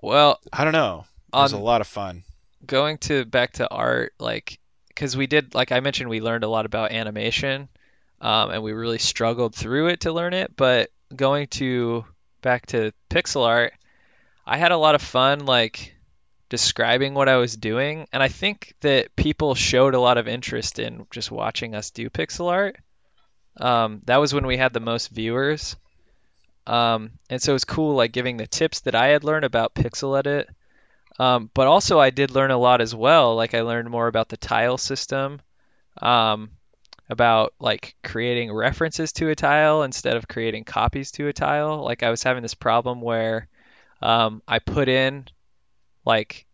well, 0.00 0.38
I 0.52 0.62
don't 0.62 0.72
know. 0.72 1.04
It 1.32 1.36
was 1.36 1.52
a 1.52 1.58
lot 1.58 1.80
of 1.80 1.88
fun. 1.88 2.22
Going 2.64 2.98
to 2.98 3.24
back 3.24 3.54
to 3.54 3.68
art, 3.68 4.14
like, 4.18 4.58
because 4.88 5.16
we 5.16 5.26
did, 5.26 5.54
like 5.54 5.72
I 5.72 5.80
mentioned, 5.80 6.08
we 6.08 6.20
learned 6.20 6.44
a 6.44 6.48
lot 6.48 6.66
about 6.66 6.92
animation, 6.92 7.68
um, 8.20 8.50
and 8.50 8.62
we 8.62 8.72
really 8.72 8.98
struggled 8.98 9.54
through 9.54 9.88
it 9.88 10.00
to 10.00 10.12
learn 10.12 10.34
it. 10.34 10.56
But 10.56 10.90
going 11.14 11.48
to 11.48 12.04
back 12.42 12.66
to 12.66 12.92
pixel 13.10 13.46
art, 13.46 13.72
I 14.46 14.56
had 14.56 14.72
a 14.72 14.76
lot 14.76 14.94
of 14.94 15.02
fun, 15.02 15.46
like 15.46 15.94
describing 16.48 17.14
what 17.14 17.28
I 17.28 17.36
was 17.36 17.56
doing. 17.56 18.06
And 18.12 18.22
I 18.22 18.28
think 18.28 18.74
that 18.80 19.14
people 19.16 19.54
showed 19.54 19.94
a 19.94 20.00
lot 20.00 20.18
of 20.18 20.28
interest 20.28 20.78
in 20.78 21.06
just 21.10 21.30
watching 21.30 21.74
us 21.74 21.90
do 21.90 22.10
pixel 22.10 22.50
art. 22.50 22.76
Um, 23.58 24.02
that 24.04 24.18
was 24.18 24.34
when 24.34 24.46
we 24.46 24.56
had 24.56 24.72
the 24.72 24.80
most 24.80 25.10
viewers. 25.10 25.76
Um, 26.66 27.12
and 27.30 27.40
so 27.40 27.52
it 27.52 27.54
was 27.54 27.64
cool, 27.64 27.94
like 27.94 28.12
giving 28.12 28.36
the 28.36 28.46
tips 28.46 28.80
that 28.80 28.94
I 28.94 29.08
had 29.08 29.24
learned 29.24 29.44
about 29.44 29.74
Pyxel 29.74 30.18
Edit. 30.18 30.48
Um, 31.18 31.50
but 31.54 31.66
also, 31.66 31.98
I 31.98 32.10
did 32.10 32.32
learn 32.32 32.50
a 32.50 32.58
lot 32.58 32.80
as 32.80 32.94
well. 32.94 33.36
Like, 33.36 33.54
I 33.54 33.62
learned 33.62 33.88
more 33.88 34.06
about 34.06 34.28
the 34.28 34.36
tile 34.36 34.76
system, 34.76 35.40
um, 36.02 36.50
about 37.08 37.54
like 37.60 37.94
creating 38.02 38.52
references 38.52 39.12
to 39.14 39.28
a 39.28 39.34
tile 39.34 39.82
instead 39.82 40.16
of 40.16 40.28
creating 40.28 40.64
copies 40.64 41.12
to 41.12 41.28
a 41.28 41.32
tile. 41.32 41.84
Like, 41.84 42.02
I 42.02 42.10
was 42.10 42.22
having 42.22 42.42
this 42.42 42.54
problem 42.54 43.00
where 43.00 43.48
um, 44.02 44.42
I 44.46 44.58
put 44.58 44.88
in 44.88 45.26
like 46.04 46.46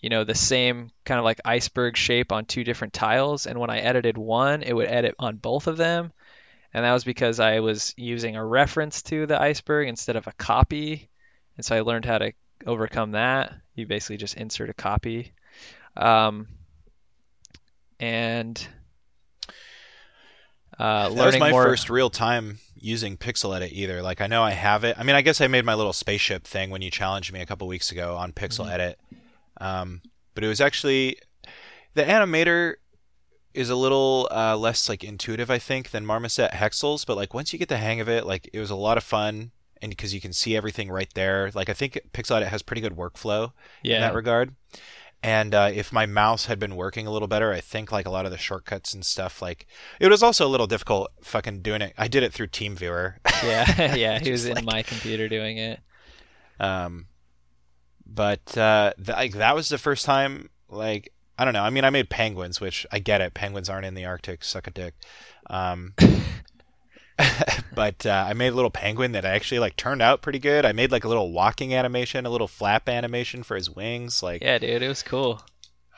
you 0.00 0.08
know 0.08 0.24
the 0.24 0.34
same 0.34 0.90
kind 1.04 1.18
of 1.18 1.24
like 1.24 1.40
iceberg 1.44 1.96
shape 1.96 2.32
on 2.32 2.46
two 2.46 2.64
different 2.64 2.94
tiles 2.94 3.46
and 3.46 3.58
when 3.58 3.70
I 3.70 3.80
edited 3.80 4.16
one 4.16 4.62
it 4.62 4.72
would 4.72 4.88
edit 4.88 5.14
on 5.18 5.36
both 5.36 5.66
of 5.66 5.76
them. 5.76 6.12
And 6.72 6.84
that 6.84 6.92
was 6.92 7.04
because 7.04 7.40
I 7.40 7.60
was 7.60 7.94
using 7.96 8.36
a 8.36 8.44
reference 8.44 9.02
to 9.02 9.26
the 9.26 9.40
iceberg 9.40 9.88
instead 9.88 10.16
of 10.16 10.28
a 10.28 10.32
copy. 10.32 11.10
And 11.56 11.66
so 11.66 11.74
I 11.74 11.80
learned 11.80 12.04
how 12.04 12.18
to 12.18 12.32
overcome 12.64 13.12
that. 13.12 13.52
You 13.74 13.86
basically 13.86 14.18
just 14.18 14.36
insert 14.36 14.70
a 14.70 14.74
copy. 14.74 15.32
Um, 15.96 16.46
and 17.98 18.64
uh, 20.80 21.10
that 21.10 21.26
was 21.26 21.38
my 21.38 21.50
more... 21.50 21.62
first 21.62 21.90
real 21.90 22.08
time 22.08 22.58
using 22.74 23.16
Pyxel 23.16 23.54
Edit 23.54 23.70
either. 23.72 24.02
Like 24.02 24.20
I 24.20 24.26
know 24.26 24.42
I 24.42 24.52
have 24.52 24.82
it. 24.84 24.96
I 24.98 25.02
mean, 25.02 25.14
I 25.14 25.20
guess 25.20 25.40
I 25.40 25.46
made 25.46 25.64
my 25.64 25.74
little 25.74 25.92
spaceship 25.92 26.44
thing 26.44 26.70
when 26.70 26.80
you 26.80 26.90
challenged 26.90 27.32
me 27.32 27.40
a 27.40 27.46
couple 27.46 27.68
weeks 27.68 27.92
ago 27.92 28.16
on 28.16 28.32
Pixel 28.32 28.64
mm-hmm. 28.64 28.72
Edit. 28.72 29.00
Um, 29.60 30.00
but 30.34 30.42
it 30.42 30.48
was 30.48 30.60
actually 30.60 31.18
the 31.94 32.04
animator 32.04 32.76
is 33.52 33.68
a 33.68 33.76
little 33.76 34.28
uh, 34.30 34.56
less 34.56 34.88
like 34.88 35.04
intuitive, 35.04 35.50
I 35.50 35.58
think, 35.58 35.90
than 35.90 36.06
Marmoset 36.06 36.52
Hexels. 36.52 37.04
But 37.04 37.16
like 37.16 37.34
once 37.34 37.52
you 37.52 37.58
get 37.58 37.68
the 37.68 37.76
hang 37.76 38.00
of 38.00 38.08
it, 38.08 38.24
like 38.24 38.48
it 38.52 38.58
was 38.58 38.70
a 38.70 38.76
lot 38.76 38.96
of 38.96 39.04
fun, 39.04 39.50
and 39.82 39.90
because 39.90 40.14
you 40.14 40.20
can 40.20 40.32
see 40.32 40.56
everything 40.56 40.90
right 40.90 41.12
there. 41.14 41.50
Like 41.54 41.68
I 41.68 41.74
think 41.74 42.00
Pyxel 42.14 42.36
Edit 42.36 42.48
has 42.48 42.62
pretty 42.62 42.80
good 42.80 42.96
workflow 42.96 43.52
yeah. 43.82 43.96
in 43.96 44.00
that 44.00 44.14
regard. 44.14 44.54
And 45.22 45.54
uh, 45.54 45.70
if 45.72 45.92
my 45.92 46.06
mouse 46.06 46.46
had 46.46 46.58
been 46.58 46.76
working 46.76 47.06
a 47.06 47.10
little 47.10 47.28
better, 47.28 47.52
I 47.52 47.60
think 47.60 47.92
like 47.92 48.06
a 48.06 48.10
lot 48.10 48.24
of 48.24 48.30
the 48.30 48.38
shortcuts 48.38 48.94
and 48.94 49.04
stuff, 49.04 49.42
like 49.42 49.66
it 49.98 50.08
was 50.08 50.22
also 50.22 50.46
a 50.46 50.48
little 50.48 50.66
difficult 50.66 51.10
fucking 51.22 51.60
doing 51.60 51.82
it. 51.82 51.92
I 51.98 52.08
did 52.08 52.22
it 52.22 52.32
through 52.32 52.48
TeamViewer. 52.48 53.16
yeah, 53.44 53.94
yeah, 53.94 54.18
he 54.18 54.30
was 54.30 54.46
in 54.46 54.64
my 54.64 54.82
computer 54.82 55.28
doing 55.28 55.58
it. 55.58 55.80
Um, 56.58 57.06
but 58.06 58.56
uh, 58.56 58.92
th- 58.96 59.08
like 59.08 59.32
that 59.34 59.54
was 59.54 59.68
the 59.68 59.78
first 59.78 60.06
time. 60.06 60.48
Like 60.70 61.12
I 61.38 61.44
don't 61.44 61.54
know. 61.54 61.62
I 61.62 61.70
mean, 61.70 61.84
I 61.84 61.90
made 61.90 62.10
penguins, 62.10 62.60
which 62.60 62.86
I 62.92 62.98
get 62.98 63.20
it. 63.20 63.34
Penguins 63.34 63.68
aren't 63.68 63.86
in 63.86 63.94
the 63.94 64.04
Arctic. 64.04 64.44
Suck 64.44 64.66
a 64.66 64.70
dick. 64.70 64.94
Um, 65.48 65.94
but 67.74 68.04
uh, 68.06 68.24
I 68.28 68.32
made 68.34 68.48
a 68.52 68.54
little 68.54 68.70
penguin 68.70 69.12
that 69.12 69.24
actually 69.24 69.58
like 69.58 69.76
turned 69.76 70.02
out 70.02 70.22
pretty 70.22 70.38
good. 70.38 70.64
I 70.64 70.72
made 70.72 70.90
like 70.92 71.04
a 71.04 71.08
little 71.08 71.32
walking 71.32 71.74
animation, 71.74 72.26
a 72.26 72.30
little 72.30 72.48
flap 72.48 72.88
animation 72.88 73.42
for 73.42 73.56
his 73.56 73.70
wings, 73.70 74.22
like 74.22 74.42
Yeah, 74.42 74.58
dude, 74.58 74.82
it 74.82 74.88
was 74.88 75.02
cool. 75.02 75.42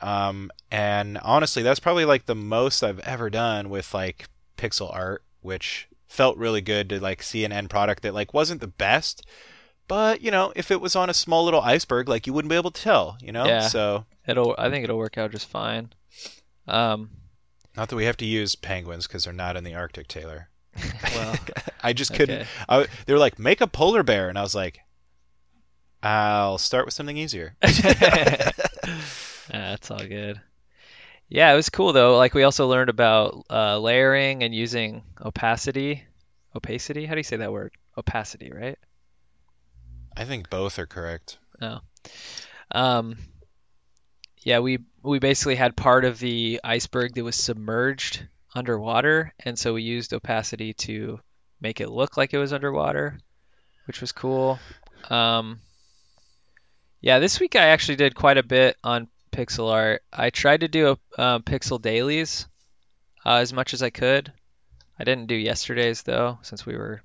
um 0.01 0.51
and 0.71 1.17
honestly, 1.19 1.63
that's 1.63 1.79
probably 1.79 2.05
like 2.05 2.25
the 2.25 2.35
most 2.35 2.83
I've 2.83 2.99
ever 2.99 3.29
done 3.29 3.69
with 3.69 3.93
like 3.93 4.25
pixel 4.57 4.93
art, 4.93 5.23
which 5.41 5.87
felt 6.07 6.37
really 6.37 6.61
good 6.61 6.89
to 6.89 6.99
like 6.99 7.23
see 7.23 7.43
an 7.45 7.51
end 7.51 7.69
product 7.69 8.03
that 8.03 8.13
like 8.13 8.33
wasn't 8.33 8.61
the 8.61 8.67
best, 8.67 9.25
but 9.87 10.21
you 10.21 10.31
know, 10.31 10.53
if 10.55 10.71
it 10.71 10.81
was 10.81 10.95
on 10.95 11.09
a 11.09 11.13
small 11.13 11.43
little 11.43 11.61
iceberg, 11.61 12.07
like 12.07 12.27
you 12.27 12.33
wouldn't 12.33 12.49
be 12.49 12.55
able 12.55 12.71
to 12.71 12.81
tell, 12.81 13.17
you 13.21 13.31
know? 13.31 13.45
Yeah. 13.45 13.61
So 13.67 14.05
It'll 14.27 14.55
I 14.57 14.69
think 14.69 14.83
it'll 14.83 14.97
work 14.97 15.17
out 15.17 15.31
just 15.31 15.49
fine. 15.49 15.91
Um, 16.67 17.09
not 17.75 17.89
that 17.89 17.95
we 17.95 18.05
have 18.05 18.17
to 18.17 18.25
use 18.25 18.55
penguins 18.55 19.07
because 19.07 19.23
they're 19.25 19.33
not 19.33 19.57
in 19.57 19.63
the 19.63 19.73
Arctic, 19.75 20.07
Taylor. 20.07 20.49
Well, 21.15 21.35
I 21.83 21.93
just 21.93 22.13
couldn't. 22.13 22.41
okay. 22.41 22.49
I, 22.67 22.87
they 23.05 23.13
were 23.13 23.19
like, 23.19 23.39
make 23.39 23.61
a 23.61 23.67
polar 23.67 24.03
bear, 24.03 24.27
and 24.29 24.37
I 24.37 24.41
was 24.41 24.55
like, 24.55 24.79
I'll 26.01 26.57
start 26.57 26.85
with 26.85 26.93
something 26.93 27.17
easier. 27.17 27.55
That's 27.61 28.59
all 29.89 30.05
good. 30.05 30.41
Yeah, 31.29 31.51
it 31.51 31.55
was 31.55 31.69
cool 31.69 31.93
though. 31.93 32.17
Like 32.17 32.33
we 32.33 32.43
also 32.43 32.67
learned 32.67 32.89
about 32.89 33.45
uh, 33.49 33.79
layering 33.79 34.43
and 34.43 34.53
using 34.53 35.03
opacity. 35.23 36.03
Opacity? 36.55 37.05
How 37.05 37.15
do 37.15 37.19
you 37.19 37.23
say 37.23 37.37
that 37.37 37.51
word? 37.51 37.71
Opacity, 37.97 38.51
right? 38.51 38.77
I 40.15 40.25
think 40.25 40.49
both 40.49 40.77
are 40.77 40.85
correct. 40.85 41.39
Oh. 41.61 41.79
Um, 42.71 43.17
yeah, 44.39 44.59
we 44.59 44.79
we 45.01 45.19
basically 45.19 45.55
had 45.55 45.77
part 45.77 46.05
of 46.05 46.19
the 46.19 46.59
iceberg 46.63 47.15
that 47.15 47.23
was 47.23 47.35
submerged 47.35 48.27
underwater, 48.55 49.33
and 49.39 49.57
so 49.57 49.73
we 49.73 49.83
used 49.83 50.13
opacity 50.13 50.73
to 50.73 51.19
make 51.61 51.81
it 51.81 51.89
look 51.89 52.17
like 52.17 52.33
it 52.33 52.37
was 52.37 52.53
underwater, 52.53 53.17
which 53.85 54.01
was 54.01 54.11
cool. 54.11 54.59
Um, 55.09 55.59
yeah, 57.01 57.19
this 57.19 57.39
week 57.39 57.55
I 57.55 57.67
actually 57.67 57.95
did 57.95 58.15
quite 58.15 58.37
a 58.37 58.43
bit 58.43 58.77
on 58.83 59.07
pixel 59.31 59.71
art. 59.71 60.03
I 60.11 60.29
tried 60.29 60.61
to 60.61 60.67
do 60.67 60.89
a, 60.89 61.21
uh, 61.21 61.39
pixel 61.39 61.81
dailies 61.81 62.47
uh, 63.25 63.35
as 63.35 63.53
much 63.53 63.73
as 63.73 63.81
I 63.81 63.89
could. 63.89 64.31
I 64.99 65.03
didn't 65.03 65.27
do 65.27 65.35
yesterday's 65.35 66.03
though, 66.03 66.39
since 66.43 66.65
we 66.65 66.75
were 66.75 67.01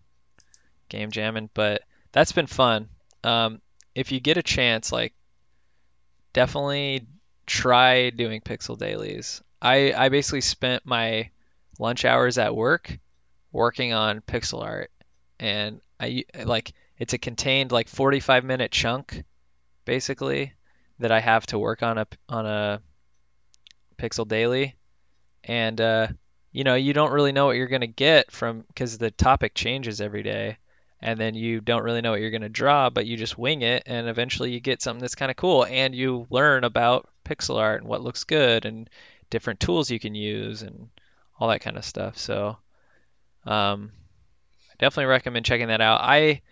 game 0.88 1.10
jamming, 1.10 1.50
but 1.54 1.82
that's 2.12 2.32
been 2.32 2.46
fun. 2.46 2.88
Um, 3.24 3.60
if 3.94 4.12
you 4.12 4.20
get 4.20 4.36
a 4.36 4.42
chance, 4.42 4.92
like 4.92 5.14
definitely 6.32 7.06
try 7.46 8.10
doing 8.10 8.40
pixel 8.40 8.78
dailies. 8.78 9.42
I 9.60 9.92
I 9.92 10.08
basically 10.10 10.42
spent 10.42 10.86
my 10.86 11.30
lunch 11.78 12.04
hours 12.04 12.38
at 12.38 12.54
work 12.54 12.98
working 13.52 13.92
on 13.92 14.20
pixel 14.20 14.62
art, 14.62 14.90
and 15.40 15.80
I 16.00 16.24
like 16.44 16.72
it's 16.98 17.14
a 17.14 17.18
contained 17.18 17.72
like 17.72 17.88
45 17.88 18.44
minute 18.44 18.70
chunk, 18.70 19.24
basically, 19.84 20.52
that 20.98 21.12
I 21.12 21.20
have 21.20 21.46
to 21.46 21.58
work 21.58 21.82
on 21.82 21.98
a 21.98 22.06
on 22.28 22.46
a 22.46 22.80
pixel 23.96 24.26
daily, 24.26 24.76
and 25.44 25.80
uh, 25.80 26.08
you 26.52 26.64
know 26.64 26.74
you 26.74 26.92
don't 26.92 27.12
really 27.12 27.32
know 27.32 27.46
what 27.46 27.56
you're 27.56 27.66
gonna 27.68 27.86
get 27.86 28.30
from 28.30 28.64
because 28.68 28.98
the 28.98 29.10
topic 29.10 29.54
changes 29.54 30.00
every 30.00 30.22
day. 30.22 30.58
And 31.00 31.16
then 31.20 31.36
you 31.36 31.60
don't 31.60 31.84
really 31.84 32.00
know 32.00 32.10
what 32.10 32.20
you're 32.20 32.32
going 32.32 32.42
to 32.42 32.48
draw, 32.48 32.90
but 32.90 33.06
you 33.06 33.16
just 33.16 33.38
wing 33.38 33.62
it, 33.62 33.84
and 33.86 34.08
eventually 34.08 34.50
you 34.50 34.58
get 34.58 34.82
something 34.82 35.00
that's 35.00 35.14
kind 35.14 35.30
of 35.30 35.36
cool, 35.36 35.64
and 35.64 35.94
you 35.94 36.26
learn 36.28 36.64
about 36.64 37.08
pixel 37.24 37.54
art 37.54 37.82
and 37.82 37.88
what 37.88 38.02
looks 38.02 38.24
good, 38.24 38.64
and 38.64 38.90
different 39.30 39.60
tools 39.60 39.92
you 39.92 40.00
can 40.00 40.16
use, 40.16 40.62
and 40.62 40.88
all 41.38 41.48
that 41.48 41.60
kind 41.60 41.76
of 41.76 41.84
stuff. 41.84 42.18
So, 42.18 42.56
um, 43.44 43.92
I 44.70 44.74
definitely 44.78 45.06
recommend 45.06 45.46
checking 45.46 45.68
that 45.68 45.80
out. 45.80 46.00
I 46.02 46.42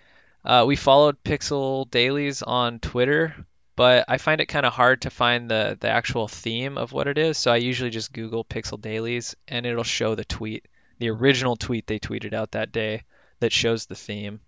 uh, 0.44 0.64
we 0.66 0.76
followed 0.76 1.22
Pixel 1.24 1.90
Dailies 1.90 2.42
on 2.42 2.78
Twitter, 2.78 3.34
but 3.74 4.04
I 4.08 4.18
find 4.18 4.40
it 4.40 4.46
kind 4.46 4.64
of 4.64 4.72
hard 4.72 5.02
to 5.02 5.10
find 5.10 5.50
the 5.50 5.76
the 5.80 5.88
actual 5.88 6.28
theme 6.28 6.78
of 6.78 6.92
what 6.92 7.08
it 7.08 7.18
is, 7.18 7.36
so 7.38 7.52
I 7.52 7.56
usually 7.56 7.90
just 7.90 8.12
Google 8.12 8.44
Pixel 8.44 8.80
Dailies, 8.80 9.34
and 9.48 9.66
it'll 9.66 9.82
show 9.84 10.14
the 10.14 10.24
tweet, 10.24 10.66
the 10.98 11.10
original 11.10 11.56
tweet 11.56 11.86
they 11.86 11.98
tweeted 11.98 12.32
out 12.32 12.52
that 12.52 12.72
day 12.72 13.02
that 13.40 13.52
shows 13.52 13.86
the 13.86 13.94
theme. 13.96 14.40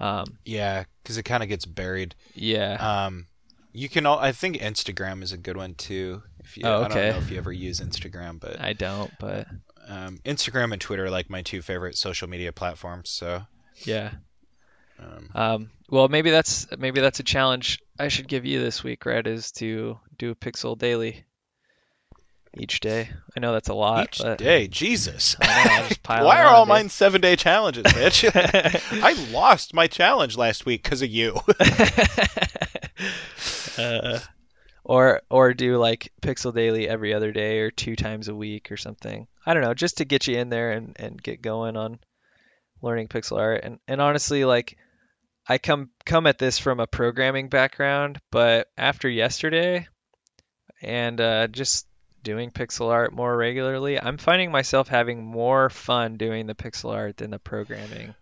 Um, 0.00 0.38
Yeah, 0.44 0.84
because 1.02 1.18
it 1.18 1.22
kind 1.22 1.42
of 1.42 1.48
gets 1.48 1.66
buried. 1.66 2.14
yeah. 2.34 3.04
Um, 3.04 3.26
you 3.72 3.88
can. 3.88 4.06
All, 4.06 4.18
I 4.18 4.32
think 4.32 4.56
Instagram 4.58 5.22
is 5.22 5.32
a 5.32 5.36
good 5.36 5.56
one 5.56 5.74
too. 5.74 6.22
If 6.40 6.56
you, 6.56 6.62
Oh, 6.64 6.82
I 6.84 6.88
don't 6.88 6.94
know 6.96 7.18
if 7.18 7.30
you 7.30 7.38
ever 7.38 7.52
use 7.52 7.80
Instagram, 7.80 8.38
but 8.40 8.60
I 8.60 8.72
don't, 8.72 9.10
but 9.18 9.46
um, 9.88 10.18
Instagram 10.24 10.72
and 10.72 10.80
Twitter 10.80 11.06
are 11.06 11.10
like 11.10 11.30
my 11.30 11.42
two 11.42 11.62
favorite 11.62 11.96
social 11.96 12.28
media 12.28 12.52
platforms. 12.52 13.10
So, 13.10 13.42
yeah. 13.84 14.12
um, 14.98 15.30
Um, 15.34 15.70
well, 15.90 16.08
maybe 16.08 16.30
that's 16.30 16.66
maybe 16.76 17.00
that's 17.00 17.20
a 17.20 17.24
challenge 17.24 17.78
I 17.98 18.08
should 18.08 18.28
give 18.28 18.44
you 18.44 18.60
this 18.60 18.82
week, 18.82 19.04
Rhett, 19.04 19.26
is 19.26 19.52
to 19.52 19.98
do 20.18 20.30
a 20.30 20.34
pixel 20.34 20.76
daily 20.76 21.24
each 22.56 22.80
day. 22.80 23.10
I 23.36 23.40
know 23.40 23.52
that's 23.52 23.68
a 23.68 23.74
lot, 23.74 24.04
each 24.04 24.18
but 24.18 24.38
day, 24.38 24.68
Jesus. 24.68 25.38
Know, 25.38 25.46
I 25.48 25.86
just 25.88 26.02
pile 26.02 26.24
Why 26.24 26.42
are 26.42 26.48
all 26.48 26.66
mine 26.66 26.88
seven 26.88 27.20
day 27.20 27.36
challenges, 27.36 27.84
bitch? 27.84 28.30
I 29.02 29.12
lost 29.32 29.74
my 29.74 29.86
challenge 29.86 30.36
last 30.36 30.66
week 30.66 30.82
because 30.82 31.02
of 31.02 31.10
you. 31.10 31.40
uh, 33.78 34.18
or 34.84 35.22
or 35.30 35.54
do 35.54 35.78
like 35.78 36.12
pixel 36.20 36.54
daily 36.54 36.88
every 36.88 37.14
other 37.14 37.32
day 37.32 37.60
or 37.60 37.70
two 37.70 37.96
times 37.96 38.28
a 38.28 38.34
week 38.34 38.70
or 38.70 38.76
something. 38.76 39.26
I 39.44 39.54
don't 39.54 39.62
know, 39.62 39.74
just 39.74 39.98
to 39.98 40.04
get 40.04 40.26
you 40.26 40.38
in 40.38 40.50
there 40.50 40.72
and, 40.72 40.94
and 40.96 41.22
get 41.22 41.42
going 41.42 41.76
on 41.76 41.98
learning 42.82 43.08
pixel 43.08 43.38
art. 43.38 43.62
And 43.64 43.78
and 43.88 44.00
honestly, 44.00 44.44
like 44.44 44.76
I 45.48 45.58
come 45.58 45.90
come 46.04 46.26
at 46.26 46.38
this 46.38 46.58
from 46.58 46.80
a 46.80 46.86
programming 46.86 47.48
background, 47.48 48.20
but 48.30 48.68
after 48.76 49.08
yesterday 49.08 49.88
and 50.82 51.20
uh, 51.20 51.48
just 51.48 51.86
doing 52.22 52.50
pixel 52.50 52.90
art 52.90 53.12
more 53.12 53.34
regularly, 53.36 54.00
I'm 54.00 54.18
finding 54.18 54.50
myself 54.50 54.88
having 54.88 55.24
more 55.24 55.70
fun 55.70 56.16
doing 56.16 56.46
the 56.46 56.54
pixel 56.54 56.92
art 56.92 57.18
than 57.18 57.30
the 57.30 57.38
programming. 57.38 58.14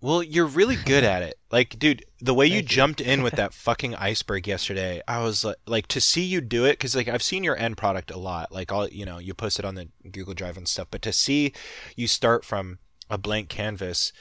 Well, 0.00 0.22
you're 0.22 0.46
really 0.46 0.76
good 0.76 1.02
at 1.02 1.22
it. 1.22 1.34
Like, 1.50 1.76
dude, 1.78 2.04
the 2.20 2.34
way 2.34 2.46
you 2.46 2.62
jumped 2.62 3.00
in 3.00 3.22
with 3.22 3.34
that 3.36 3.52
fucking 3.52 3.96
iceberg 3.96 4.46
yesterday, 4.46 5.02
I 5.08 5.22
was 5.22 5.44
like, 5.44 5.56
like 5.66 5.86
to 5.88 6.00
see 6.00 6.22
you 6.22 6.40
do 6.40 6.64
it 6.64 6.72
because 6.72 6.94
like 6.94 7.08
I've 7.08 7.22
seen 7.22 7.42
your 7.42 7.56
end 7.56 7.76
product 7.76 8.10
a 8.12 8.18
lot. 8.18 8.52
Like 8.52 8.70
all 8.70 8.86
you 8.88 9.04
know, 9.04 9.18
you 9.18 9.34
post 9.34 9.58
it 9.58 9.64
on 9.64 9.74
the 9.74 9.88
Google 10.10 10.34
Drive 10.34 10.56
and 10.56 10.68
stuff. 10.68 10.88
But 10.90 11.02
to 11.02 11.12
see 11.12 11.52
you 11.96 12.06
start 12.06 12.44
from 12.44 12.78
a 13.10 13.18
blank 13.18 13.48
canvas 13.48 14.12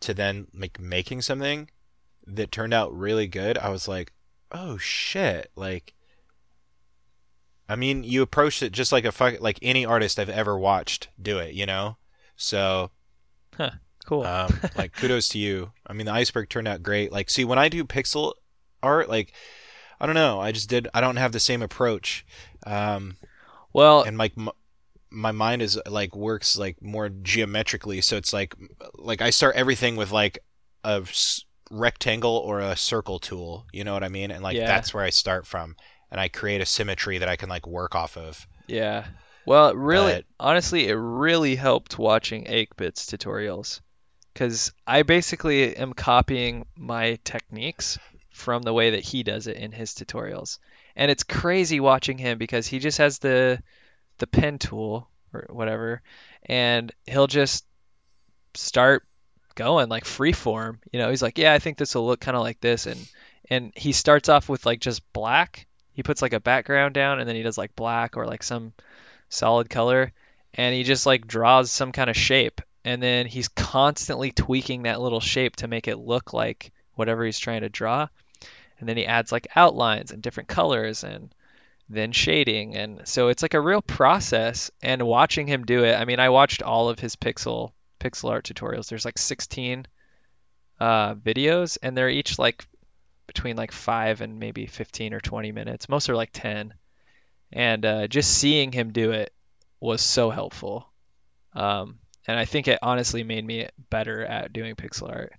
to 0.00 0.12
then 0.12 0.48
like 0.54 0.80
making 0.80 1.22
something 1.22 1.70
that 2.26 2.50
turned 2.50 2.74
out 2.74 2.96
really 2.96 3.28
good, 3.28 3.58
I 3.58 3.68
was 3.68 3.86
like, 3.86 4.12
oh 4.50 4.76
shit! 4.76 5.52
Like, 5.54 5.94
I 7.68 7.76
mean, 7.76 8.02
you 8.02 8.22
approached 8.22 8.62
it 8.62 8.72
just 8.72 8.90
like 8.90 9.04
a 9.04 9.12
fuck, 9.12 9.40
like 9.40 9.60
any 9.62 9.84
artist 9.86 10.18
I've 10.18 10.28
ever 10.28 10.58
watched 10.58 11.10
do 11.20 11.38
it. 11.38 11.54
You 11.54 11.66
know, 11.66 11.96
so 12.34 12.90
Cool. 14.06 14.24
um, 14.24 14.52
like 14.76 14.92
kudos 14.96 15.28
to 15.30 15.38
you. 15.38 15.72
I 15.86 15.92
mean, 15.92 16.06
the 16.06 16.12
iceberg 16.12 16.48
turned 16.48 16.68
out 16.68 16.82
great. 16.82 17.12
Like, 17.12 17.30
see, 17.30 17.44
when 17.44 17.58
I 17.58 17.68
do 17.68 17.84
pixel 17.84 18.32
art, 18.82 19.08
like, 19.08 19.32
I 20.00 20.06
don't 20.06 20.14
know, 20.16 20.40
I 20.40 20.50
just 20.52 20.68
did. 20.68 20.88
I 20.92 21.00
don't 21.00 21.16
have 21.16 21.32
the 21.32 21.40
same 21.40 21.62
approach, 21.62 22.26
um, 22.66 23.16
well, 23.72 24.02
and 24.02 24.18
like 24.18 24.32
m- 24.36 24.48
my 25.10 25.30
mind 25.30 25.62
is 25.62 25.78
like 25.88 26.16
works 26.16 26.56
like 26.58 26.82
more 26.82 27.08
geometrically. 27.08 28.00
So 28.00 28.16
it's 28.16 28.32
like, 28.32 28.54
like 28.94 29.22
I 29.22 29.30
start 29.30 29.54
everything 29.56 29.94
with 29.96 30.10
like 30.10 30.38
a 30.84 31.02
s- 31.06 31.44
rectangle 31.70 32.36
or 32.36 32.60
a 32.60 32.76
circle 32.76 33.18
tool. 33.18 33.66
You 33.72 33.84
know 33.84 33.94
what 33.94 34.02
I 34.04 34.08
mean? 34.08 34.30
And 34.30 34.42
like 34.42 34.56
Yeah. 34.56 34.66
that's 34.66 34.92
where 34.92 35.04
I 35.04 35.10
start 35.10 35.46
from, 35.46 35.76
and 36.10 36.20
I 36.20 36.26
create 36.28 36.60
a 36.60 36.66
symmetry 36.66 37.18
that 37.18 37.28
I 37.28 37.36
can 37.36 37.48
like 37.48 37.66
work 37.66 37.94
off 37.94 38.16
of. 38.16 38.46
Yeah. 38.66 39.06
Well, 39.46 39.74
really, 39.74 40.12
But- 40.14 40.24
honestly, 40.40 40.88
it 40.88 40.94
really 40.94 41.56
helped 41.56 41.98
watching 41.98 42.44
8-Bits 42.44 43.06
tutorials 43.06 43.80
because 44.32 44.72
I 44.86 45.02
basically 45.02 45.76
am 45.76 45.92
copying 45.92 46.66
my 46.76 47.18
techniques 47.24 47.98
from 48.30 48.62
the 48.62 48.72
way 48.72 48.90
that 48.90 49.04
he 49.04 49.22
does 49.22 49.46
it 49.46 49.56
in 49.56 49.72
his 49.72 49.92
tutorials. 49.92 50.58
And 50.96 51.10
it's 51.10 51.22
crazy 51.22 51.80
watching 51.80 52.18
him 52.18 52.38
because 52.38 52.66
he 52.66 52.78
just 52.78 52.98
has 52.98 53.18
the 53.18 53.62
the 54.18 54.26
pen 54.26 54.58
tool 54.58 55.08
or 55.32 55.46
whatever 55.50 56.02
and 56.44 56.92
he'll 57.06 57.26
just 57.26 57.64
start 58.54 59.04
going 59.54 59.88
like 59.88 60.04
freeform. 60.04 60.78
You 60.92 60.98
know, 60.98 61.10
he's 61.10 61.22
like, 61.22 61.38
"Yeah, 61.38 61.52
I 61.52 61.58
think 61.58 61.78
this 61.78 61.94
will 61.94 62.06
look 62.06 62.20
kind 62.20 62.36
of 62.36 62.42
like 62.42 62.60
this." 62.60 62.86
And 62.86 63.08
and 63.50 63.72
he 63.76 63.92
starts 63.92 64.28
off 64.28 64.48
with 64.48 64.66
like 64.66 64.80
just 64.80 65.12
black. 65.12 65.66
He 65.92 66.02
puts 66.02 66.22
like 66.22 66.32
a 66.32 66.40
background 66.40 66.94
down 66.94 67.20
and 67.20 67.28
then 67.28 67.36
he 67.36 67.42
does 67.42 67.58
like 67.58 67.76
black 67.76 68.16
or 68.16 68.26
like 68.26 68.42
some 68.42 68.72
solid 69.28 69.68
color 69.68 70.12
and 70.54 70.74
he 70.74 70.84
just 70.84 71.06
like 71.06 71.26
draws 71.26 71.70
some 71.70 71.92
kind 71.92 72.08
of 72.10 72.16
shape 72.16 72.60
and 72.84 73.02
then 73.02 73.26
he's 73.26 73.48
constantly 73.48 74.32
tweaking 74.32 74.82
that 74.82 75.00
little 75.00 75.20
shape 75.20 75.56
to 75.56 75.68
make 75.68 75.88
it 75.88 75.98
look 75.98 76.32
like 76.32 76.72
whatever 76.94 77.24
he's 77.24 77.38
trying 77.38 77.62
to 77.62 77.68
draw 77.68 78.08
and 78.78 78.88
then 78.88 78.96
he 78.96 79.06
adds 79.06 79.32
like 79.32 79.46
outlines 79.56 80.10
and 80.10 80.22
different 80.22 80.48
colors 80.48 81.04
and 81.04 81.34
then 81.88 82.12
shading 82.12 82.76
and 82.76 83.06
so 83.06 83.28
it's 83.28 83.42
like 83.42 83.54
a 83.54 83.60
real 83.60 83.82
process 83.82 84.70
and 84.82 85.02
watching 85.02 85.46
him 85.46 85.64
do 85.64 85.84
it 85.84 85.94
i 85.94 86.04
mean 86.04 86.20
i 86.20 86.28
watched 86.28 86.62
all 86.62 86.88
of 86.88 86.98
his 86.98 87.16
pixel 87.16 87.72
pixel 88.02 88.30
art 88.30 88.44
tutorials. 88.44 88.88
There's 88.88 89.04
like 89.04 89.18
16 89.18 89.86
uh, 90.80 91.14
videos, 91.14 91.78
and 91.82 91.96
they're 91.96 92.10
each 92.10 92.38
like 92.38 92.66
between 93.26 93.56
like 93.56 93.72
five 93.72 94.20
and 94.20 94.38
maybe 94.38 94.66
15 94.66 95.14
or 95.14 95.20
20 95.20 95.52
minutes. 95.52 95.88
Most 95.88 96.10
are 96.10 96.16
like 96.16 96.30
10. 96.32 96.74
And 97.52 97.84
uh, 97.84 98.06
just 98.08 98.30
seeing 98.30 98.72
him 98.72 98.92
do 98.92 99.12
it 99.12 99.32
was 99.80 100.00
so 100.02 100.30
helpful. 100.30 100.88
Um, 101.52 101.98
and 102.26 102.38
I 102.38 102.44
think 102.44 102.68
it 102.68 102.78
honestly 102.82 103.22
made 103.24 103.44
me 103.44 103.68
better 103.90 104.24
at 104.24 104.52
doing 104.52 104.74
pixel 104.76 105.10
art. 105.10 105.32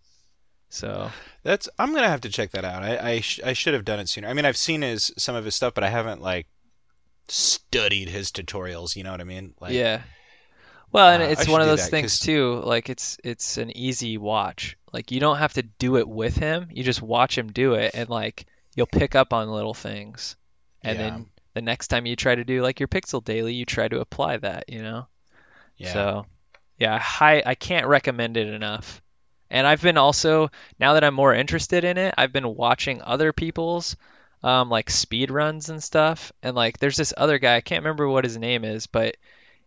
So 0.70 1.12
That's 1.44 1.70
I'm 1.78 1.94
gonna 1.94 2.10
have 2.10 2.22
to 2.22 2.30
check 2.30 2.52
that 2.52 2.66
out. 2.66 2.82
I 2.84 2.98
I, 3.12 3.20
sh- 3.22 3.40
I 3.46 3.54
should 3.54 3.74
have 3.76 3.86
done 3.86 4.00
it 4.00 4.10
sooner. 4.10 4.28
I 4.28 4.34
mean, 4.34 4.46
I've 4.46 4.58
seen 4.58 4.82
his 4.82 5.12
some 5.18 5.36
of 5.36 5.46
his 5.46 5.54
stuff, 5.56 5.74
but 5.76 5.84
I 5.84 5.90
haven't 5.90 6.22
like 6.22 6.48
studied 7.28 8.10
his 8.10 8.32
tutorials. 8.32 8.96
You 8.96 9.04
know 9.04 9.12
what 9.12 9.22
I 9.22 9.26
mean? 9.26 9.54
Like, 9.60 9.74
yeah. 9.74 10.02
Well, 10.92 11.10
and 11.10 11.24
Uh, 11.24 11.28
it's 11.28 11.48
one 11.48 11.62
of 11.62 11.68
those 11.68 11.82
things 11.82 11.90
things 11.92 12.12
'cause- 12.18 12.26
too. 12.26 12.62
Like 12.66 12.90
it's 12.90 13.18
it's 13.24 13.58
an 13.58 13.76
easy 13.76 14.18
watch. 14.18 14.78
Like 14.92 15.12
you 15.12 15.20
don't 15.20 15.38
have 15.38 15.54
to 15.54 15.64
do 15.64 15.98
it 15.98 16.08
with 16.08 16.36
him. 16.36 16.68
You 16.72 16.84
just 16.84 17.02
watch 17.02 17.38
him 17.38 17.52
do 17.52 17.74
it, 17.76 17.92
and 17.94 18.10
like 18.10 18.46
you'll 18.76 18.86
pick 18.88 19.16
up 19.16 19.34
on 19.34 19.50
little 19.50 19.74
things. 19.74 20.36
And 20.84 20.98
Yeah. 21.00 21.10
then 21.10 21.26
the 21.54 21.62
next 21.62 21.88
time 21.88 22.06
you 22.06 22.16
try 22.16 22.36
to 22.36 22.44
do 22.44 22.62
like 22.62 22.80
your 22.80 22.88
pixel 22.88 23.24
daily, 23.24 23.54
you 23.54 23.66
try 23.66 23.88
to 23.88 24.00
apply 24.02 24.38
that. 24.38 24.66
You 24.70 24.82
know. 24.84 25.08
yeah. 25.78 25.94
So, 25.94 26.26
yeah, 26.84 27.00
hi, 27.00 27.42
I 27.46 27.56
can't 27.56 27.88
recommend 27.88 28.36
it 28.36 28.48
enough. 28.48 29.02
And 29.50 29.66
I've 29.66 29.82
been 29.82 29.98
also 29.98 30.52
now 30.78 30.96
that 30.96 31.04
I'm 31.06 31.14
more 31.14 31.34
interested 31.34 31.86
in 31.86 31.98
it, 31.98 32.14
I've 32.18 32.34
been 32.34 32.56
watching 32.56 33.02
other 33.02 33.32
people's 33.32 33.96
um, 34.44 34.70
like 34.70 34.90
speed 34.90 35.32
runs 35.32 35.70
and 35.70 35.82
stuff. 35.82 36.34
And 36.42 36.58
like, 36.58 36.80
there's 36.80 36.98
this 36.98 37.14
other 37.16 37.40
guy, 37.40 37.56
I 37.56 37.62
can't 37.62 37.84
remember 37.86 38.10
what 38.10 38.26
his 38.26 38.38
name 38.38 38.66
is, 38.66 38.88
but 38.88 39.16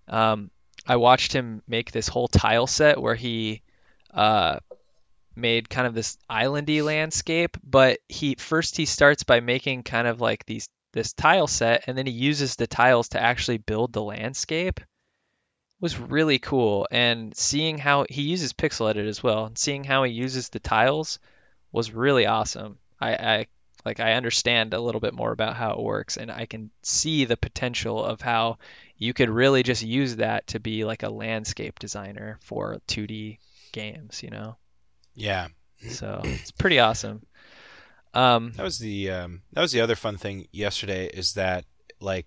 um, 0.09 0.51
I 0.87 0.97
watched 0.97 1.33
him 1.33 1.63
make 1.67 1.91
this 1.91 2.07
whole 2.07 2.29
tile 2.29 2.67
set 2.67 3.01
where 3.01 3.15
he 3.15 3.63
uh, 4.13 4.59
made 5.35 5.71
kind 5.71 5.87
of 5.87 5.95
this 5.95 6.19
islandy 6.31 6.85
landscape. 6.85 7.57
But 7.65 8.01
he 8.11 8.35
first 8.35 8.77
he 8.77 8.85
starts 8.85 9.23
by 9.23 9.41
making 9.41 9.85
kind 9.85 10.07
of 10.07 10.21
like 10.21 10.45
these 10.45 10.69
this 10.93 11.15
tile 11.15 11.47
set, 11.47 11.85
and 11.87 11.97
then 11.97 12.05
he 12.05 12.13
uses 12.13 12.57
the 12.57 12.67
tiles 12.67 13.09
to 13.11 13.23
actually 13.23 13.59
build 13.59 13.95
the 13.95 14.03
landscape 14.03 14.81
was 15.81 15.99
really 15.99 16.39
cool. 16.39 16.87
And 16.91 17.37
seeing 17.37 17.79
how 17.79 18.07
he 18.09 18.23
uses 18.23 18.53
Pyxel 18.53 18.91
Edit 18.91 19.07
as 19.07 19.23
well 19.23 19.47
and 19.47 19.59
seeing 19.59 19.85
how 19.85 20.05
he 20.05 20.13
uses 20.13 20.49
the 20.49 20.59
tiles 20.59 21.19
was 21.73 21.93
really 21.93 22.27
awesome. 22.27 22.79
I, 23.01 23.13
I 23.15 23.47
like 23.87 24.01
i 24.01 24.15
understand 24.15 24.75
a 24.75 24.81
little 24.81 25.01
bit 25.01 25.15
more 25.15 25.33
about 25.33 25.57
how 25.57 25.71
it 25.71 25.81
works 25.81 26.17
and 26.17 26.31
i 26.31 26.45
can 26.45 26.71
see 26.83 27.25
the 27.25 27.37
potential 27.37 28.05
of 28.05 28.21
how 28.21 28.59
you 28.99 29.15
could 29.15 29.31
really 29.31 29.63
just 29.63 29.83
use 29.83 30.17
that 30.17 30.47
to 30.49 30.59
be 30.59 30.85
like 30.85 31.05
a 31.05 31.09
landscape 31.09 31.79
designer 31.79 32.39
for 32.43 32.79
2d 32.89 33.39
games 33.73 34.23
you 34.23 34.31
know? 34.31 34.57
Yeah. 35.15 35.49
so 35.89 36.21
it's 36.25 36.51
pretty 36.51 36.79
awesome. 36.79 37.25
Um 38.13 38.53
That 38.57 38.65
was 38.65 38.79
the 38.79 39.11
um, 39.11 39.43
that 39.53 39.61
was 39.61 39.73
the 39.73 39.81
other 39.81 39.95
fun 39.95 40.17
thing 40.17 40.49
yesterday 40.53 41.07
is 41.07 41.35
that 41.35 41.65
like 42.01 42.27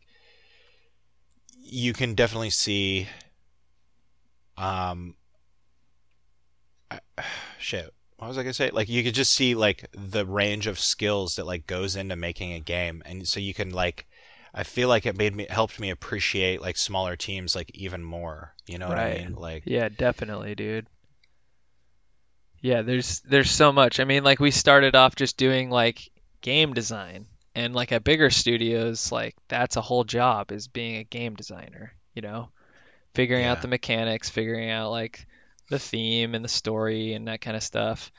you 1.62 1.93
can 1.93 2.16
definitely 2.16 2.52
see 2.52 3.08
um 4.60 5.16
I, 6.91 6.99
shit. 7.60 7.93
What 8.18 8.28
was 8.28 8.38
I 8.38 8.43
gonna 8.43 8.53
say? 8.53 8.70
Like 8.72 8.89
you 8.89 9.03
could 9.03 9.14
just 9.14 9.34
see 9.34 9.55
like 9.55 9.88
the 9.93 10.26
range 10.26 10.68
of 10.68 10.80
skills 10.80 11.38
that 11.38 11.45
like 11.45 11.66
goes 11.68 11.95
into 11.95 12.16
making 12.16 12.53
a 12.53 12.60
game. 12.60 13.01
And 13.05 13.28
so 13.28 13.39
you 13.39 13.53
can 13.53 13.72
like 13.72 14.07
I 14.53 14.64
feel 14.64 14.89
like 14.89 15.05
it 15.05 15.18
made 15.18 15.36
me 15.36 15.47
helped 15.49 15.80
me 15.80 15.89
appreciate 15.89 16.62
like 16.62 16.76
smaller 16.76 17.16
teams 17.16 17.55
like 17.55 17.72
even 17.74 18.03
more. 18.03 18.55
You 18.68 18.78
know 18.78 18.89
what 18.89 18.97
I 18.99 19.20
mean? 19.20 19.36
Like 19.36 19.64
Yeah, 19.66 19.88
definitely, 19.89 20.55
dude. 20.55 20.88
Yeah, 22.62 22.82
there's 22.82 23.22
there's 23.22 23.51
so 23.51 23.72
much. 23.72 24.01
I 24.01 24.03
mean, 24.03 24.24
like 24.26 24.39
we 24.41 24.51
started 24.51 24.95
off 24.95 25.16
just 25.16 25.38
doing 25.38 25.70
like 25.70 26.10
game 26.41 26.74
design. 26.74 27.26
And 27.55 27.74
like 27.74 27.91
at 27.91 28.03
bigger 28.03 28.30
studios, 28.30 29.12
like 29.12 29.36
that's 29.47 29.76
a 29.76 29.82
whole 29.82 30.03
job 30.03 30.51
is 30.51 30.68
being 30.68 30.97
a 30.97 31.03
game 31.03 31.36
designer, 31.36 31.93
you 32.14 32.22
know? 32.22 32.49
Figuring 33.14 33.45
out 33.45 33.62
the 33.62 33.68
mechanics, 33.68 34.30
figuring 34.30 34.70
out 34.70 34.91
like 34.91 35.26
the 35.70 35.80
theme 35.80 36.36
and 36.36 36.43
the 36.43 36.49
story 36.49 37.14
and 37.14 37.28
that 37.28 37.41
kind 37.41 37.57
of 37.57 37.64
stuff. 37.64 38.12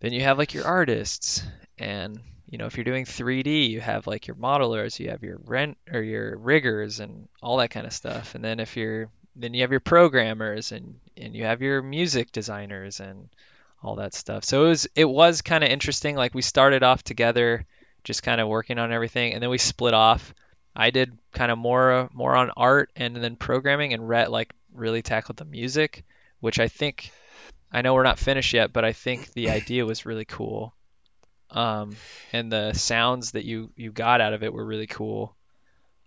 Then 0.00 0.12
you 0.12 0.22
have 0.22 0.38
like 0.38 0.54
your 0.54 0.66
artists 0.66 1.42
and 1.78 2.20
you 2.50 2.56
know, 2.56 2.64
if 2.64 2.78
you're 2.78 2.84
doing 2.84 3.04
3D, 3.04 3.68
you 3.68 3.80
have 3.80 4.06
like 4.06 4.26
your 4.26 4.36
modelers, 4.36 4.98
you 4.98 5.10
have 5.10 5.22
your 5.22 5.38
rent 5.44 5.76
or 5.92 6.00
your 6.00 6.38
riggers 6.38 6.98
and 7.00 7.28
all 7.42 7.58
that 7.58 7.70
kind 7.70 7.86
of 7.86 7.92
stuff. 7.92 8.34
And 8.34 8.42
then 8.42 8.58
if 8.58 8.76
you're 8.76 9.10
then 9.36 9.54
you 9.54 9.62
have 9.62 9.70
your 9.70 9.80
programmers 9.80 10.72
and 10.72 10.98
and 11.16 11.34
you 11.34 11.44
have 11.44 11.62
your 11.62 11.82
music 11.82 12.32
designers 12.32 13.00
and 13.00 13.28
all 13.82 13.96
that 13.96 14.14
stuff. 14.14 14.44
So 14.44 14.64
it 14.64 14.68
was 14.68 14.88
it 14.96 15.04
was 15.04 15.42
kind 15.42 15.62
of 15.62 15.70
interesting. 15.70 16.16
Like 16.16 16.34
we 16.34 16.42
started 16.42 16.82
off 16.82 17.02
together, 17.02 17.64
just 18.04 18.22
kind 18.22 18.40
of 18.40 18.48
working 18.48 18.78
on 18.78 18.92
everything, 18.92 19.34
and 19.34 19.42
then 19.42 19.50
we 19.50 19.58
split 19.58 19.94
off. 19.94 20.34
I 20.78 20.90
did 20.90 21.18
kind 21.32 21.50
of 21.50 21.58
more 21.58 22.08
more 22.14 22.36
on 22.36 22.50
art 22.56 22.90
and 22.96 23.16
then 23.16 23.34
programming, 23.36 23.92
and 23.92 24.08
Rhett 24.08 24.30
like 24.30 24.54
really 24.72 25.02
tackled 25.02 25.36
the 25.36 25.44
music, 25.44 26.04
which 26.40 26.60
I 26.60 26.68
think 26.68 27.10
I 27.72 27.82
know 27.82 27.94
we're 27.94 28.04
not 28.04 28.18
finished 28.18 28.54
yet, 28.54 28.72
but 28.72 28.84
I 28.84 28.92
think 28.92 29.32
the 29.32 29.50
idea 29.50 29.84
was 29.84 30.06
really 30.06 30.24
cool. 30.24 30.72
Um, 31.50 31.96
and 32.32 32.52
the 32.52 32.74
sounds 32.74 33.32
that 33.32 33.44
you 33.44 33.70
you 33.74 33.90
got 33.90 34.20
out 34.20 34.32
of 34.34 34.42
it 34.44 34.52
were 34.52 34.64
really 34.64 34.86
cool. 34.86 35.34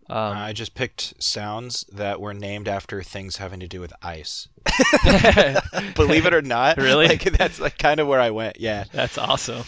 Um, 0.10 0.36
I 0.38 0.54
just 0.54 0.74
picked 0.74 1.22
sounds 1.22 1.86
that 1.94 2.20
were 2.20 2.34
named 2.34 2.68
after 2.68 3.02
things 3.04 3.38
having 3.38 3.60
to 3.62 3.68
do 3.68 3.80
with 3.82 3.94
ice. 4.02 4.48
Believe 5.96 6.26
it 6.26 6.34
or 6.34 6.42
not, 6.42 6.78
Really? 6.78 7.08
like 7.08 7.24
that's 7.38 7.60
like 7.60 7.78
kind 7.78 8.00
of 8.00 8.08
where 8.08 8.20
I 8.20 8.32
went. 8.32 8.60
Yeah, 8.60 8.86
That's 8.92 9.18
awesome. 9.18 9.64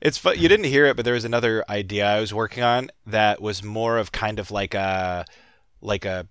It's 0.00 0.18
fun. 0.18 0.38
You 0.38 0.48
didn't 0.48 0.66
hear 0.66 0.86
it, 0.86 0.96
but 0.96 1.04
there 1.04 1.14
was 1.14 1.24
another 1.24 1.64
idea 1.68 2.06
I 2.06 2.20
was 2.20 2.34
working 2.34 2.62
on 2.62 2.90
that 3.06 3.40
was 3.40 3.62
more 3.62 3.98
of 3.98 4.12
kind 4.12 4.38
of 4.38 4.50
like 4.50 4.74
a 4.74 5.24
like 5.80 6.04
a 6.04 6.28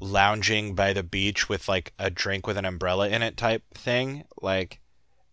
lounging 0.00 0.74
by 0.74 0.92
the 0.92 1.02
beach 1.02 1.48
with 1.48 1.68
like 1.68 1.92
a 1.98 2.10
drink 2.10 2.46
with 2.46 2.56
an 2.56 2.64
umbrella 2.64 3.08
in 3.08 3.22
it 3.22 3.36
type 3.36 3.62
thing. 3.74 4.24
Like, 4.42 4.80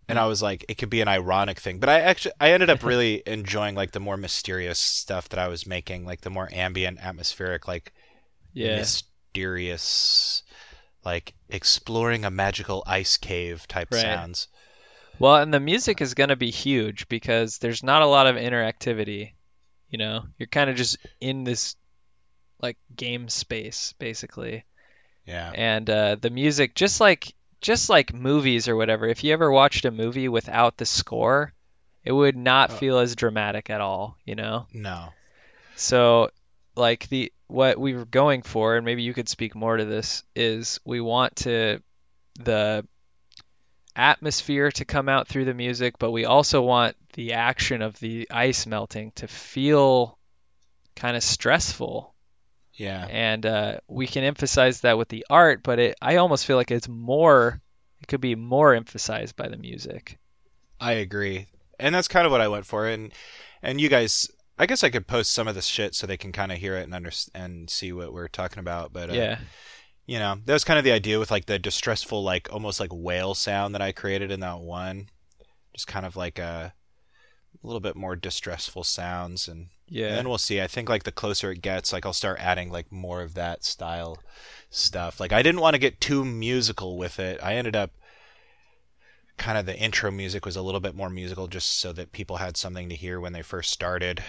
and 0.08 0.20
I 0.20 0.28
was 0.28 0.42
like, 0.42 0.66
it 0.70 0.78
could 0.78 0.90
be 0.90 1.02
an 1.02 1.08
ironic 1.08 1.60
thing, 1.60 1.80
but 1.80 1.90
I 1.90 2.00
actually 2.02 2.34
I 2.40 2.52
ended 2.52 2.70
up 2.70 2.84
really 2.84 3.24
enjoying 3.28 3.76
like 3.76 3.92
the 3.92 4.00
more 4.00 4.18
mysterious 4.18 4.80
stuff 4.80 5.30
that 5.30 5.40
I 5.40 5.48
was 5.48 5.68
making, 5.68 6.06
like 6.06 6.22
the 6.22 6.30
more 6.30 6.50
ambient, 6.52 7.00
atmospheric, 7.04 7.68
like 7.68 7.94
Yeah. 8.54 8.92
mysterious, 9.34 10.44
like 11.06 11.34
exploring 11.50 12.26
a 12.26 12.32
magical 12.32 12.84
ice 12.88 13.18
cave 13.18 13.68
type 13.68 13.94
Right. 13.94 14.02
sounds. 14.02 14.48
Well, 15.20 15.36
and 15.38 15.54
the 15.54 15.60
music 15.60 16.02
is 16.02 16.14
going 16.14 16.30
to 16.30 16.36
be 16.36 16.50
huge 16.52 17.08
because 17.08 17.58
there's 17.60 17.84
not 17.84 18.02
a 18.02 18.08
lot 18.08 18.28
of 18.28 18.36
interactivity. 18.36 19.34
You 19.90 19.98
know, 20.00 20.24
you're 20.38 20.48
kind 20.48 20.70
of 20.70 20.76
just 20.76 20.98
in 21.22 21.44
this 21.44 21.76
like 22.62 22.78
game 22.96 23.30
space 23.30 23.94
basically. 24.00 24.66
Yeah. 25.26 25.52
And 25.54 25.90
uh, 25.90 26.16
the 26.20 26.30
music, 26.30 26.76
just 26.76 27.00
like 27.00 27.34
just 27.62 27.90
like 27.90 28.14
movies 28.14 28.68
or 28.68 28.76
whatever, 28.76 29.08
if 29.08 29.24
you 29.24 29.32
ever 29.34 29.50
watched 29.52 29.86
a 29.86 29.92
movie 29.92 30.28
without 30.28 30.78
the 30.78 30.86
score, 30.86 31.54
it 32.04 32.12
would 32.12 32.36
not 32.36 32.72
Oh. 32.72 32.76
feel 32.76 32.98
as 33.00 33.16
dramatic 33.16 33.70
at 33.70 33.82
all. 33.82 34.18
You 34.26 34.36
know. 34.36 34.68
No. 34.74 35.10
So, 35.76 36.30
like 36.76 37.08
the 37.10 37.32
what 37.48 37.78
we 37.80 37.94
were 37.94 38.06
going 38.06 38.42
for, 38.42 38.76
and 38.76 38.86
maybe 38.86 39.04
you 39.04 39.14
could 39.14 39.30
speak 39.30 39.56
more 39.56 39.78
to 39.78 39.86
this, 39.86 40.24
is 40.36 40.80
we 40.84 41.00
want 41.02 41.36
to 41.38 41.82
the 42.40 42.86
atmosphere 43.96 44.72
to 44.72 44.86
come 44.86 45.10
out 45.10 45.28
through 45.28 45.46
the 45.46 45.54
music, 45.54 45.98
but 46.00 46.12
we 46.12 46.26
also 46.26 46.62
want 46.62 46.96
the 47.14 47.34
action 47.34 47.82
of 47.82 48.00
the 48.00 48.28
ice 48.32 48.66
melting 48.66 49.12
to 49.16 49.28
feel 49.28 50.18
kind 50.96 51.16
of 51.16 51.24
stressful. 51.24 52.14
Yeah. 52.74 53.06
And 53.10 53.46
uh, 53.46 53.78
we 53.88 54.08
can 54.08 54.24
emphasize 54.24 54.82
that 54.82 54.98
with 54.98 55.10
the 55.10 55.26
art, 55.30 55.62
but 55.64 55.80
it 55.80 55.96
I 56.02 56.18
almost 56.18 56.46
feel 56.46 56.58
like 56.58 56.72
it's 56.72 56.90
more 56.90 57.62
it 58.02 58.08
could 58.08 58.22
be 58.22 58.36
more 58.36 58.74
emphasized 58.74 59.36
by 59.36 59.48
the 59.48 59.58
music. 59.58 60.18
I 60.80 60.94
agree. 60.94 61.48
And 61.80 61.94
that's 61.94 62.08
kind 62.08 62.26
of 62.26 62.32
what 62.32 62.42
I 62.42 62.48
went 62.48 62.66
for 62.66 62.88
and 62.88 63.14
and 63.62 63.80
you 63.80 63.90
guys 63.90 64.30
I 64.58 64.66
guess 64.66 64.84
I 64.84 64.90
could 64.90 65.08
post 65.08 65.32
some 65.32 65.48
of 65.48 65.56
this 65.56 65.66
shit 65.66 65.96
so 65.96 66.06
they 66.06 66.18
can 66.18 66.32
kind 66.32 66.52
of 66.52 66.58
hear 66.60 66.76
it 66.76 66.84
and 66.84 66.94
under, 66.94 67.12
and 67.34 67.70
see 67.70 67.92
what 67.92 68.14
we're 68.14 68.28
talking 68.28 68.60
about, 68.60 68.94
but 68.94 69.10
uh, 69.10 69.14
yeah. 69.14 69.40
You 70.06 70.20
know, 70.20 70.38
that 70.46 70.54
was 70.54 70.64
kind 70.64 70.78
of 70.78 70.84
the 70.84 70.92
idea 70.92 71.20
with 71.20 71.32
like 71.32 71.46
the 71.46 71.60
distressful 71.60 72.24
like 72.24 72.52
almost 72.52 72.80
like 72.80 72.92
whale 72.92 73.34
sound 73.34 73.74
that 73.74 73.82
I 73.82 73.92
created 73.92 74.32
in 74.32 74.42
that 74.42 74.60
one. 74.60 75.10
Just 75.74 75.88
kind 75.88 76.06
of 76.06 76.16
like 76.16 76.40
a, 76.40 76.74
a 77.64 77.68
little 77.68 77.80
bit 77.80 77.96
more 77.96 78.16
distressful 78.16 78.84
sounds 78.84 79.48
and 79.48 79.70
Yeah. 79.88 80.08
And 80.10 80.18
then 80.18 80.30
we'll 80.30 80.38
see. 80.38 80.62
I 80.62 80.68
think 80.68 80.90
like 80.90 81.04
the 81.04 81.12
closer 81.12 81.52
it 81.52 81.62
gets, 81.62 81.94
like 81.94 82.06
I'll 82.06 82.14
start 82.14 82.40
adding 82.40 82.70
like 82.70 82.92
more 82.92 83.22
of 83.22 83.34
that 83.36 83.64
style 83.64 84.18
stuff. 84.70 85.20
Like 85.20 85.32
I 85.32 85.42
didn't 85.42 85.62
want 85.62 85.76
to 85.76 85.80
get 85.80 86.02
too 86.02 86.26
musical 86.26 86.98
with 86.98 87.20
it. 87.20 87.40
I 87.42 87.56
ended 87.56 87.76
up 87.76 87.92
kind 89.38 89.58
of 89.58 89.66
the 89.66 89.78
intro 89.78 90.12
music 90.12 90.46
was 90.46 90.56
a 90.56 90.62
little 90.62 90.80
bit 90.80 90.96
more 90.96 91.10
musical 91.10 91.48
just 91.48 91.80
so 91.80 91.92
that 91.94 92.12
people 92.12 92.38
had 92.38 92.56
something 92.58 92.90
to 92.90 92.96
hear 92.96 93.20
when 93.20 93.34
they 93.34 93.42
first 93.42 93.72
started. 93.72 94.24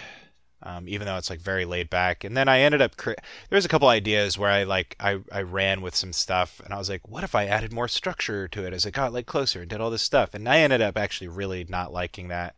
Um, 0.65 0.87
even 0.87 1.05
though 1.05 1.17
it's 1.17 1.29
like 1.29 1.39
very 1.39 1.63
laid 1.63 1.89
back. 1.89 2.23
And 2.23 2.35
then 2.35 2.47
I 2.49 2.59
ended 2.59 2.81
up 2.81 2.97
cre- 2.97 3.11
there 3.49 3.57
was 3.57 3.65
a 3.65 3.69
couple 3.69 3.87
ideas 3.87 4.37
where 4.37 4.49
I 4.49 4.63
like 4.63 4.95
I 4.99 5.19
I 5.31 5.43
ran 5.43 5.81
with 5.81 5.95
some 5.95 6.11
stuff, 6.11 6.59
and 6.63 6.73
I 6.73 6.77
was 6.77 6.89
like, 6.89 7.07
what 7.07 7.23
if 7.23 7.35
I 7.35 7.45
added 7.45 7.71
more 7.71 7.87
structure 7.87 8.47
to 8.49 8.65
it 8.65 8.73
as 8.73 8.85
it 8.85 8.91
got 8.91 9.13
like 9.13 9.27
closer 9.27 9.61
and 9.61 9.69
did 9.69 9.79
all 9.79 9.91
this 9.91 10.01
stuff? 10.01 10.33
And 10.33 10.49
I 10.49 10.59
ended 10.59 10.81
up 10.81 10.97
actually 10.97 11.27
really 11.27 11.65
not 11.69 11.93
liking 11.93 12.27
that. 12.29 12.55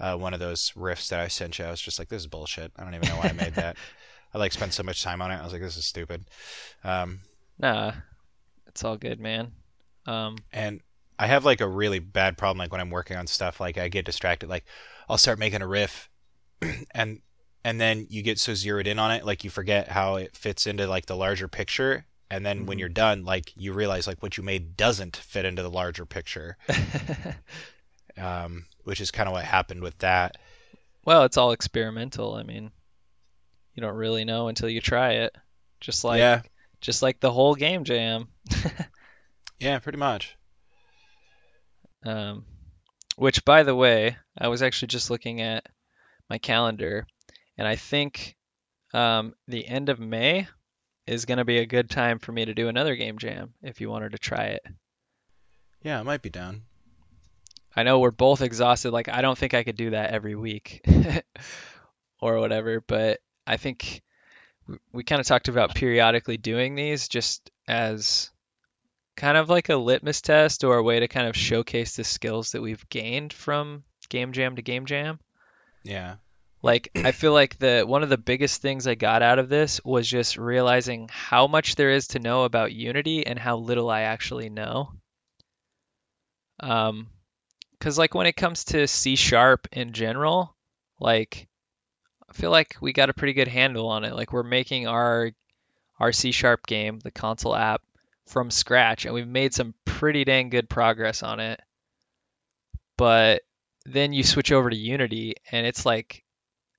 Uh, 0.00 0.16
one 0.16 0.34
of 0.34 0.40
those 0.40 0.72
riffs 0.76 1.08
that 1.08 1.20
I 1.20 1.28
sent 1.28 1.58
you, 1.58 1.64
I 1.64 1.70
was 1.70 1.80
just 1.80 2.00
like, 2.00 2.08
this 2.08 2.22
is 2.22 2.26
bullshit. 2.26 2.72
I 2.76 2.82
don't 2.82 2.94
even 2.96 3.08
know 3.08 3.16
why 3.16 3.28
I 3.28 3.32
made 3.32 3.54
that. 3.54 3.76
I 4.34 4.38
like 4.38 4.50
spent 4.52 4.72
so 4.72 4.82
much 4.82 5.04
time 5.04 5.22
on 5.22 5.30
it. 5.30 5.36
I 5.36 5.44
was 5.44 5.52
like, 5.52 5.62
this 5.62 5.76
is 5.76 5.86
stupid. 5.86 6.24
Um, 6.82 7.20
Nah, 7.58 7.92
it's 8.66 8.82
all 8.82 8.96
good, 8.96 9.20
man. 9.20 9.52
Um, 10.06 10.38
and 10.52 10.80
I 11.18 11.28
have 11.28 11.44
like 11.44 11.60
a 11.60 11.68
really 11.68 12.00
bad 12.00 12.36
problem 12.36 12.58
like 12.58 12.72
when 12.72 12.80
I'm 12.80 12.90
working 12.90 13.16
on 13.16 13.26
stuff 13.26 13.60
like 13.60 13.78
I 13.78 13.88
get 13.88 14.04
distracted 14.04 14.48
like 14.48 14.64
I'll 15.08 15.16
start 15.18 15.38
making 15.38 15.62
a 15.62 15.66
riff 15.66 16.10
and 16.90 17.20
and 17.64 17.80
then 17.80 18.06
you 18.10 18.22
get 18.22 18.38
so 18.38 18.54
zeroed 18.54 18.86
in 18.86 18.98
on 18.98 19.10
it 19.10 19.24
like 19.24 19.42
you 19.44 19.50
forget 19.50 19.88
how 19.88 20.16
it 20.16 20.36
fits 20.36 20.66
into 20.66 20.86
like 20.86 21.06
the 21.06 21.16
larger 21.16 21.48
picture 21.48 22.04
and 22.30 22.44
then 22.44 22.66
when 22.66 22.76
Mhm. 22.76 22.80
you're 22.80 22.88
done 22.88 23.24
like 23.24 23.52
you 23.56 23.72
realize 23.72 24.06
like 24.06 24.22
what 24.22 24.36
you 24.36 24.42
made 24.42 24.76
doesn't 24.76 25.16
fit 25.16 25.44
into 25.44 25.62
the 25.62 25.70
larger 25.70 26.04
picture 26.06 26.56
um, 28.16 28.66
which 28.84 29.00
is 29.00 29.10
kind 29.10 29.28
of 29.28 29.32
what 29.32 29.44
happened 29.44 29.82
with 29.82 29.98
that 29.98 30.36
well, 31.06 31.24
it's 31.24 31.36
all 31.36 31.52
experimental. 31.52 32.34
I 32.34 32.44
mean, 32.44 32.70
you 33.74 33.82
don't 33.82 33.94
really 33.94 34.24
know 34.24 34.48
until 34.48 34.70
you 34.70 34.80
try 34.80 35.12
it. 35.24 35.36
Just 35.80 36.02
like 36.02 36.18
yeah 36.18 36.40
just 36.80 37.02
like 37.02 37.20
the 37.20 37.30
whole 37.30 37.54
game 37.54 37.84
jam. 37.84 38.28
yeah 39.60 39.78
pretty 39.80 39.98
much 39.98 40.36
Um, 42.04 42.44
which, 43.16 43.44
by 43.44 43.62
the 43.62 43.74
way, 43.74 44.16
I 44.36 44.48
was 44.48 44.62
actually 44.62 44.88
just 44.88 45.10
looking 45.10 45.40
at 45.40 45.66
my 46.28 46.38
calendar, 46.38 47.06
and 47.56 47.66
I 47.66 47.76
think 47.76 48.36
um, 48.92 49.34
the 49.48 49.66
end 49.66 49.88
of 49.88 49.98
May 49.98 50.48
is 51.06 51.24
going 51.24 51.38
to 51.38 51.44
be 51.44 51.58
a 51.58 51.66
good 51.66 51.90
time 51.90 52.18
for 52.18 52.32
me 52.32 52.44
to 52.44 52.54
do 52.54 52.68
another 52.68 52.96
game 52.96 53.18
jam 53.18 53.54
if 53.62 53.80
you 53.80 53.90
wanted 53.90 54.12
to 54.12 54.18
try 54.18 54.44
it. 54.44 54.62
yeah 55.82 56.00
I 56.00 56.02
might 56.02 56.22
be 56.22 56.30
down 56.30 56.62
I 57.76 57.82
know 57.82 57.98
we're 57.98 58.12
both 58.12 58.40
exhausted. 58.40 58.92
Like, 58.92 59.08
I 59.08 59.20
don't 59.20 59.36
think 59.36 59.54
I 59.54 59.64
could 59.64 59.76
do 59.76 59.90
that 59.90 60.10
every 60.10 60.36
week 60.36 60.84
or 62.20 62.38
whatever, 62.38 62.80
but 62.80 63.20
I 63.46 63.56
think 63.56 64.02
we 64.92 65.04
kind 65.04 65.20
of 65.20 65.26
talked 65.26 65.48
about 65.48 65.74
periodically 65.74 66.36
doing 66.36 66.74
these 66.74 67.08
just 67.08 67.50
as 67.66 68.30
kind 69.16 69.36
of 69.36 69.48
like 69.48 69.68
a 69.68 69.76
litmus 69.76 70.20
test 70.20 70.64
or 70.64 70.76
a 70.76 70.82
way 70.82 71.00
to 71.00 71.08
kind 71.08 71.28
of 71.28 71.36
showcase 71.36 71.96
the 71.96 72.04
skills 72.04 72.52
that 72.52 72.62
we've 72.62 72.88
gained 72.88 73.32
from 73.32 73.84
game 74.08 74.32
jam 74.32 74.56
to 74.56 74.62
game 74.62 74.86
jam. 74.86 75.18
yeah 75.82 76.16
Like 76.64 76.88
I 76.94 77.12
feel 77.12 77.34
like 77.34 77.58
the 77.58 77.84
one 77.86 78.02
of 78.02 78.08
the 78.08 78.16
biggest 78.16 78.62
things 78.62 78.86
I 78.86 78.94
got 78.94 79.20
out 79.20 79.38
of 79.38 79.50
this 79.50 79.84
was 79.84 80.08
just 80.08 80.38
realizing 80.38 81.10
how 81.12 81.46
much 81.46 81.74
there 81.74 81.90
is 81.90 82.06
to 82.08 82.20
know 82.20 82.44
about 82.44 82.72
Unity 82.72 83.26
and 83.26 83.38
how 83.38 83.58
little 83.58 83.90
I 83.90 84.02
actually 84.02 84.48
know. 84.48 84.94
Um, 86.60 87.08
because 87.78 87.98
like 87.98 88.14
when 88.14 88.26
it 88.26 88.36
comes 88.36 88.64
to 88.64 88.86
C 88.86 89.14
sharp 89.14 89.68
in 89.72 89.92
general, 89.92 90.56
like 90.98 91.48
I 92.30 92.32
feel 92.32 92.50
like 92.50 92.76
we 92.80 92.94
got 92.94 93.10
a 93.10 93.14
pretty 93.14 93.34
good 93.34 93.48
handle 93.48 93.88
on 93.88 94.04
it. 94.04 94.14
Like 94.14 94.32
we're 94.32 94.42
making 94.42 94.86
our 94.86 95.32
our 96.00 96.12
C 96.12 96.32
sharp 96.32 96.66
game, 96.66 96.98
the 96.98 97.10
console 97.10 97.54
app, 97.54 97.82
from 98.26 98.50
scratch, 98.50 99.04
and 99.04 99.12
we've 99.12 99.28
made 99.28 99.52
some 99.52 99.74
pretty 99.84 100.24
dang 100.24 100.48
good 100.48 100.70
progress 100.70 101.22
on 101.22 101.40
it. 101.40 101.60
But 102.96 103.42
then 103.84 104.14
you 104.14 104.24
switch 104.24 104.50
over 104.50 104.70
to 104.70 104.76
Unity, 104.76 105.34
and 105.52 105.66
it's 105.66 105.84
like, 105.84 106.23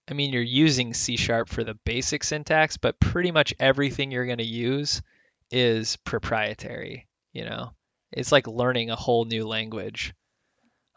I 0.10 0.14
mean, 0.14 0.32
you're 0.32 0.42
using 0.42 0.94
C 0.94 1.18
sharp 1.18 1.50
for 1.50 1.64
the 1.64 1.74
basic 1.74 2.24
syntax, 2.24 2.78
but 2.78 3.00
pretty 3.00 3.32
much 3.32 3.54
everything 3.60 4.12
you're 4.12 4.26
going 4.28 4.38
to 4.38 4.44
use 4.44 5.02
is 5.50 5.98
proprietary. 5.98 7.08
You 7.34 7.46
know, 7.46 7.72
it's 8.12 8.32
like 8.32 8.48
learning 8.48 8.92
a 8.92 8.96
whole 8.96 9.26
new 9.26 9.48
language. 9.48 10.14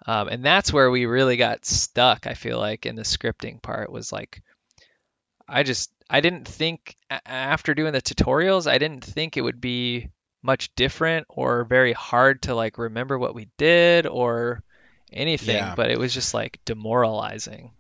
Um, 0.07 0.29
and 0.29 0.45
that's 0.45 0.73
where 0.73 0.91
we 0.91 1.07
really 1.07 1.37
got 1.37 1.65
stuck, 1.65 2.27
I 2.27 2.35
feel 2.35 2.59
like, 2.59 2.87
in 2.87 2.95
the 2.95 3.03
scripting 3.03 3.61
part 3.61 3.91
was 3.91 4.13
like, 4.13 4.43
I 5.49 5.65
just, 5.65 5.91
I 6.09 6.21
didn't 6.21 6.47
think, 6.47 6.97
after 7.27 7.75
doing 7.75 7.93
the 7.93 8.03
tutorials, 8.03 8.71
I 8.71 8.79
didn't 8.79 9.05
think 9.05 9.37
it 9.37 9.43
would 9.43 9.61
be 9.61 10.11
much 10.43 10.73
different 10.77 11.27
or 11.29 11.65
very 11.65 11.93
hard 11.93 12.43
to 12.43 12.55
like 12.55 12.79
remember 12.79 13.19
what 13.19 13.35
we 13.35 13.49
did 13.57 14.07
or 14.07 14.63
anything, 15.13 15.57
Yeah. 15.57 15.75
but 15.75 15.91
it 15.91 15.99
was 15.99 16.15
just 16.15 16.33
like 16.33 16.61
demoralizing. 16.65 17.73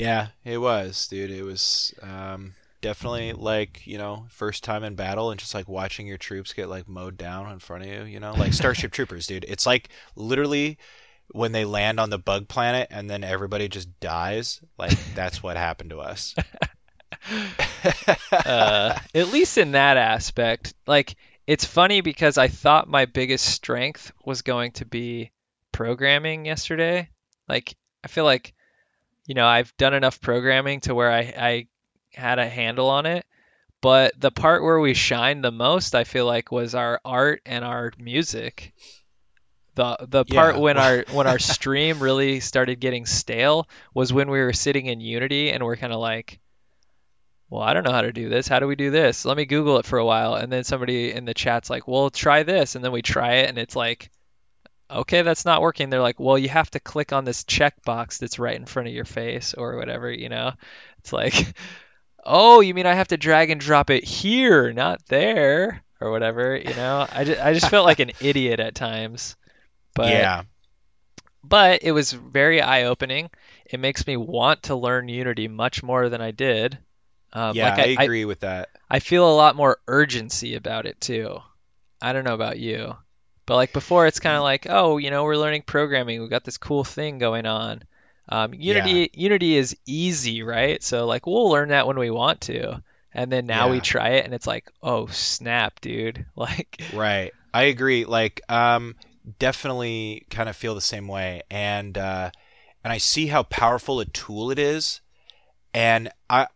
Yeah, 0.00 0.28
it 0.44 0.56
was, 0.56 1.06
dude. 1.08 1.30
It 1.30 1.42
was 1.42 1.92
um, 2.02 2.54
definitely 2.80 3.34
like 3.34 3.86
you 3.86 3.98
know 3.98 4.24
first 4.30 4.64
time 4.64 4.82
in 4.82 4.94
battle 4.94 5.30
and 5.30 5.38
just 5.38 5.54
like 5.54 5.68
watching 5.68 6.06
your 6.06 6.16
troops 6.16 6.54
get 6.54 6.70
like 6.70 6.88
mowed 6.88 7.18
down 7.18 7.52
in 7.52 7.58
front 7.58 7.84
of 7.84 7.90
you. 7.90 8.04
You 8.04 8.18
know, 8.18 8.32
like 8.32 8.54
Starship 8.54 8.92
Troopers, 8.94 9.26
dude. 9.26 9.44
It's 9.46 9.66
like 9.66 9.90
literally 10.16 10.78
when 11.32 11.52
they 11.52 11.66
land 11.66 12.00
on 12.00 12.08
the 12.08 12.18
bug 12.18 12.48
planet 12.48 12.88
and 12.90 13.10
then 13.10 13.22
everybody 13.22 13.68
just 13.68 14.00
dies. 14.00 14.62
Like 14.78 14.96
that's 15.14 15.42
what 15.42 15.58
happened 15.58 15.90
to 15.90 15.98
us. 15.98 16.34
uh, 18.32 18.98
at 19.14 19.28
least 19.28 19.58
in 19.58 19.72
that 19.72 19.98
aspect. 19.98 20.72
Like, 20.86 21.16
it's 21.46 21.66
funny 21.66 22.00
because 22.00 22.38
I 22.38 22.48
thought 22.48 22.88
my 22.88 23.04
biggest 23.04 23.44
strength 23.44 24.12
was 24.24 24.40
going 24.40 24.72
to 24.72 24.86
be 24.86 25.30
programming 25.72 26.46
yesterday. 26.46 27.10
Like, 27.48 27.76
I 28.02 28.08
feel 28.08 28.24
like, 28.24 28.54
you 29.30 29.34
know, 29.34 29.46
I've 29.46 29.72
done 29.76 29.94
enough 29.94 30.20
programming 30.20 30.80
to 30.80 30.94
where 30.96 31.08
I, 31.08 31.20
I 31.20 31.66
had 32.12 32.40
a 32.40 32.48
handle 32.48 32.88
on 32.88 33.06
it. 33.06 33.24
But 33.80 34.20
the 34.20 34.32
part 34.32 34.64
where 34.64 34.80
we 34.80 34.92
shined 34.92 35.44
the 35.44 35.52
most, 35.52 35.94
I 35.94 36.02
feel 36.02 36.26
like, 36.26 36.50
was 36.50 36.74
our 36.74 37.00
art 37.04 37.40
and 37.46 37.64
our 37.64 37.92
music. 37.96 38.72
The 39.76 39.98
the 40.00 40.24
part 40.24 40.58
when 40.58 40.76
our 40.76 41.04
when 41.12 41.28
our 41.28 41.38
stream 41.38 42.00
really 42.00 42.40
started 42.40 42.80
getting 42.80 43.06
stale 43.06 43.68
was 43.94 44.12
when 44.12 44.30
we 44.30 44.40
were 44.40 44.52
sitting 44.52 44.86
in 44.86 45.00
Unity 45.00 45.52
and 45.52 45.62
we're 45.62 45.76
kind 45.76 45.92
of 45.92 46.00
like, 46.00 46.40
well, 47.50 47.62
I 47.62 47.72
don't 47.72 47.86
know 47.86 47.92
how 47.92 48.02
to 48.02 48.12
do 48.12 48.30
this. 48.30 48.48
How 48.48 48.58
do 48.58 48.66
we 48.66 48.74
do 48.74 48.90
this? 48.90 49.24
Let 49.24 49.36
me 49.36 49.44
Google 49.44 49.78
it 49.78 49.86
for 49.86 50.00
a 50.00 50.04
while. 50.04 50.34
And 50.34 50.50
then 50.50 50.64
somebody 50.64 51.12
in 51.12 51.24
the 51.24 51.34
chat's 51.34 51.70
like, 51.70 51.86
well, 51.86 52.10
try 52.10 52.42
this. 52.42 52.74
And 52.74 52.84
then 52.84 52.90
we 52.90 53.00
try 53.00 53.34
it 53.34 53.48
and 53.48 53.58
it's 53.58 53.76
like, 53.76 54.10
okay, 54.90 55.22
that's 55.22 55.44
not 55.44 55.62
working. 55.62 55.90
They're 55.90 56.00
like, 56.00 56.20
well, 56.20 56.38
you 56.38 56.48
have 56.48 56.70
to 56.72 56.80
click 56.80 57.12
on 57.12 57.24
this 57.24 57.44
checkbox 57.44 58.18
that's 58.18 58.38
right 58.38 58.56
in 58.56 58.66
front 58.66 58.88
of 58.88 58.94
your 58.94 59.04
face 59.04 59.54
or 59.54 59.76
whatever, 59.76 60.10
you 60.10 60.28
know? 60.28 60.52
It's 60.98 61.12
like, 61.12 61.54
oh, 62.24 62.60
you 62.60 62.74
mean 62.74 62.86
I 62.86 62.94
have 62.94 63.08
to 63.08 63.16
drag 63.16 63.50
and 63.50 63.60
drop 63.60 63.90
it 63.90 64.04
here, 64.04 64.72
not 64.72 65.04
there 65.06 65.82
or 66.00 66.10
whatever, 66.10 66.56
you 66.56 66.74
know? 66.74 67.06
I 67.10 67.24
just, 67.24 67.40
I 67.40 67.54
just 67.54 67.68
felt 67.68 67.86
like 67.86 68.00
an 68.00 68.12
idiot 68.20 68.60
at 68.60 68.74
times. 68.74 69.36
But 69.94 70.10
yeah, 70.10 70.42
but 71.42 71.82
it 71.82 71.92
was 71.92 72.12
very 72.12 72.60
eye-opening. 72.60 73.30
It 73.66 73.80
makes 73.80 74.06
me 74.06 74.16
want 74.16 74.64
to 74.64 74.76
learn 74.76 75.08
Unity 75.08 75.48
much 75.48 75.82
more 75.82 76.08
than 76.08 76.20
I 76.20 76.30
did. 76.30 76.78
Um, 77.32 77.54
yeah, 77.56 77.70
like 77.70 77.98
I 77.98 78.02
agree 78.02 78.24
with 78.24 78.40
that. 78.40 78.68
I 78.88 78.98
feel 78.98 79.28
a 79.28 79.34
lot 79.34 79.56
more 79.56 79.78
urgency 79.86 80.54
about 80.54 80.86
it 80.86 81.00
too. 81.00 81.38
I 82.02 82.12
don't 82.12 82.24
know 82.24 82.34
about 82.34 82.58
you, 82.58 82.96
but 83.46 83.56
like 83.56 83.72
before, 83.72 84.06
it's 84.06 84.20
kind 84.20 84.36
of 84.36 84.42
like, 84.42 84.66
oh, 84.68 84.98
you 84.98 85.10
know, 85.10 85.24
we're 85.24 85.36
learning 85.36 85.62
programming. 85.62 86.20
We've 86.20 86.30
got 86.30 86.44
this 86.44 86.58
cool 86.58 86.84
thing 86.84 87.18
going 87.18 87.46
on. 87.46 87.82
Um, 88.28 88.54
Unity, 88.54 89.10
Unity 89.14 89.56
is 89.56 89.76
easy, 89.86 90.42
right? 90.42 90.82
So 90.82 91.06
like 91.06 91.26
we'll 91.26 91.50
learn 91.50 91.70
that 91.70 91.86
when 91.86 91.98
we 91.98 92.10
want 92.10 92.42
to, 92.42 92.82
and 93.12 93.30
then 93.30 93.46
now 93.46 93.70
we 93.70 93.80
try 93.80 94.10
it, 94.10 94.24
and 94.24 94.32
it's 94.32 94.46
like, 94.46 94.70
oh 94.82 95.06
snap, 95.08 95.80
dude! 95.80 96.26
Like, 96.36 96.80
Right. 96.94 97.32
I 97.52 97.64
agree. 97.64 98.04
Like, 98.04 98.40
um, 98.48 98.94
definitely 99.38 100.26
kind 100.30 100.48
of 100.48 100.54
feel 100.56 100.74
the 100.76 100.80
same 100.80 101.08
way, 101.08 101.42
and 101.50 101.98
uh, 101.98 102.30
and 102.84 102.92
I 102.92 102.98
see 102.98 103.26
how 103.26 103.42
powerful 103.44 103.98
a 104.00 104.04
tool 104.04 104.50
it 104.50 104.58
is, 104.58 105.00
and 105.74 106.10
I. 106.28 106.46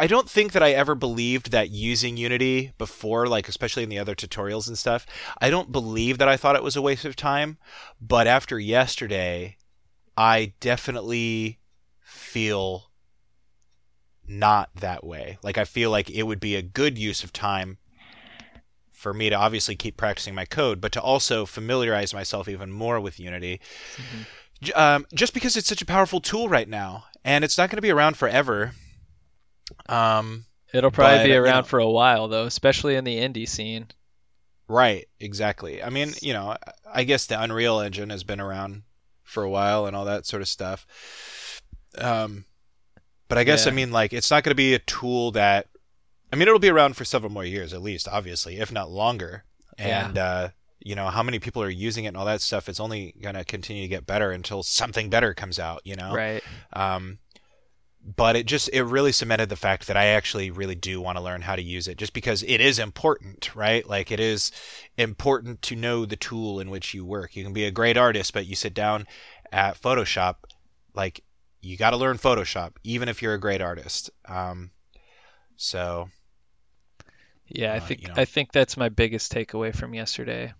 I 0.00 0.06
don't 0.06 0.30
think 0.30 0.52
that 0.52 0.62
I 0.62 0.70
ever 0.70 0.94
believed 0.94 1.50
that 1.50 1.70
using 1.70 2.16
Unity 2.16 2.72
before, 2.78 3.26
like 3.26 3.48
especially 3.48 3.82
in 3.82 3.90
the 3.90 3.98
other 3.98 4.14
tutorials 4.14 4.66
and 4.66 4.78
stuff. 4.78 5.06
I 5.40 5.50
don't 5.50 5.70
believe 5.70 6.16
that 6.18 6.28
I 6.28 6.38
thought 6.38 6.56
it 6.56 6.62
was 6.62 6.74
a 6.74 6.82
waste 6.82 7.04
of 7.04 7.16
time, 7.16 7.58
but 8.00 8.26
after 8.26 8.58
yesterday, 8.58 9.58
I 10.16 10.54
definitely 10.58 11.58
feel 12.00 12.90
not 14.26 14.70
that 14.76 15.04
way. 15.04 15.38
Like 15.42 15.58
I 15.58 15.64
feel 15.64 15.90
like 15.90 16.08
it 16.08 16.22
would 16.22 16.40
be 16.40 16.56
a 16.56 16.62
good 16.62 16.96
use 16.96 17.22
of 17.22 17.32
time 17.32 17.76
for 18.90 19.12
me 19.12 19.28
to 19.28 19.36
obviously 19.36 19.76
keep 19.76 19.96
practicing 19.96 20.34
my 20.34 20.44
code, 20.46 20.80
but 20.80 20.92
to 20.92 21.00
also 21.02 21.44
familiarize 21.44 22.14
myself 22.14 22.48
even 22.48 22.70
more 22.70 23.00
with 23.00 23.20
Unity. 23.20 23.60
J- 24.62 24.72
Um, 24.72 25.06
just 25.14 25.34
because 25.34 25.56
it's 25.56 25.68
such 25.68 25.82
a 25.82 25.86
powerful 25.86 26.20
tool 26.20 26.48
right 26.48 26.68
now, 26.68 27.04
and 27.24 27.44
it's 27.44 27.58
not 27.58 27.68
going 27.70 27.76
to 27.78 27.82
be 27.82 27.90
around 27.90 28.16
forever. 28.16 28.72
Um, 29.88 30.44
it'll 30.72 30.90
probably 30.90 31.18
But, 31.18 31.24
be 31.24 31.30
you 31.30 31.40
around 31.42 31.62
know- 31.62 31.68
for 31.68 31.78
a 31.80 31.90
while 31.90 32.28
though, 32.28 32.44
especially 32.46 32.96
in 32.96 33.04
the 33.04 33.18
indie 33.18 33.48
scene. 33.48 33.88
right, 34.68 35.08
exactly. 35.18 35.82
I 35.82 35.90
mean, 35.90 36.14
you 36.22 36.32
know, 36.32 36.56
I 36.92 37.04
guess 37.04 37.26
the 37.26 37.40
Unreal 37.42 37.80
Engine 37.80 38.10
has 38.10 38.22
been 38.24 38.40
around 38.40 38.82
for 39.24 39.42
a 39.42 39.50
while 39.50 39.86
and 39.86 39.96
all 39.96 40.04
that 40.04 40.26
sort 40.26 40.42
of 40.42 40.48
stuff. 40.48 40.86
Um, 41.98 42.44
But 43.28 43.38
I 43.38 43.44
guess 43.44 43.64
Yeah. 43.66 43.72
I 43.72 43.74
mean 43.74 43.92
like 43.92 44.12
it's 44.12 44.30
not 44.30 44.42
going 44.42 44.50
to 44.50 44.56
be 44.56 44.74
a 44.74 44.78
tool 44.80 45.30
that 45.32 45.68
I 46.32 46.36
mean 46.36 46.48
it'll 46.48 46.58
be 46.60 46.68
around 46.68 46.96
for 46.96 47.04
several 47.04 47.30
more 47.32 47.44
years 47.44 47.72
at 47.72 47.82
least, 47.82 48.08
obviously, 48.08 48.58
if 48.58 48.72
not 48.72 48.90
longer. 48.90 49.44
Yeah. 49.78 50.06
And 50.06 50.18
uh, 50.18 50.48
you 50.80 50.94
know 50.96 51.08
how 51.10 51.22
many 51.22 51.38
people 51.38 51.62
are 51.62 51.68
using 51.70 52.04
it 52.04 52.08
and 52.08 52.16
all 52.16 52.24
that 52.26 52.40
stuff. 52.40 52.68
It's 52.68 52.80
only 52.80 53.14
going 53.20 53.34
to 53.36 53.44
continue 53.44 53.82
to 53.82 53.88
get 53.88 54.06
better 54.06 54.30
until 54.32 54.62
something 54.62 55.10
better 55.10 55.32
comes 55.34 55.58
out. 55.58 55.80
You 55.84 55.94
know. 55.96 56.12
Right. 56.12 56.42
Um, 56.72 57.18
but 58.04 58.36
it 58.36 58.46
just 58.46 58.70
it 58.72 58.82
really 58.84 59.12
cemented 59.12 59.48
the 59.48 59.56
fact 59.56 59.86
that 59.86 59.96
I 59.96 60.06
actually 60.06 60.50
really 60.50 60.74
do 60.74 61.00
want 61.00 61.18
to 61.18 61.24
learn 61.24 61.42
how 61.42 61.56
to 61.56 61.62
use 61.62 61.86
it, 61.88 61.98
just 61.98 62.12
because 62.14 62.42
it 62.44 62.60
is 62.60 62.78
important, 62.78 63.54
right? 63.54 63.86
Like 63.86 64.10
it 64.10 64.20
is 64.20 64.52
important 64.96 65.62
to 65.62 65.76
know 65.76 66.06
the 66.06 66.16
tool 66.16 66.60
in 66.60 66.70
which 66.70 66.94
you 66.94 67.04
work. 67.04 67.36
You 67.36 67.44
can 67.44 67.52
be 67.52 67.64
a 67.64 67.70
great 67.70 67.96
artist, 67.96 68.32
but 68.32 68.46
you 68.46 68.56
sit 68.56 68.74
down 68.74 69.06
at 69.52 69.80
Photoshop, 69.80 70.36
like 70.94 71.22
you 71.60 71.76
got 71.76 71.90
to 71.90 71.96
learn 71.96 72.16
Photoshop, 72.18 72.72
even 72.84 73.08
if 73.08 73.20
you're 73.22 73.34
a 73.34 73.40
great 73.40 73.60
artist. 73.60 74.10
Um, 74.26 74.70
so 75.56 76.08
Yeah, 77.48 77.74
I 77.74 77.80
Uh, 77.80 77.80
think 77.80 78.00
you 78.00 78.08
know. 78.08 78.16
I 78.16 78.24
think 78.24 78.50
that's 78.50 78.78
my 78.78 78.88
biggest 78.88 79.30
takeaway 79.30 79.74
from 79.76 79.92
yesterday. 79.92 80.54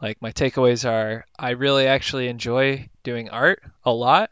Like 0.00 0.22
my 0.22 0.30
takeaways 0.30 0.88
are 0.88 1.26
I 1.36 1.50
really 1.50 1.88
actually 1.88 2.28
enjoy 2.28 2.90
doing 3.02 3.28
art 3.30 3.60
a 3.84 3.90
lot. 3.92 4.30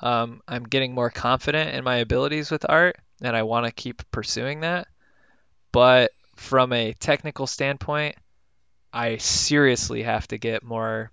Um, 0.00 0.42
I'm 0.46 0.64
getting 0.64 0.94
more 0.94 1.10
confident 1.10 1.74
in 1.74 1.84
my 1.84 1.96
abilities 1.96 2.50
with 2.50 2.64
art 2.68 2.96
and 3.20 3.36
I 3.36 3.42
want 3.42 3.66
to 3.66 3.72
keep 3.72 4.08
pursuing 4.10 4.60
that. 4.60 4.86
But 5.72 6.12
from 6.36 6.72
a 6.72 6.92
technical 6.94 7.46
standpoint, 7.46 8.16
I 8.92 9.16
seriously 9.18 10.02
have 10.02 10.28
to 10.28 10.38
get 10.38 10.62
more 10.62 11.10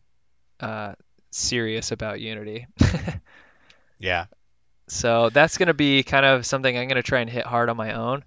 uh, 0.59 0.93
serious 1.31 1.91
about 1.91 2.21
Unity. 2.21 2.67
yeah, 3.99 4.25
So 4.87 5.29
that's 5.29 5.57
going 5.57 5.67
to 5.67 5.73
be 5.73 6.03
kind 6.03 6.25
of 6.25 6.45
something 6.45 6.77
I'm 6.77 6.87
going 6.87 6.95
to 6.95 7.03
try 7.03 7.19
and 7.19 7.29
hit 7.29 7.45
hard 7.45 7.69
on 7.69 7.77
my 7.77 7.93
own. 7.93 8.23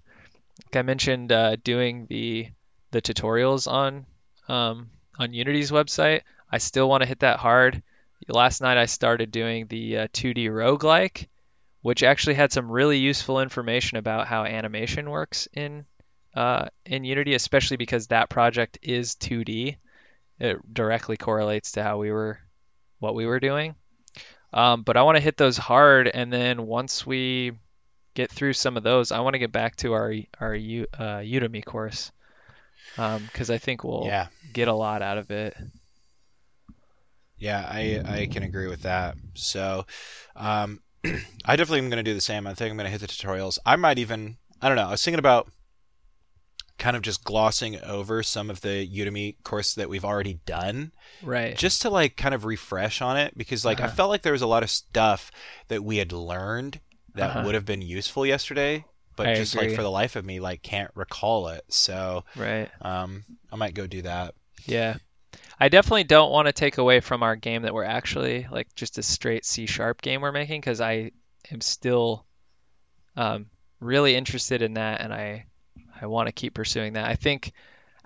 Like 0.65 0.75
I 0.75 0.81
mentioned, 0.81 1.31
uh, 1.31 1.55
doing 1.63 2.05
the 2.09 2.47
the 2.91 3.01
tutorials 3.01 3.67
on 3.71 4.05
um, 4.47 4.89
on 5.17 5.33
Unity's 5.33 5.71
website. 5.71 6.21
I 6.51 6.57
still 6.57 6.89
want 6.89 7.01
to 7.01 7.07
hit 7.07 7.19
that 7.19 7.39
hard. 7.39 7.81
Last 8.27 8.61
night 8.61 8.77
I 8.77 8.85
started 8.85 9.31
doing 9.31 9.67
the 9.67 9.99
uh, 9.99 10.07
2D 10.09 10.47
roguelike, 10.47 11.27
which 11.81 12.03
actually 12.03 12.35
had 12.35 12.51
some 12.51 12.69
really 12.69 12.97
useful 12.97 13.39
information 13.39 13.97
about 13.97 14.27
how 14.27 14.43
animation 14.43 15.09
works 15.09 15.47
in 15.53 15.85
uh, 16.35 16.67
in 16.85 17.03
Unity, 17.03 17.33
especially 17.33 17.77
because 17.77 18.07
that 18.07 18.29
project 18.29 18.77
is 18.81 19.15
2D. 19.15 19.77
It 20.39 20.73
directly 20.73 21.17
correlates 21.17 21.73
to 21.73 21.83
how 21.83 21.97
we 21.97 22.11
were 22.11 22.39
what 22.99 23.15
we 23.15 23.25
were 23.25 23.39
doing. 23.39 23.75
Um, 24.53 24.83
but 24.83 24.97
I 24.97 25.03
want 25.03 25.17
to 25.17 25.23
hit 25.23 25.37
those 25.37 25.57
hard, 25.57 26.07
and 26.07 26.31
then 26.31 26.65
once 26.65 27.05
we 27.05 27.53
get 28.13 28.31
through 28.31 28.53
some 28.53 28.77
of 28.77 28.83
those, 28.83 29.11
I 29.11 29.19
want 29.19 29.35
to 29.35 29.39
get 29.39 29.51
back 29.51 29.75
to 29.77 29.93
our 29.93 30.13
our 30.39 30.55
U, 30.55 30.85
uh, 30.97 31.19
Udemy 31.19 31.63
course 31.63 32.11
because 32.95 33.49
I 33.49 33.57
think 33.57 33.83
we'll 33.83 34.03
yeah, 34.05 34.27
get 34.51 34.67
a 34.67 34.73
lot 34.73 35.01
out 35.01 35.17
of 35.17 35.31
it. 35.31 35.55
Yeah. 37.39 37.65
I 37.69 38.01
I 38.05 38.25
can 38.27 38.43
agree 38.43 38.67
with 38.67 38.81
that. 38.83 39.15
So, 39.35 39.85
um, 40.35 40.81
I 41.45 41.55
definitely 41.55 41.79
am 41.79 41.89
going 41.89 42.03
to 42.03 42.09
do 42.11 42.13
the 42.13 42.21
same. 42.21 42.45
I 42.47 42.53
think 42.53 42.69
I'm 42.71 42.77
going 42.77 42.85
to 42.85 42.91
hit 42.91 43.01
the 43.01 43.07
tutorials. 43.07 43.57
I 43.65 43.75
might 43.75 43.97
even 43.99 44.37
I 44.61 44.67
don't 44.67 44.75
know. 44.77 44.87
I 44.87 44.91
was 44.91 45.03
thinking 45.03 45.19
about 45.19 45.49
kind 46.77 46.95
of 46.95 47.01
just 47.01 47.25
glossing 47.25 47.81
over 47.83 48.23
some 48.23 48.49
of 48.49 48.61
the 48.61 48.87
Udemy 48.89 49.35
course 49.43 49.73
that 49.75 49.89
we've 49.89 50.05
already 50.05 50.39
done 50.45 50.93
Right. 51.21 51.57
just 51.57 51.81
to 51.81 51.89
like 51.89 52.15
kind 52.15 52.33
of 52.33 52.45
refresh 52.45 53.01
on 53.01 53.17
it 53.17 53.37
because 53.37 53.65
like 53.65 53.81
I 53.81 53.85
Uh-huh. 53.85 53.95
felt 53.95 54.09
like 54.09 54.21
there 54.21 54.31
was 54.31 54.41
a 54.41 54.47
lot 54.47 54.63
of 54.63 54.69
stuff 54.69 55.29
that 55.67 55.83
we 55.83 55.97
had 55.97 56.13
learned 56.13 56.79
that 57.15 57.31
Uh-huh. 57.31 57.41
would 57.45 57.55
have 57.55 57.65
been 57.65 57.81
useful 57.81 58.25
yesterday, 58.25 58.85
but 59.17 59.27
I 59.27 59.35
just 59.35 59.55
like 59.55 59.71
for 59.71 59.83
the 59.83 59.91
life 59.91 60.15
of 60.15 60.23
me, 60.23 60.39
like 60.39 60.61
can't 60.61 60.91
recall 60.95 61.49
it. 61.49 61.65
So 61.67 62.23
right. 62.37 62.69
um, 62.81 63.25
I 63.51 63.57
might 63.57 63.73
go 63.73 63.85
do 63.85 64.01
that. 64.03 64.35
Yeah. 64.65 64.97
I 65.59 65.69
definitely 65.69 66.05
don't 66.05 66.31
want 66.31 66.47
to 66.47 66.53
take 66.53 66.77
away 66.77 67.01
from 67.01 67.21
our 67.21 67.35
game 67.35 67.63
that 67.63 67.73
we're 67.73 67.83
actually 67.83 68.47
like 68.49 68.73
just 68.75 68.97
a 68.97 69.03
straight 69.03 69.45
C 69.45 69.65
sharp 69.65 70.01
game 70.01 70.21
we're 70.21 70.31
making 70.31 70.61
because 70.61 70.79
I 70.79 71.11
am 71.51 71.61
still 71.61 72.25
um, 73.17 73.47
really 73.79 74.15
interested 74.15 74.61
in 74.61 74.75
that 74.75 75.01
and 75.01 75.13
I 75.13 75.45
I 76.01 76.05
want 76.05 76.27
to 76.27 76.33
keep 76.33 76.53
pursuing 76.53 76.93
that. 76.93 77.05
I 77.05 77.15
think 77.15 77.51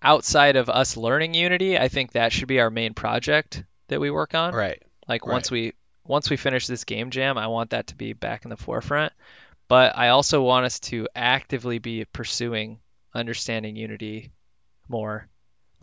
outside 0.01 0.55
of 0.55 0.69
us 0.69 0.97
learning 0.97 1.35
Unity, 1.35 1.77
I 1.77 1.89
think 1.89 2.13
that 2.13 2.31
should 2.33 2.47
be 2.47 2.59
our 2.59 2.71
main 2.71 2.95
project 2.95 3.63
that 3.87 4.01
we 4.01 4.09
work 4.09 4.33
on. 4.33 4.55
Right. 4.55 4.81
Like 5.07 5.25
Right. 5.25 5.33
once 5.33 5.51
we 5.51 5.73
once 6.05 6.29
we 6.29 6.37
finish 6.37 6.65
this 6.67 6.83
game 6.83 7.11
jam, 7.11 7.37
I 7.37 7.47
want 7.47 7.69
that 7.69 7.87
to 7.87 7.95
be 7.95 8.13
back 8.13 8.45
in 8.45 8.49
the 8.49 8.57
forefront. 8.57 9.13
But 9.67 9.97
I 9.97 10.09
also 10.09 10.41
want 10.41 10.65
us 10.65 10.79
to 10.81 11.07
actively 11.15 11.79
be 11.79 12.05
pursuing 12.05 12.79
understanding 13.13 13.75
Unity 13.75 14.31
more. 14.89 15.27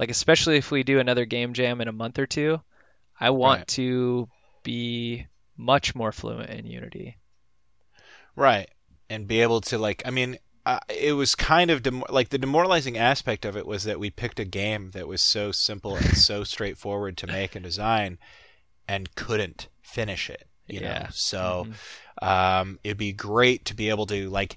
Like 0.00 0.10
especially 0.10 0.56
if 0.56 0.70
we 0.70 0.82
do 0.82 0.98
another 0.98 1.26
game 1.26 1.52
jam 1.52 1.80
in 1.82 1.86
a 1.86 1.92
month 1.92 2.18
or 2.18 2.26
two, 2.26 2.60
I 3.20 3.30
want 3.30 3.58
Right. 3.60 3.68
to 3.68 4.28
be 4.64 5.26
much 5.58 5.94
more 5.94 6.10
fluent 6.10 6.48
in 6.48 6.66
Unity. 6.66 7.18
Right. 8.34 8.70
And 9.10 9.26
be 9.28 9.42
able 9.42 9.60
to 9.62 9.76
like 9.78 10.02
I 10.06 10.10
mean 10.10 10.38
uh, 10.66 10.78
it 10.88 11.12
was 11.12 11.34
kind 11.34 11.70
of 11.70 11.82
dem- 11.82 12.04
like 12.08 12.28
the 12.30 12.38
demoralizing 12.38 12.96
aspect 12.96 13.44
of 13.44 13.56
it 13.56 13.66
was 13.66 13.84
that 13.84 14.00
we 14.00 14.08
picked 14.10 14.38
a 14.40 14.44
game 14.44 14.90
that 14.92 15.06
was 15.08 15.20
so 15.20 15.52
simple 15.52 15.96
and 15.96 16.16
so 16.16 16.44
straightforward 16.54 17.16
to 17.18 17.26
make 17.26 17.54
and 17.54 17.62
design 17.64 18.18
and 18.88 19.14
couldn't 19.14 19.68
finish 19.82 20.30
it 20.30 20.46
you 20.66 20.80
know 20.80 20.86
Yeah. 20.86 21.08
so 21.12 21.66
Mhm. 22.20 22.26
um, 22.26 22.78
it'd 22.84 22.96
be 22.98 23.12
great 23.12 23.64
to 23.66 23.74
be 23.74 23.88
able 23.90 24.06
to 24.06 24.30
like 24.30 24.56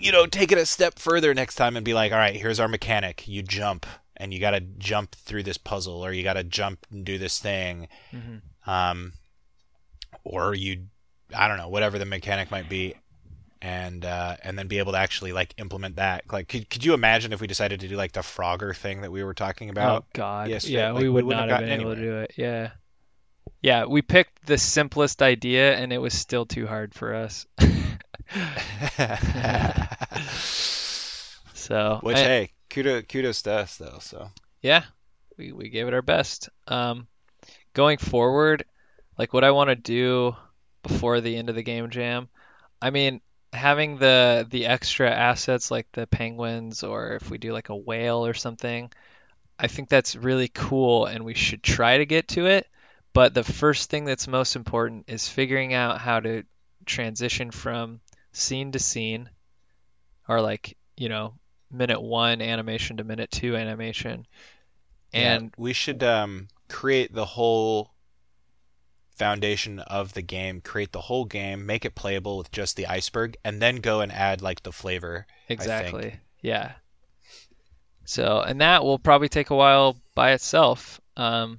you 0.00 0.10
know 0.12 0.26
take 0.26 0.50
it 0.52 0.58
a 0.58 0.64
step 0.66 0.98
further 0.98 1.34
next 1.34 1.56
time 1.56 1.76
and 1.76 1.84
be 1.84 1.94
like 1.94 2.10
all 2.12 2.18
right 2.18 2.34
here's 2.36 2.58
our 2.60 2.68
mechanic 2.68 3.28
you 3.28 3.42
jump 3.42 3.86
and 4.18 4.32
you 4.34 4.40
got 4.40 4.50
to 4.52 4.60
jump 4.60 5.14
through 5.14 5.42
this 5.42 5.58
puzzle 5.58 6.04
or 6.04 6.12
you 6.12 6.22
got 6.22 6.34
to 6.34 6.44
jump 6.44 6.86
and 6.90 7.04
do 7.04 7.18
this 7.18 7.38
thing 7.38 7.88
Mhm. 8.12 8.40
um, 8.66 9.12
or 10.24 10.54
you 10.54 10.86
i 11.36 11.48
don't 11.48 11.58
know 11.58 11.68
whatever 11.68 11.98
the 11.98 12.04
mechanic 12.04 12.50
might 12.50 12.68
be 12.68 12.94
and 13.62 14.04
uh, 14.04 14.36
and 14.44 14.58
then 14.58 14.68
be 14.68 14.78
able 14.78 14.92
to 14.92 14.98
actually 14.98 15.32
like 15.32 15.54
implement 15.58 15.96
that 15.96 16.22
like 16.30 16.46
could, 16.48 16.68
could 16.70 16.84
you 16.84 16.94
imagine 16.94 17.32
if 17.32 17.40
we 17.40 17.46
decided 17.46 17.80
to 17.80 17.88
do 17.88 17.96
like 17.96 18.12
the 18.12 18.20
frogger 18.20 18.76
thing 18.76 19.00
that 19.00 19.10
we 19.10 19.24
were 19.24 19.34
talking 19.34 19.70
about 19.70 20.02
Oh 20.02 20.06
God. 20.12 20.48
yesterday. 20.50 20.74
Yeah, 20.76 20.90
Like, 20.92 21.02
we 21.02 21.08
we 21.08 21.14
would 21.14 21.24
wouldn't 21.24 21.50
have 21.50 21.50
have 21.50 21.60
been 21.60 21.68
gotten 21.70 21.80
able 21.80 21.94
to 21.96 22.00
do 22.00 22.18
it. 22.20 22.32
Yeah. 22.36 22.70
Yeah, 23.62 23.86
we 23.86 24.02
picked 24.02 24.44
the 24.46 24.58
simplest 24.58 25.22
idea 25.22 25.74
and 25.74 25.92
it 25.92 25.98
was 25.98 26.12
still 26.14 26.44
too 26.46 26.66
hard 26.66 26.94
for 26.94 27.14
us. 27.14 27.46
so 31.54 31.98
which 32.02 32.16
I- 32.16 32.22
hey 32.24 32.50
kudos 32.76 33.04
kudos 33.08 33.42
to 33.42 33.52
us 33.52 33.76
though 33.78 33.98
so 34.00 34.30
yeah, 34.66 34.82
we, 35.38 35.52
we 35.52 35.68
gave 35.68 35.86
it 35.86 35.94
our 35.94 36.02
best. 36.02 36.48
Um, 36.66 37.06
going 37.72 37.98
forward, 37.98 38.64
like 39.16 39.32
what 39.32 39.44
I 39.44 39.52
want 39.52 39.70
to 39.70 39.76
do 39.76 40.34
before 40.82 41.20
the 41.20 41.36
end 41.36 41.48
of 41.48 41.54
the 41.54 41.62
game 41.62 41.90
jam, 41.90 42.28
I 42.82 42.90
mean, 42.90 43.20
having 43.52 43.96
the 43.98 44.46
the 44.50 44.66
extra 44.66 45.08
assets 45.08 45.70
like 45.70 45.86
the 45.92 46.08
penguins, 46.08 46.82
or 46.82 47.12
if 47.12 47.30
we 47.30 47.38
do 47.38 47.52
like 47.52 47.68
a 47.68 47.76
whale 47.76 48.26
or 48.26 48.34
something, 48.34 48.90
I 49.58 49.68
think 49.68 49.88
that's 49.88 50.16
really 50.16 50.48
cool, 50.48 51.06
and 51.06 51.24
we 51.24 51.34
should 51.34 51.62
try 51.62 51.98
to 51.98 52.06
get 52.06 52.28
to 52.28 52.46
it. 52.46 52.66
But 53.12 53.34
the 53.34 53.44
first 53.44 53.88
thing 53.88 54.04
that's 54.04 54.26
most 54.26 54.56
important 54.56 55.04
is 55.06 55.28
figuring 55.28 55.72
out 55.74 56.00
how 56.00 56.20
to 56.20 56.42
transition 56.84 57.52
from 57.52 58.00
scene 58.32 58.72
to 58.72 58.80
scene, 58.80 59.30
or 60.28 60.40
like 60.40 60.76
you 60.96 61.08
know 61.08 61.34
minute 61.70 62.00
one 62.00 62.40
animation 62.40 62.98
to 62.98 63.04
minute 63.04 63.30
two 63.30 63.56
animation. 63.56 64.26
Yeah, 65.12 65.34
And 65.34 65.52
we 65.56 65.72
should 65.72 66.02
um, 66.02 66.48
create 66.68 67.12
the 67.12 67.24
whole 67.24 67.92
foundation 69.16 69.78
of 69.80 70.12
the 70.12 70.22
game, 70.22 70.60
create 70.60 70.92
the 70.92 71.00
whole 71.00 71.24
game, 71.24 71.66
make 71.66 71.84
it 71.84 71.94
playable 71.94 72.36
with 72.36 72.50
just 72.52 72.76
the 72.76 72.86
iceberg, 72.86 73.36
and 73.44 73.60
then 73.60 73.76
go 73.76 74.00
and 74.00 74.12
add 74.12 74.42
like 74.42 74.62
the 74.62 74.72
flavor. 74.72 75.26
Exactly. 75.48 76.20
Yeah. 76.42 76.72
So, 78.04 78.40
and 78.40 78.60
that 78.60 78.84
will 78.84 78.98
probably 78.98 79.28
take 79.28 79.50
a 79.50 79.56
while 79.56 79.96
by 80.14 80.32
itself. 80.32 81.00
Um, 81.16 81.58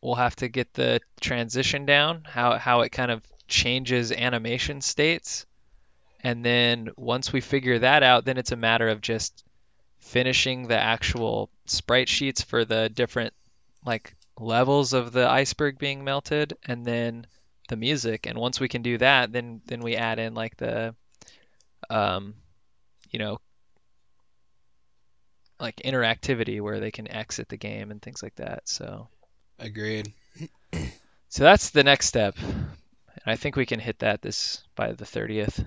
we'll 0.00 0.14
have 0.14 0.36
to 0.36 0.48
get 0.48 0.72
the 0.74 1.00
transition 1.20 1.86
down, 1.86 2.22
how 2.24 2.56
how 2.56 2.80
it 2.82 2.92
kind 2.92 3.10
of 3.10 3.22
changes 3.48 4.12
animation 4.12 4.80
states, 4.80 5.44
and 6.24 6.44
then 6.44 6.88
once 6.96 7.32
we 7.32 7.40
figure 7.42 7.78
that 7.78 8.02
out, 8.02 8.24
then 8.24 8.38
it's 8.38 8.52
a 8.52 8.56
matter 8.56 8.88
of 8.88 9.02
just 9.02 9.44
finishing 9.98 10.66
the 10.66 10.78
actual 10.78 11.50
sprite 11.66 12.08
sheets 12.08 12.42
for 12.42 12.64
the 12.64 12.88
different 12.88 13.34
like 13.84 14.16
levels 14.38 14.94
of 14.94 15.12
the 15.12 15.28
iceberg 15.28 15.78
being 15.78 16.02
melted, 16.02 16.56
and 16.66 16.84
then 16.84 17.26
the 17.68 17.76
music. 17.76 18.26
And 18.26 18.38
once 18.38 18.58
we 18.58 18.68
can 18.68 18.82
do 18.82 18.98
that, 18.98 19.32
then 19.32 19.60
then 19.66 19.80
we 19.80 19.96
add 19.96 20.18
in 20.18 20.34
like 20.34 20.56
the 20.56 20.94
um, 21.90 22.34
you 23.10 23.18
know, 23.18 23.38
like 25.60 25.76
interactivity 25.84 26.60
where 26.60 26.80
they 26.80 26.90
can 26.90 27.06
exit 27.08 27.48
the 27.48 27.56
game 27.56 27.90
and 27.90 28.00
things 28.00 28.22
like 28.22 28.34
that. 28.36 28.68
So, 28.68 29.08
Agreed. 29.58 30.12
so 31.28 31.44
that's 31.44 31.70
the 31.70 31.84
next 31.84 32.06
step. 32.06 32.36
and 32.38 32.66
I 33.26 33.36
think 33.36 33.56
we 33.56 33.66
can 33.66 33.78
hit 33.80 34.00
that 34.00 34.22
this 34.22 34.64
by 34.74 34.92
the 34.92 35.04
30th. 35.04 35.64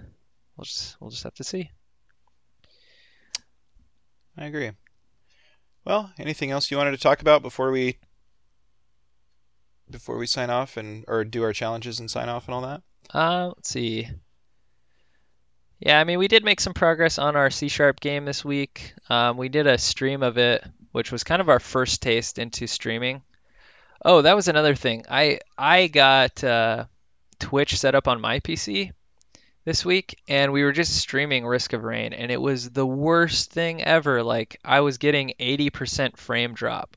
We'll 0.58 0.66
just 0.66 0.98
we'll 1.00 1.12
just 1.12 1.24
have 1.24 1.36
to 1.36 1.44
see. 1.44 1.70
I 4.38 4.46
agree. 4.46 4.72
Well, 5.86 6.12
anything 6.20 6.52
else 6.52 6.70
you 6.70 6.78
wanted 6.78 6.92
to 6.92 6.98
talk 6.98 7.22
about 7.22 7.42
before 7.42 7.72
we 7.72 7.98
before 9.90 10.18
we 10.18 10.28
sign 10.28 10.50
off 10.50 10.78
and 10.78 11.06
or 11.08 11.24
do 11.24 11.44
our 11.44 11.54
challenges 11.54 12.00
and 12.00 12.10
sign 12.10 12.28
off 12.28 12.48
and 12.48 12.56
all 12.56 12.62
that? 12.62 12.82
Uh, 13.14 13.48
let's 13.48 13.70
see. 13.70 14.10
Yeah, 15.80 16.00
I 16.00 16.04
mean, 16.04 16.18
we 16.18 16.28
did 16.28 16.44
make 16.44 16.60
some 16.60 16.74
progress 16.74 17.20
on 17.20 17.36
our 17.36 17.52
C 17.52 17.68
sharp 17.68 18.00
game 18.00 18.26
this 18.26 18.44
week. 18.44 18.94
Um, 19.10 19.38
we 19.38 19.48
did 19.48 19.68
a 19.68 19.78
stream 19.78 20.24
of 20.24 20.38
it, 20.40 20.64
which 20.92 21.12
was 21.12 21.24
kind 21.24 21.40
of 21.40 21.50
our 21.50 21.60
first 21.60 22.02
taste 22.02 22.40
into 22.40 22.66
streaming. 22.66 23.22
Oh, 24.04 24.24
that 24.24 24.36
was 24.36 24.48
another 24.48 24.76
thing. 24.76 25.06
I 25.10 25.40
I 25.58 25.88
got 25.88 26.44
uh, 26.44 26.86
Twitch 27.40 27.78
set 27.78 27.96
up 27.96 28.08
on 28.08 28.22
my 28.22 28.40
PC 28.40 28.92
this 29.68 29.84
week, 29.84 30.18
and 30.30 30.54
we 30.54 30.64
were 30.64 30.72
just 30.72 30.96
streaming 30.96 31.46
Risk 31.46 31.74
of 31.74 31.84
Rain, 31.84 32.14
and 32.14 32.32
it 32.32 32.40
was 32.40 32.70
the 32.70 32.86
worst 32.86 33.52
thing 33.52 33.84
ever. 33.84 34.24
Like 34.24 34.62
I 34.64 34.80
was 34.80 34.98
getting 34.98 35.34
80% 35.42 36.16
frame 36.16 36.54
drop. 36.54 36.96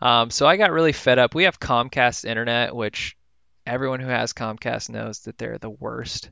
Um, 0.00 0.30
so 0.30 0.44
I 0.44 0.56
got 0.56 0.72
really 0.72 0.90
fed 0.90 1.20
up. 1.20 1.36
We 1.36 1.44
have 1.44 1.60
Comcast 1.60 2.24
internet, 2.24 2.74
which 2.74 3.16
everyone 3.64 4.00
who 4.00 4.08
has 4.08 4.32
Comcast 4.32 4.90
knows 4.90 5.20
that 5.20 5.38
they're 5.38 5.58
the 5.58 5.70
worst. 5.70 6.30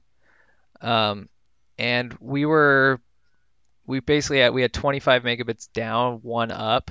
Um, 0.80 1.28
and 1.78 2.12
we 2.18 2.44
were 2.44 3.00
we 3.86 4.00
basically 4.00 4.40
had 4.40 4.52
we 4.52 4.62
had 4.62 4.72
25 4.72 5.22
megabits 5.22 5.72
down, 5.72 6.14
one 6.22 6.50
up, 6.50 6.90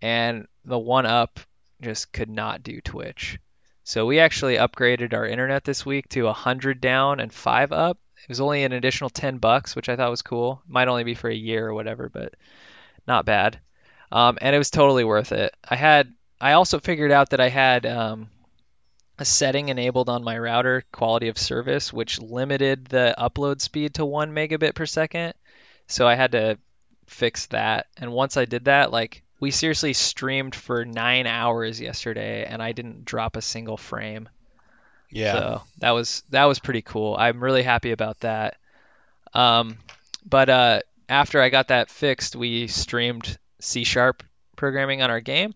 and 0.00 0.48
the 0.64 0.76
one 0.76 1.06
up 1.06 1.38
just 1.80 2.10
could 2.10 2.28
not 2.28 2.64
do 2.64 2.80
Twitch. 2.80 3.38
So 3.84 4.06
we 4.06 4.20
actually 4.20 4.56
upgraded 4.56 5.12
our 5.12 5.26
internet 5.26 5.64
this 5.64 5.84
week 5.84 6.08
to 6.10 6.24
100 6.24 6.80
down 6.80 7.20
and 7.20 7.32
5 7.32 7.72
up. 7.72 7.98
It 8.22 8.28
was 8.28 8.40
only 8.40 8.62
an 8.62 8.72
additional 8.72 9.10
10 9.10 9.38
bucks, 9.38 9.74
which 9.74 9.88
I 9.88 9.96
thought 9.96 10.10
was 10.10 10.22
cool. 10.22 10.62
Might 10.68 10.88
only 10.88 11.04
be 11.04 11.14
for 11.14 11.28
a 11.28 11.34
year 11.34 11.66
or 11.66 11.74
whatever, 11.74 12.08
but 12.08 12.34
not 13.06 13.26
bad. 13.26 13.58
Um, 14.12 14.38
and 14.40 14.54
it 14.54 14.58
was 14.58 14.70
totally 14.70 15.04
worth 15.04 15.32
it. 15.32 15.54
I 15.68 15.74
had 15.76 16.12
I 16.40 16.52
also 16.52 16.80
figured 16.80 17.12
out 17.12 17.30
that 17.30 17.40
I 17.40 17.48
had 17.48 17.86
um, 17.86 18.28
a 19.18 19.24
setting 19.24 19.68
enabled 19.68 20.08
on 20.08 20.24
my 20.24 20.36
router, 20.36 20.84
quality 20.92 21.28
of 21.28 21.38
service, 21.38 21.92
which 21.92 22.20
limited 22.20 22.86
the 22.86 23.14
upload 23.16 23.60
speed 23.60 23.94
to 23.94 24.04
one 24.04 24.32
megabit 24.32 24.74
per 24.74 24.86
second. 24.86 25.34
So 25.86 26.06
I 26.06 26.14
had 26.14 26.32
to 26.32 26.58
fix 27.06 27.46
that. 27.46 27.86
And 27.96 28.12
once 28.12 28.36
I 28.36 28.44
did 28.44 28.64
that, 28.64 28.90
like 28.90 29.22
we 29.42 29.50
seriously 29.50 29.92
streamed 29.92 30.54
for 30.54 30.84
nine 30.84 31.26
hours 31.26 31.80
yesterday, 31.80 32.44
and 32.44 32.62
I 32.62 32.70
didn't 32.70 33.04
drop 33.04 33.36
a 33.36 33.42
single 33.42 33.76
frame. 33.76 34.28
Yeah. 35.10 35.32
So 35.32 35.62
that 35.78 35.90
was 35.90 36.22
that 36.30 36.44
was 36.44 36.60
pretty 36.60 36.82
cool. 36.82 37.16
I'm 37.18 37.42
really 37.42 37.64
happy 37.64 37.90
about 37.90 38.20
that. 38.20 38.56
Um, 39.34 39.78
but 40.24 40.48
uh, 40.48 40.80
after 41.08 41.42
I 41.42 41.48
got 41.48 41.68
that 41.68 41.90
fixed, 41.90 42.36
we 42.36 42.68
streamed 42.68 43.36
C 43.58 43.82
sharp 43.82 44.22
programming 44.54 45.02
on 45.02 45.10
our 45.10 45.20
game, 45.20 45.54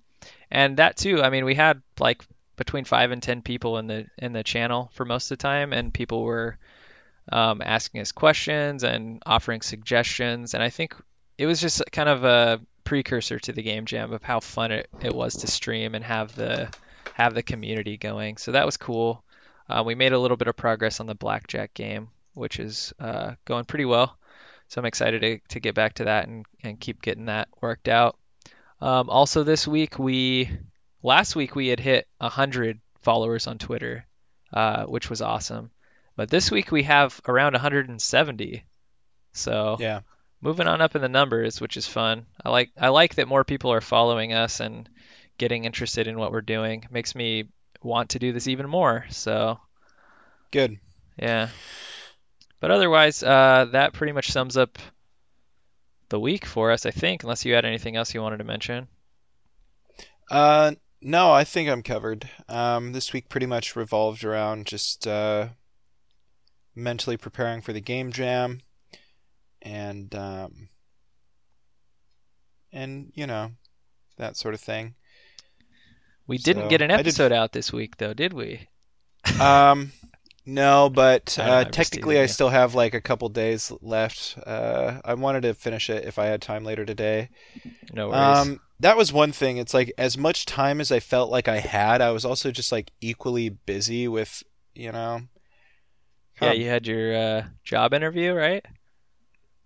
and 0.50 0.78
that 0.78 0.96
too. 0.96 1.22
I 1.22 1.30
mean, 1.30 1.44
we 1.44 1.54
had 1.54 1.80
like 2.00 2.26
between 2.56 2.86
five 2.86 3.12
and 3.12 3.22
ten 3.22 3.40
people 3.40 3.78
in 3.78 3.86
the 3.86 4.06
in 4.18 4.32
the 4.32 4.42
channel 4.42 4.90
for 4.94 5.04
most 5.04 5.30
of 5.30 5.38
the 5.38 5.42
time, 5.42 5.72
and 5.72 5.94
people 5.94 6.24
were 6.24 6.58
um, 7.30 7.62
asking 7.64 8.00
us 8.00 8.10
questions 8.10 8.82
and 8.82 9.22
offering 9.24 9.60
suggestions. 9.60 10.54
And 10.54 10.62
I 10.62 10.70
think 10.70 10.96
it 11.38 11.46
was 11.46 11.60
just 11.60 11.84
kind 11.92 12.08
of 12.08 12.24
a 12.24 12.60
precursor 12.86 13.38
to 13.40 13.52
the 13.52 13.62
game 13.62 13.84
jam 13.84 14.12
of 14.12 14.22
how 14.22 14.40
fun 14.40 14.72
it, 14.72 14.88
it 15.02 15.14
was 15.14 15.34
to 15.38 15.46
stream 15.46 15.94
and 15.94 16.04
have 16.04 16.34
the 16.34 16.72
have 17.12 17.34
the 17.34 17.42
community 17.42 17.98
going. 17.98 18.38
So 18.38 18.52
that 18.52 18.64
was 18.64 18.78
cool. 18.78 19.22
Uh, 19.68 19.82
we 19.84 19.94
made 19.94 20.12
a 20.12 20.18
little 20.18 20.36
bit 20.36 20.48
of 20.48 20.56
progress 20.56 21.00
on 21.00 21.06
the 21.06 21.14
blackjack 21.14 21.74
game, 21.74 22.08
which 22.34 22.58
is 22.60 22.94
uh, 23.00 23.34
going 23.44 23.64
pretty 23.64 23.84
well. 23.84 24.16
So 24.68 24.80
I'm 24.80 24.86
excited 24.86 25.20
to, 25.22 25.38
to 25.54 25.60
get 25.60 25.74
back 25.74 25.94
to 25.94 26.04
that 26.04 26.28
and, 26.28 26.46
and 26.62 26.80
keep 26.80 27.02
getting 27.02 27.26
that 27.26 27.48
worked 27.60 27.88
out. 27.88 28.16
Um, 28.80 29.08
also 29.10 29.42
this 29.42 29.66
week 29.66 29.98
we 29.98 30.50
last 31.02 31.34
week 31.34 31.54
we 31.54 31.68
had 31.68 31.80
hit 31.80 32.06
100 32.18 32.80
followers 33.02 33.46
on 33.46 33.58
Twitter, 33.58 34.06
uh, 34.52 34.84
which 34.84 35.10
was 35.10 35.22
awesome. 35.22 35.70
But 36.16 36.30
this 36.30 36.50
week 36.50 36.70
we 36.70 36.84
have 36.84 37.20
around 37.26 37.52
170. 37.52 38.64
So 39.32 39.76
Yeah. 39.80 40.00
Moving 40.40 40.66
on 40.66 40.80
up 40.80 40.94
in 40.94 41.02
the 41.02 41.08
numbers, 41.08 41.60
which 41.60 41.76
is 41.76 41.86
fun. 41.86 42.26
I 42.44 42.50
like 42.50 42.70
I 42.78 42.88
like 42.88 43.16
that 43.16 43.28
more 43.28 43.44
people 43.44 43.72
are 43.72 43.80
following 43.80 44.32
us 44.32 44.60
and 44.60 44.88
getting 45.38 45.64
interested 45.64 46.06
in 46.06 46.18
what 46.18 46.32
we're 46.32 46.40
doing. 46.40 46.82
It 46.84 46.92
makes 46.92 47.14
me 47.14 47.48
want 47.82 48.10
to 48.10 48.18
do 48.18 48.32
this 48.32 48.48
even 48.48 48.68
more. 48.68 49.06
So 49.10 49.58
Good. 50.50 50.78
yeah. 51.18 51.48
But 52.60 52.70
otherwise, 52.70 53.22
uh, 53.22 53.66
that 53.72 53.92
pretty 53.92 54.12
much 54.12 54.30
sums 54.32 54.56
up 54.56 54.78
the 56.08 56.20
week 56.20 56.46
for 56.46 56.70
us, 56.70 56.86
I 56.86 56.90
think, 56.90 57.22
unless 57.22 57.44
you 57.44 57.54
had 57.54 57.64
anything 57.64 57.96
else 57.96 58.14
you 58.14 58.22
wanted 58.22 58.38
to 58.38 58.44
mention. 58.44 58.88
Uh, 60.30 60.72
no, 61.00 61.32
I 61.32 61.44
think 61.44 61.68
I'm 61.68 61.82
covered. 61.82 62.28
Um, 62.48 62.92
this 62.92 63.12
week 63.12 63.28
pretty 63.28 63.46
much 63.46 63.76
revolved 63.76 64.24
around 64.24 64.66
just 64.66 65.06
uh, 65.06 65.48
mentally 66.74 67.16
preparing 67.16 67.60
for 67.60 67.72
the 67.72 67.80
game 67.80 68.10
jam, 68.12 68.60
and 69.66 70.14
um, 70.14 70.68
and 72.72 73.12
you 73.14 73.26
know 73.26 73.50
that 74.18 74.36
sort 74.36 74.54
of 74.54 74.60
thing. 74.60 74.94
We 76.28 76.38
didn't 76.38 76.68
So, 76.68 76.68
get 76.68 76.82
an 76.82 76.92
I 76.94 77.02
episode 77.02 77.32
out 77.32 77.50
this 77.50 77.72
week, 77.72 77.96
though, 77.96 78.14
did 78.14 78.32
we? 78.32 78.68
Um, 79.38 79.92
no, 80.44 80.88
but 80.90 81.38
I 81.40 81.42
uh, 81.42 81.64
I'm 81.64 81.72
technically 81.72 82.18
I 82.20 82.26
you. 82.26 82.26
still 82.26 82.48
have 82.50 82.74
like 82.74 82.94
a 82.94 83.00
couple 83.00 83.28
days 83.28 83.72
left. 83.82 84.38
Uh, 84.46 85.00
I 85.04 85.14
wanted 85.14 85.42
to 85.42 85.54
finish 85.54 85.90
it 85.90 86.04
if 86.04 86.18
I 86.18 86.26
had 86.26 86.42
time 86.42 86.64
later 86.64 86.84
today. 86.86 87.30
No 87.90 88.10
worries. 88.10 88.52
Um, 88.52 88.60
that 88.80 88.96
was 88.96 89.12
one 89.12 89.32
thing. 89.32 89.58
It's 89.58 89.74
like 89.74 89.92
as 89.98 90.18
much 90.18 90.46
time 90.46 90.80
as 90.80 90.92
I 90.92 91.00
felt 91.00 91.30
like 91.30 91.48
I 91.48 91.58
had, 91.60 92.00
I 92.02 92.12
was 92.12 92.24
also 92.24 92.50
just 92.52 92.72
like 92.72 92.92
equally 93.00 93.50
busy 93.50 94.08
with, 94.08 94.42
you 94.74 94.92
know. 94.92 95.22
yeah, 96.40 96.52
you 96.52 96.68
had 96.68 96.86
your 96.86 97.14
uh, 97.16 97.46
job 97.64 97.94
interview, 97.94 98.32
right? 98.32 98.64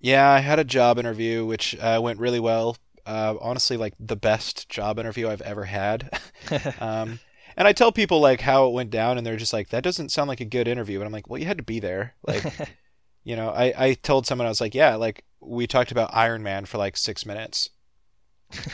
Yeah, 0.01 0.28
I 0.30 0.38
had 0.40 0.59
a 0.59 0.64
job 0.64 0.98
interview 0.98 1.44
which 1.44 1.76
uh, 1.78 2.01
went 2.03 2.18
really 2.18 2.40
well. 2.40 2.76
Uh, 3.07 3.34
honestly, 3.40 3.76
like 3.76 3.94
the 3.98 4.16
best 4.16 4.68
job 4.68 4.98
interview 4.98 5.28
I've 5.28 5.42
ever 5.42 5.64
had. 5.64 6.20
um, 6.80 7.20
and 7.57 7.66
I 7.68 7.72
tell 7.72 7.92
people 7.92 8.20
like 8.20 8.40
how 8.40 8.66
it 8.66 8.72
went 8.72 8.90
down, 8.90 9.18
and 9.18 9.26
they're 9.26 9.36
just 9.36 9.53
like, 9.53 9.68
"That 9.70 9.84
doesn't 9.84 10.11
sound 10.11 10.28
like 10.28 10.40
a 10.40 10.44
good 10.44 10.68
interview." 10.68 10.98
And 10.98 11.07
I'm 11.07 11.12
like, 11.12 11.28
"Well, 11.28 11.40
you 11.40 11.46
had 11.46 11.59
to 11.59 11.64
be 11.64 11.80
there." 11.80 12.14
Like, 12.26 12.44
you 13.24 13.36
know, 13.36 13.51
I 13.51 13.74
I 13.76 13.94
told 13.94 14.26
someone 14.26 14.46
I 14.46 14.51
was 14.51 14.61
like, 14.61 14.74
"Yeah, 14.74 14.94
like 14.96 15.24
we 15.40 15.66
talked 15.66 15.90
about 15.92 16.14
Iron 16.14 16.42
Man 16.42 16.64
for 16.64 16.78
like 16.78 16.96
six 16.96 17.26
minutes," 17.26 17.70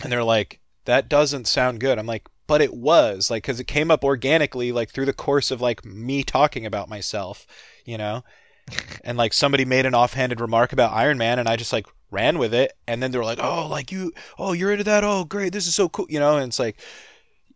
and 0.02 0.12
they're 0.12 0.24
like, 0.24 0.60
"That 0.84 1.08
doesn't 1.08 1.46
sound 1.46 1.80
good." 1.80 1.98
I'm 1.98 2.06
like, 2.06 2.26
"But 2.46 2.60
it 2.60 2.74
was 2.74 3.30
like 3.30 3.42
because 3.44 3.60
it 3.60 3.66
came 3.66 3.90
up 3.90 4.04
organically, 4.04 4.72
like 4.72 4.90
through 4.90 5.06
the 5.06 5.12
course 5.12 5.50
of 5.50 5.60
like 5.60 5.84
me 5.84 6.22
talking 6.22 6.66
about 6.66 6.88
myself, 6.88 7.46
you 7.84 7.98
know." 7.98 8.22
And 9.04 9.16
like 9.16 9.32
somebody 9.32 9.64
made 9.64 9.86
an 9.86 9.94
offhanded 9.94 10.40
remark 10.40 10.72
about 10.72 10.92
Iron 10.92 11.18
Man, 11.18 11.38
and 11.38 11.48
I 11.48 11.56
just 11.56 11.72
like 11.72 11.86
ran 12.10 12.38
with 12.38 12.54
it, 12.54 12.72
and 12.86 13.02
then 13.02 13.10
they 13.10 13.18
were 13.18 13.24
like, 13.24 13.38
"Oh, 13.40 13.66
like 13.68 13.92
you, 13.92 14.12
oh, 14.38 14.52
you're 14.52 14.72
into 14.72 14.84
that? 14.84 15.04
Oh, 15.04 15.24
great, 15.24 15.52
this 15.52 15.66
is 15.66 15.74
so 15.74 15.88
cool," 15.88 16.06
you 16.08 16.20
know. 16.20 16.36
And 16.36 16.48
it's 16.48 16.58
like, 16.58 16.80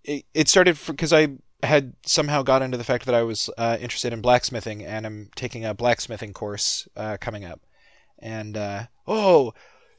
it, 0.04 0.24
it 0.34 0.48
started 0.48 0.78
because 0.86 1.12
I 1.12 1.28
had 1.62 1.94
somehow 2.06 2.42
got 2.42 2.62
into 2.62 2.78
the 2.78 2.84
fact 2.84 3.06
that 3.06 3.14
I 3.14 3.22
was 3.22 3.50
uh, 3.58 3.76
interested 3.80 4.12
in 4.12 4.20
blacksmithing, 4.20 4.84
and 4.84 5.06
I'm 5.06 5.30
taking 5.34 5.64
a 5.64 5.74
blacksmithing 5.74 6.32
course 6.32 6.88
uh, 6.96 7.16
coming 7.20 7.44
up, 7.44 7.60
and 8.18 8.56
uh, 8.56 8.84
oh. 9.06 9.52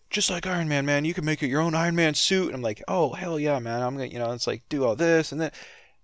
Just 0.09 0.29
like 0.29 0.45
Iron 0.45 0.67
Man, 0.67 0.85
man, 0.85 1.05
you 1.05 1.13
can 1.13 1.23
make 1.23 1.41
it 1.41 1.47
your 1.47 1.61
own 1.61 1.73
Iron 1.73 1.95
Man 1.95 2.15
suit. 2.15 2.47
And 2.47 2.55
I'm 2.55 2.61
like, 2.61 2.83
oh 2.85 3.13
hell 3.13 3.39
yeah, 3.39 3.59
man! 3.59 3.81
I'm 3.81 3.95
gonna, 3.95 4.07
you 4.07 4.19
know, 4.19 4.33
it's 4.33 4.45
like 4.45 4.61
do 4.67 4.83
all 4.83 4.93
this 4.93 5.31
and 5.31 5.39
that, 5.39 5.55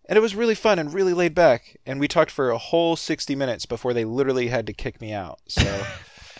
and 0.08 0.18
it 0.18 0.22
was 0.22 0.36
really 0.36 0.56
fun 0.56 0.80
and 0.80 0.94
really 0.94 1.14
laid 1.14 1.36
back. 1.36 1.78
And 1.86 2.00
we 2.00 2.08
talked 2.08 2.32
for 2.32 2.50
a 2.50 2.58
whole 2.58 2.96
60 2.96 3.36
minutes 3.36 3.66
before 3.66 3.94
they 3.94 4.06
literally 4.06 4.48
had 4.48 4.66
to 4.68 4.74
kick 4.74 5.02
me 5.02 5.12
out. 5.14 5.40
So, 5.48 5.86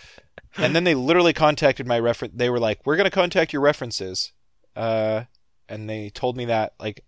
and 0.56 0.74
then 0.74 0.84
they 0.84 0.94
literally 0.94 1.32
contacted 1.32 1.86
my 1.86 1.98
reference. 1.98 2.34
They 2.36 2.50
were 2.50 2.60
like, 2.60 2.80
"We're 2.84 2.96
gonna 2.96 3.10
contact 3.10 3.52
your 3.52 3.62
references," 3.62 4.32
uh, 4.74 5.24
and 5.68 5.88
they 5.88 6.10
told 6.10 6.36
me 6.36 6.46
that 6.46 6.74
like, 6.80 7.04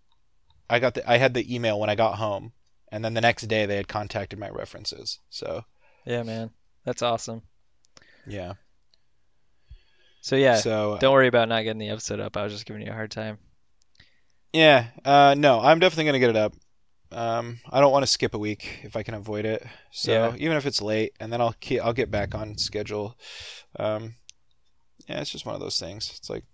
I 0.68 0.78
got 0.78 0.94
the 0.94 1.10
I 1.10 1.16
had 1.16 1.34
the 1.34 1.54
email 1.54 1.80
when 1.80 1.90
I 1.90 1.94
got 1.94 2.16
home, 2.16 2.52
and 2.92 3.04
then 3.04 3.14
the 3.14 3.20
next 3.20 3.42
day 3.42 3.66
they 3.66 3.76
had 3.76 3.88
contacted 3.88 4.38
my 4.38 4.50
references. 4.50 5.18
So 5.30 5.64
yeah, 6.04 6.22
man, 6.22 6.50
that's 6.84 7.02
awesome. 7.02 7.42
yeah, 8.26 8.54
So 10.20 10.36
yeah, 10.36 10.56
so 10.56 10.98
don't 11.00 11.14
worry 11.14 11.28
about 11.28 11.48
not 11.48 11.62
getting 11.62 11.78
the 11.78 11.88
episode 11.88 12.20
up. 12.20 12.36
I 12.36 12.44
was 12.44 12.52
just 12.52 12.66
giving 12.66 12.82
you 12.82 12.90
a 12.90 12.94
hard 12.94 13.10
time. 13.10 13.38
Yeah, 14.52 14.86
uh, 15.04 15.34
no, 15.36 15.60
I'm 15.60 15.78
definitely 15.78 16.04
gonna 16.06 16.18
get 16.18 16.30
it 16.30 16.36
up. 16.36 16.54
Um, 17.12 17.58
I 17.68 17.80
don't 17.80 17.92
want 17.92 18.04
to 18.04 18.06
skip 18.06 18.34
a 18.34 18.38
week 18.38 18.80
if 18.84 18.94
I 18.96 19.02
can 19.02 19.14
avoid 19.14 19.44
it. 19.44 19.66
So 19.90 20.12
Yeah. 20.12 20.36
even 20.38 20.56
if 20.56 20.66
it's 20.66 20.80
late, 20.80 21.12
and 21.18 21.32
then 21.32 21.40
I'll 21.40 21.54
keep, 21.60 21.84
I'll 21.84 21.92
get 21.92 22.10
back 22.10 22.34
on 22.34 22.56
schedule. 22.56 23.16
Um, 23.78 24.14
yeah, 25.08 25.20
it's 25.20 25.30
just 25.30 25.44
one 25.46 25.54
of 25.56 25.60
those 25.60 25.78
things. 25.80 26.12
It's 26.16 26.30
like, 26.30 26.44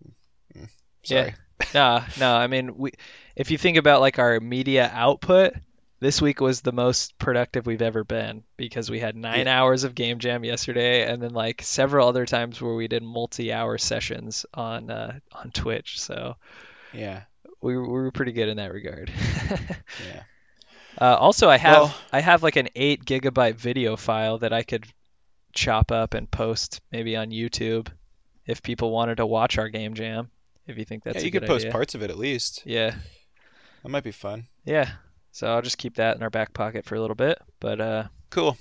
mm, 0.57 0.69
Yeah. 1.05 1.21
sorry. 1.23 1.35
no, 1.75 2.03
no. 2.19 2.35
I 2.37 2.47
mean, 2.47 2.77
we 2.77 2.93
if 3.35 3.51
you 3.51 3.59
think 3.59 3.77
about 3.77 4.01
like 4.01 4.19
our 4.19 4.41
media 4.41 4.91
output, 4.93 5.53
this 6.01 6.23
week 6.23 6.41
was 6.41 6.61
the 6.61 6.73
most 6.73 7.19
productive 7.19 7.67
we've 7.67 7.83
ever 7.83 8.05
been 8.05 8.45
because 8.57 8.91
we 8.91 8.99
had 9.01 9.17
nine 9.17 9.47
Yeah. 9.47 9.61
hours 9.61 9.85
of 9.85 9.95
game 9.95 10.19
jam 10.19 10.45
yesterday, 10.45 11.11
and 11.11 11.23
then 11.23 11.33
like 11.33 11.63
several 11.63 12.09
other 12.09 12.25
times 12.27 12.61
where 12.63 12.75
we 12.75 12.89
did 12.89 13.03
multi-hour 13.03 13.77
sessions 13.79 14.47
on 14.55 14.91
uh, 14.91 15.19
on 15.33 15.51
Twitch. 15.51 16.01
So 16.01 16.37
Yeah. 16.93 17.23
We, 17.67 17.77
we 17.77 17.87
were 17.87 18.11
pretty 18.11 18.33
good 18.33 18.49
in 18.49 18.57
that 18.59 18.73
regard. 18.73 19.11
Yeah. 19.51 20.23
uh, 21.01 21.17
also, 21.17 21.49
I 21.49 21.57
have 21.59 21.83
Well- 21.83 21.95
I 22.13 22.21
have 22.21 22.43
like 22.43 22.57
an 22.57 22.69
eight 22.75 23.05
gigabyte 23.05 23.55
video 23.57 23.97
file 23.97 24.39
that 24.39 24.53
I 24.53 24.63
could 24.63 24.85
chop 25.55 25.91
up 25.93 26.15
and 26.15 26.31
post 26.31 26.81
maybe 26.93 27.17
on 27.17 27.31
YouTube 27.31 27.89
if 28.47 28.63
people 28.63 28.91
wanted 28.91 29.17
to 29.17 29.27
watch 29.27 29.59
our 29.59 29.69
game 29.69 29.95
jam. 29.95 30.31
If 30.67 30.79
you 30.79 30.85
think 30.85 31.05
that's 31.05 31.17
yeah, 31.17 31.23
a 31.23 31.25
you 31.27 31.31
good 31.31 31.43
could 31.43 31.49
post 31.49 31.63
idea. 31.65 31.73
parts 31.73 31.95
of 31.95 32.03
it 32.03 32.11
at 32.11 32.19
least. 32.19 32.63
Yeah. 32.67 32.95
That 33.83 33.89
might 33.89 34.05
be 34.05 34.11
fun. 34.13 34.47
Yeah. 34.65 34.91
So 35.33 35.47
I'll 35.47 35.63
just 35.63 35.79
keep 35.79 35.97
that 35.97 36.17
in 36.17 36.23
our 36.23 36.31
back 36.31 36.53
pocket 36.53 36.85
for 36.85 36.95
a 36.97 37.01
little 37.01 37.15
bit. 37.17 37.39
But 37.61 37.81
uh 37.81 38.05
Cool. 38.31 38.57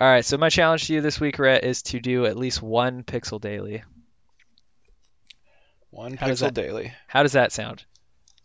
all 0.00 0.08
right, 0.08 0.24
so 0.24 0.36
my 0.38 0.48
challenge 0.48 0.86
to 0.86 0.94
you 0.94 1.00
this 1.00 1.18
week, 1.20 1.38
Rhett, 1.38 1.64
is 1.64 1.82
to 1.84 2.00
do 2.00 2.26
at 2.26 2.36
least 2.36 2.62
one 2.62 3.02
pixel 3.02 3.40
daily. 3.40 3.82
One 5.90 6.14
How 6.16 6.28
pixel 6.28 6.38
that- 6.40 6.54
daily. 6.54 6.92
How 7.08 7.22
does 7.22 7.32
that 7.32 7.52
sound? 7.52 7.84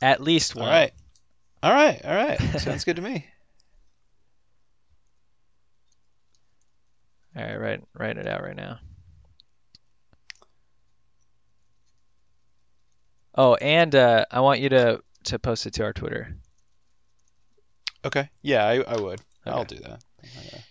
At 0.01 0.21
least 0.21 0.55
one. 0.55 0.65
All 0.67 0.71
right. 0.73 0.93
All 1.63 1.71
right. 1.73 2.01
All 2.03 2.15
right. 2.15 2.39
Sounds 2.59 2.83
good 2.85 2.95
to 2.95 3.01
me. 3.01 3.25
All 7.35 7.43
right, 7.43 7.55
write 7.59 7.83
write 7.97 8.17
it 8.17 8.27
out 8.27 8.43
right 8.43 8.55
now. 8.55 8.79
Oh, 13.35 13.55
and 13.55 13.95
uh, 13.95 14.25
I 14.29 14.41
want 14.41 14.59
you 14.59 14.69
to 14.69 15.01
to 15.25 15.39
post 15.39 15.65
it 15.65 15.73
to 15.75 15.83
our 15.83 15.93
Twitter. 15.93 16.35
Okay. 18.03 18.29
Yeah, 18.41 18.65
I, 18.65 18.81
I 18.81 18.99
would. 18.99 19.21
I'll 19.45 19.63
do 19.63 19.75
that. 19.77 20.03
Gonna- 20.21 20.63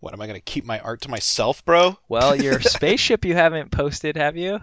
What 0.00 0.12
am 0.14 0.20
I 0.20 0.26
gonna 0.26 0.40
keep 0.40 0.64
my 0.64 0.80
art 0.80 1.02
to 1.02 1.10
myself, 1.10 1.64
bro? 1.64 1.96
Well, 2.08 2.34
your 2.34 2.60
spaceship 2.62 3.24
you 3.24 3.34
haven't 3.34 3.70
posted, 3.70 4.16
have 4.16 4.36
you? 4.36 4.60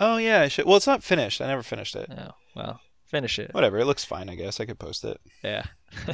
Oh 0.00 0.16
yeah, 0.16 0.42
I 0.42 0.48
should. 0.48 0.66
Well, 0.66 0.76
it's 0.76 0.86
not 0.86 1.02
finished. 1.02 1.40
I 1.40 1.46
never 1.46 1.62
finished 1.62 1.96
it. 1.96 2.10
Oh, 2.10 2.32
well, 2.56 2.80
finish 3.06 3.38
it. 3.38 3.52
Whatever. 3.54 3.78
It 3.78 3.86
looks 3.86 4.04
fine. 4.04 4.28
I 4.28 4.34
guess 4.34 4.60
I 4.60 4.64
could 4.64 4.78
post 4.78 5.04
it. 5.04 5.20
Yeah. 5.42 5.64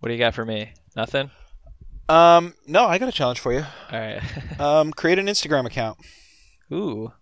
what 0.00 0.08
do 0.08 0.12
you 0.12 0.18
got 0.18 0.34
for 0.34 0.44
me? 0.44 0.72
Nothing? 0.96 1.30
Um, 2.08 2.54
no, 2.66 2.86
I 2.86 2.98
got 2.98 3.08
a 3.08 3.12
challenge 3.12 3.40
for 3.40 3.52
you. 3.52 3.64
All 3.92 3.98
right. 3.98 4.22
Um, 4.58 4.92
create 4.92 5.20
an 5.20 5.26
Instagram 5.26 5.66
account. 5.66 5.98
Ooh. 6.72 7.12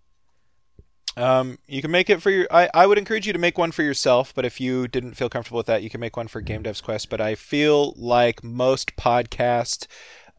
Um, 1.15 1.59
you 1.67 1.81
can 1.81 1.91
make 1.91 2.09
it 2.09 2.21
for 2.21 2.31
your. 2.31 2.47
I, 2.49 2.69
I 2.73 2.87
would 2.87 2.97
encourage 2.97 3.27
you 3.27 3.33
to 3.33 3.39
make 3.39 3.57
one 3.57 3.71
for 3.71 3.83
yourself, 3.83 4.33
but 4.33 4.45
if 4.45 4.59
you 4.59 4.87
didn't 4.87 5.13
feel 5.13 5.29
comfortable 5.29 5.57
with 5.57 5.67
that, 5.67 5.83
you 5.83 5.89
can 5.89 5.99
make 5.99 6.17
one 6.17 6.27
for 6.27 6.41
Game 6.41 6.63
Devs 6.63 6.81
Quest. 6.81 7.09
But 7.09 7.21
I 7.21 7.35
feel 7.35 7.93
like 7.95 8.43
most 8.43 8.95
podcast 8.95 9.85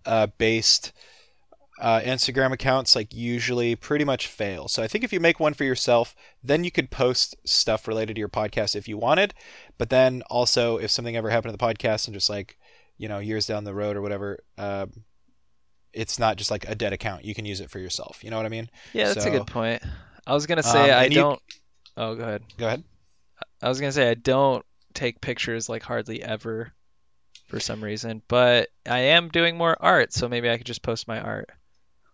uh, 0.07 0.29
based 0.39 0.93
uh, 1.81 2.01
Instagram 2.01 2.53
accounts 2.53 2.97
like 2.97 3.15
usually 3.15 3.77
pretty 3.77 4.05
much 4.05 4.27
fail. 4.27 4.69
So 4.69 4.83
I 4.83 4.89
think 4.89 5.05
if 5.05 5.13
you 5.13 5.21
make 5.21 5.39
one 5.39 5.55
for 5.55 5.65
yourself, 5.65 6.15
then 6.43 6.65
you 6.65 6.71
could 6.71 6.91
post 6.91 7.37
stuff 7.45 7.87
related 7.87 8.15
to 8.15 8.19
your 8.19 8.29
podcast 8.29 8.75
if 8.77 8.89
you 8.89 8.99
wanted. 8.99 9.35
But 9.79 9.91
then 9.91 10.23
also, 10.29 10.79
if 10.79 10.91
something 10.91 11.17
ever 11.17 11.31
happened 11.31 11.53
to 11.53 11.57
the 11.57 11.75
podcast 11.75 12.07
and 12.07 12.15
just 12.15 12.29
like 12.29 12.59
you 12.99 13.09
know 13.09 13.19
years 13.19 13.47
down 13.47 13.65
the 13.65 13.75
road 13.75 13.97
or 13.97 14.03
whatever. 14.03 14.39
Um, 14.59 15.05
it's 15.93 16.19
not 16.19 16.37
just 16.37 16.51
like 16.51 16.69
a 16.69 16.75
dead 16.75 16.93
account. 16.93 17.25
You 17.25 17.35
can 17.35 17.45
use 17.45 17.61
it 17.61 17.71
for 17.71 17.79
yourself. 17.79 18.23
You 18.23 18.31
know 18.31 18.37
what 18.37 18.47
I 18.47 18.51
mean? 18.51 18.69
Yeah, 18.93 19.13
that's 19.13 19.25
a 19.25 19.31
good 19.31 19.47
point. 19.47 19.83
I 20.27 20.35
was 20.35 20.47
gonna 20.47 20.63
say 20.63 20.91
Um, 20.91 21.01
I 21.01 21.09
don't. 21.09 21.41
Oh, 21.97 22.15
go 22.15 22.23
ahead. 22.23 22.43
Go 22.59 22.67
ahead. 22.67 22.85
I 23.63 23.69
was 23.69 23.81
gonna 23.81 23.93
say 23.93 24.11
I 24.11 24.15
don't 24.15 24.65
take 24.95 25.21
pictures 25.21 25.69
like 25.69 25.83
hardly 25.83 26.23
ever, 26.23 26.73
for 27.47 27.61
some 27.61 27.83
reason. 27.83 28.23
But 28.29 28.69
I 28.87 28.99
am 28.99 29.29
doing 29.29 29.57
more 29.57 29.77
art, 29.81 30.13
so 30.13 30.29
maybe 30.29 30.51
I 30.51 30.59
could 30.59 30.67
just 30.67 30.83
post 30.83 31.09
my 31.09 31.21
art. 31.21 31.49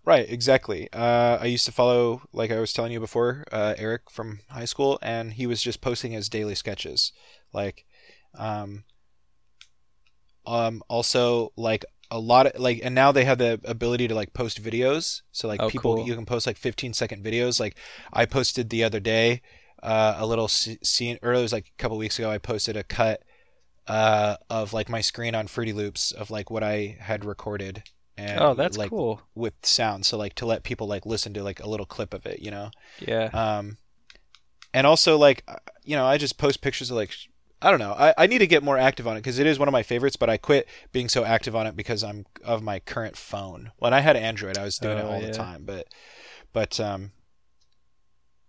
Right, 0.06 0.28
exactly. 0.28 0.88
Uh, 0.92 1.38
I 1.40 1.46
used 1.46 1.64
to 1.64 1.72
follow, 1.72 2.22
like 2.32 2.50
I 2.50 2.60
was 2.60 2.72
telling 2.74 2.92
you 2.92 3.00
before, 3.00 3.44
uh, 3.50 3.74
Eric 3.78 4.10
from 4.10 4.40
high 4.50 4.66
school, 4.66 4.98
and 5.00 5.32
he 5.32 5.46
was 5.46 5.62
just 5.62 5.80
posting 5.80 6.12
his 6.12 6.28
daily 6.28 6.54
sketches. 6.54 7.10
Like, 7.54 7.86
um, 8.38 8.84
um, 10.46 10.82
also 10.88 11.52
like 11.56 11.86
a 12.10 12.18
lot 12.18 12.46
of 12.46 12.60
like, 12.60 12.80
and 12.84 12.94
now 12.94 13.12
they 13.12 13.24
have 13.24 13.38
the 13.38 13.58
ability 13.64 14.06
to 14.08 14.14
like 14.14 14.34
post 14.34 14.62
videos. 14.62 15.22
So 15.32 15.48
like 15.48 15.62
Oh, 15.62 15.70
people, 15.70 15.96
cool. 15.96 16.06
you 16.06 16.14
can 16.14 16.26
post 16.26 16.46
like 16.46 16.58
15 16.58 16.92
second 16.92 17.24
videos. 17.24 17.58
Like 17.58 17.78
I 18.12 18.26
posted 18.26 18.68
the 18.68 18.84
other 18.84 19.00
day, 19.00 19.40
uh, 19.82 20.16
a 20.18 20.26
little 20.26 20.48
scene, 20.48 21.18
or 21.22 21.32
it 21.32 21.40
was 21.40 21.52
like 21.52 21.72
a 21.78 21.82
couple 21.82 21.96
weeks 21.96 22.18
ago. 22.18 22.30
I 22.30 22.36
posted 22.36 22.76
a 22.76 22.84
cut, 22.84 23.22
uh, 23.86 24.36
of 24.50 24.74
like 24.74 24.90
my 24.90 25.00
screen 25.00 25.34
on 25.34 25.46
Fruity 25.46 25.72
Loops 25.72 26.12
of 26.12 26.30
like 26.30 26.50
what 26.50 26.62
I 26.62 26.98
had 27.00 27.24
recorded. 27.24 27.84
And 28.16 28.38
oh, 28.40 28.54
that's 28.54 28.76
like 28.78 28.90
cool. 28.90 29.20
with 29.34 29.54
sound 29.62 30.06
so 30.06 30.16
like 30.16 30.34
to 30.36 30.46
let 30.46 30.62
people 30.62 30.86
like 30.86 31.04
listen 31.04 31.34
to 31.34 31.42
like 31.42 31.60
a 31.60 31.68
little 31.68 31.86
clip 31.86 32.14
of 32.14 32.24
it 32.26 32.40
you 32.40 32.50
know? 32.50 32.70
Yeah. 33.00 33.24
um 33.32 33.78
and 34.72 34.86
also 34.86 35.16
like 35.18 35.42
uh, 35.48 35.56
you 35.84 35.96
know 35.96 36.06
i 36.06 36.16
just 36.16 36.38
post 36.38 36.60
pictures 36.60 36.90
of 36.90 36.96
like 36.96 37.12
i 37.60 37.70
don't 37.70 37.80
know. 37.80 37.92
I, 37.92 38.14
I 38.18 38.26
need 38.26 38.38
to 38.38 38.46
get 38.46 38.62
more 38.62 38.78
active 38.78 39.06
on 39.08 39.16
it 39.16 39.20
because 39.20 39.38
it 39.38 39.46
is 39.46 39.58
one 39.58 39.66
of 39.68 39.72
my 39.72 39.82
favorites 39.82 40.16
but 40.16 40.30
i 40.30 40.36
quit 40.36 40.68
being 40.92 41.08
so 41.08 41.24
active 41.24 41.56
on 41.56 41.66
it 41.66 41.74
because 41.74 42.04
i'm 42.04 42.24
of 42.44 42.62
my 42.62 42.78
current 42.78 43.16
phone. 43.16 43.72
When 43.78 43.92
i 43.92 44.00
had 44.00 44.16
android 44.16 44.58
i 44.58 44.64
was 44.64 44.78
doing 44.78 44.98
it 44.98 45.04
Oh, 45.04 45.10
all 45.10 45.20
yeah. 45.20 45.26
the 45.28 45.32
time 45.32 45.64
but 45.64 45.88
but 46.52 46.78
um 46.78 47.10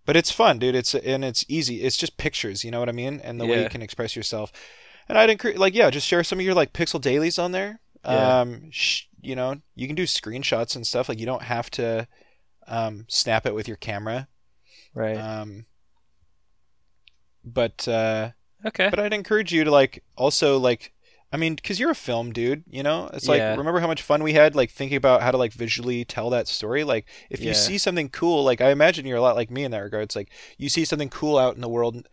but 0.04 0.16
it's 0.16 0.30
fun 0.30 0.60
dude. 0.60 0.76
It's 0.76 0.94
and 0.94 1.24
it's 1.24 1.44
easy. 1.48 1.82
It's 1.82 1.96
just 1.96 2.16
pictures 2.16 2.62
you 2.64 2.70
know 2.70 2.78
what 2.78 2.88
i 2.88 2.92
mean? 2.92 3.20
And 3.24 3.40
the 3.40 3.46
way 3.46 3.62
you 3.64 3.68
can 3.68 3.82
express 3.82 4.14
yourself. 4.14 4.52
And 5.08 5.18
i'd 5.18 5.30
encourage 5.30 5.56
like 5.56 5.74
yeah 5.74 5.90
just 5.90 6.06
share 6.06 6.22
some 6.22 6.38
of 6.38 6.44
your 6.44 6.54
like 6.54 6.72
pixel 6.72 7.00
dailies 7.00 7.38
on 7.38 7.50
there 7.52 7.80
Yeah. 8.06 8.40
um 8.40 8.70
sh- 8.70 9.04
you 9.20 9.34
know 9.36 9.60
you 9.74 9.86
can 9.86 9.96
do 9.96 10.04
screenshots 10.04 10.76
and 10.76 10.86
stuff 10.86 11.08
like 11.08 11.18
you 11.18 11.26
don't 11.26 11.42
have 11.42 11.70
to 11.72 12.06
um 12.68 13.04
snap 13.08 13.46
it 13.46 13.54
with 13.54 13.66
your 13.68 13.76
camera 13.76 14.28
Right. 14.94 15.16
um 15.16 15.66
but 17.44 17.86
uh 17.88 18.30
okay. 18.64 18.88
but 18.90 18.98
i'd 18.98 19.12
encourage 19.12 19.52
you 19.52 19.64
to 19.64 19.70
like 19.70 20.02
also 20.16 20.58
like 20.58 20.92
i 21.32 21.36
mean 21.36 21.54
because 21.54 21.78
you're 21.78 21.90
a 21.90 21.94
film 21.94 22.32
dude 22.32 22.64
you 22.68 22.82
know 22.82 23.08
it's 23.12 23.28
like 23.28 23.38
Yeah. 23.38 23.54
remember 23.56 23.80
how 23.80 23.86
much 23.86 24.02
fun 24.02 24.22
we 24.22 24.32
had 24.32 24.54
like 24.54 24.70
thinking 24.70 24.96
about 24.96 25.22
how 25.22 25.30
to 25.30 25.36
like 25.36 25.52
visually 25.52 26.04
tell 26.04 26.30
that 26.30 26.48
story 26.48 26.82
like 26.84 27.06
if 27.30 27.40
you 27.40 27.54
see 27.54 27.78
something 27.78 28.08
cool 28.08 28.42
like 28.44 28.60
i 28.60 28.70
imagine 28.70 29.06
you're 29.06 29.18
a 29.18 29.22
lot 29.22 29.36
like 29.36 29.50
me 29.50 29.64
in 29.64 29.70
that 29.70 29.78
regard 29.78 30.04
it's 30.04 30.16
like 30.16 30.30
you 30.58 30.68
see 30.68 30.84
something 30.84 31.08
cool 31.08 31.38
out 31.38 31.54
in 31.54 31.60
the 31.60 31.68
world 31.68 32.08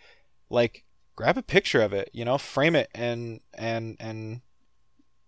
like 0.49 0.83
grab 1.15 1.37
a 1.37 1.43
picture 1.43 1.81
of 1.81 1.93
it 1.93 2.09
you 2.13 2.25
know 2.25 2.37
frame 2.37 2.75
it 2.75 2.89
and 2.93 3.39
and 3.53 3.95
and 3.99 4.41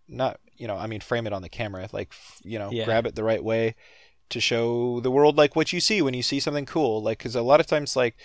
not 0.08 0.40
you 0.56 0.68
know 0.68 0.78
i 0.78 0.88
mean 0.88 1.00
frame 1.02 1.28
it 1.28 1.34
on 1.34 1.42
the 1.42 1.50
camera 1.50 1.88
like 1.92 2.14
you 2.44 2.60
know 2.60 2.70
Yeah. 2.72 2.86
grab 2.86 3.06
it 3.06 3.16
the 3.16 3.24
right 3.24 3.44
way 3.44 3.76
to 4.30 4.40
show 4.40 5.00
the 5.02 5.12
world 5.12 5.38
like 5.38 5.56
what 5.56 5.72
you 5.74 5.80
see 5.80 6.02
when 6.02 6.14
you 6.14 6.24
see 6.24 6.40
something 6.40 6.66
cool 6.66 7.02
like 7.02 7.18
because 7.20 7.36
a 7.36 7.42
lot 7.42 7.60
of 7.60 7.68
times 7.68 7.96
like 7.96 8.16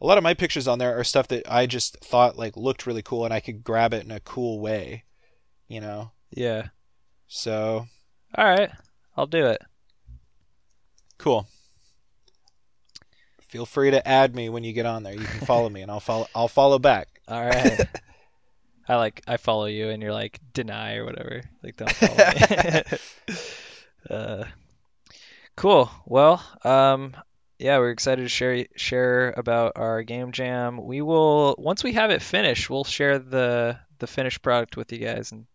a 0.00 0.06
lot 0.06 0.16
of 0.18 0.24
my 0.24 0.32
pictures 0.34 0.66
on 0.68 0.78
there 0.78 0.98
are 0.98 1.04
stuff 1.04 1.28
that 1.28 1.50
i 1.50 1.66
just 1.66 1.98
thought 2.02 2.36
like 2.38 2.56
looked 2.56 2.86
really 2.86 3.02
cool 3.02 3.24
and 3.24 3.34
i 3.34 3.40
could 3.40 3.62
grab 3.64 3.92
it 3.92 4.04
in 4.04 4.10
a 4.10 4.20
cool 4.20 4.60
way 4.60 5.04
you 5.68 5.80
know 5.80 6.12
Yeah. 6.30 6.68
so 7.26 7.86
All 8.34 8.44
right. 8.44 8.70
I'll 9.16 9.26
do 9.26 9.46
it. 9.46 9.60
cool 11.18 11.46
feel 13.48 13.66
free 13.66 13.90
to 13.90 14.06
add 14.06 14.34
me 14.34 14.48
when 14.48 14.62
you 14.64 14.72
get 14.72 14.86
on 14.86 15.02
there 15.02 15.14
you 15.14 15.26
can 15.26 15.40
follow 15.40 15.68
me 15.68 15.82
and 15.82 15.90
i'll 15.90 16.00
follow 16.00 16.26
i'll 16.34 16.48
follow 16.48 16.78
back 16.78 17.08
All 17.28 17.44
right. 17.44 17.80
I 18.90 18.96
like 18.96 19.22
I 19.28 19.36
follow 19.36 19.66
you 19.66 19.90
and 19.90 20.02
you're 20.02 20.12
like 20.12 20.40
deny 20.52 20.96
or 20.96 21.04
whatever. 21.04 21.42
Like 21.62 21.76
don't 21.76 21.92
follow 21.92 22.16
me. 22.16 23.36
uh, 24.10 24.44
cool. 25.54 25.88
Well, 26.06 26.44
um, 26.64 27.16
yeah, 27.60 27.78
we're 27.78 27.92
excited 27.92 28.22
to 28.22 28.28
share 28.28 28.66
share 28.74 29.30
about 29.36 29.74
our 29.76 30.02
game 30.02 30.32
jam. 30.32 30.84
We 30.84 31.02
will 31.02 31.54
once 31.56 31.84
we 31.84 31.92
have 31.92 32.10
it 32.10 32.20
finished, 32.20 32.68
we'll 32.68 32.82
share 32.82 33.20
the 33.20 33.78
the 34.00 34.08
finished 34.08 34.42
product 34.42 34.76
with 34.76 34.90
you 34.90 34.98
guys 34.98 35.30
and 35.30 35.46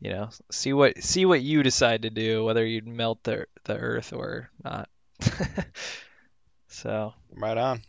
you 0.00 0.12
know 0.12 0.30
see 0.50 0.72
what 0.72 1.02
see 1.02 1.26
what 1.26 1.42
you 1.42 1.62
decide 1.62 2.02
to 2.02 2.10
do, 2.10 2.46
whether 2.46 2.64
you'd 2.64 2.88
melt 2.88 3.22
the 3.24 3.44
the 3.64 3.76
earth 3.76 4.14
or 4.14 4.48
not. 4.64 4.88
so. 6.68 7.12
right 7.34 7.58
on 7.58 7.82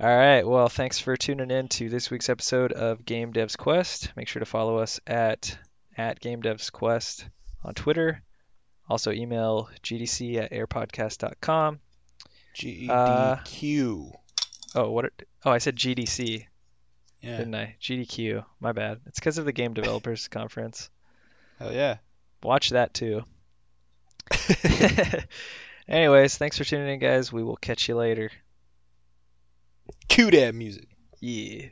All 0.00 0.08
right. 0.08 0.44
Well, 0.44 0.68
thanks 0.68 0.98
for 0.98 1.16
tuning 1.16 1.52
in 1.52 1.68
to 1.68 1.88
this 1.88 2.10
week's 2.10 2.28
episode 2.28 2.72
of 2.72 3.04
Game 3.04 3.32
Devs 3.32 3.56
Quest. 3.56 4.10
Make 4.16 4.26
sure 4.26 4.40
to 4.40 4.46
follow 4.46 4.78
us 4.78 4.98
at 5.06 5.56
at 5.96 6.18
Game 6.18 6.42
Devs 6.42 6.72
Quest 6.72 7.28
on 7.62 7.74
Twitter. 7.74 8.20
Also 8.88 9.12
email 9.12 9.68
gdc 9.84 10.36
at 10.36 10.50
airpodcast.com. 10.50 11.78
Uh, 11.78 13.36
GDQ. 13.36 14.12
Oh, 14.74 14.90
what? 14.90 15.04
It, 15.04 15.28
oh, 15.44 15.52
I 15.52 15.58
said 15.58 15.76
GDC, 15.76 16.44
yeah. 17.20 17.36
didn't 17.36 17.54
I? 17.54 17.76
GDQ. 17.80 18.44
My 18.58 18.72
bad. 18.72 19.00
It's 19.06 19.20
because 19.20 19.38
of 19.38 19.44
the 19.44 19.52
Game 19.52 19.74
Developers 19.74 20.26
Conference. 20.28 20.90
Hell 21.60 21.72
yeah. 21.72 21.98
Watch 22.42 22.70
that 22.70 22.94
too. 22.94 23.22
Anyways, 25.88 26.36
thanks 26.36 26.58
for 26.58 26.64
tuning 26.64 26.94
in, 26.94 26.98
guys. 26.98 27.32
We 27.32 27.44
will 27.44 27.56
catch 27.56 27.88
you 27.88 27.94
later. 27.94 28.32
Cue 30.08 30.30
that 30.30 30.54
music. 30.54 30.88
Yeah. 31.20 31.66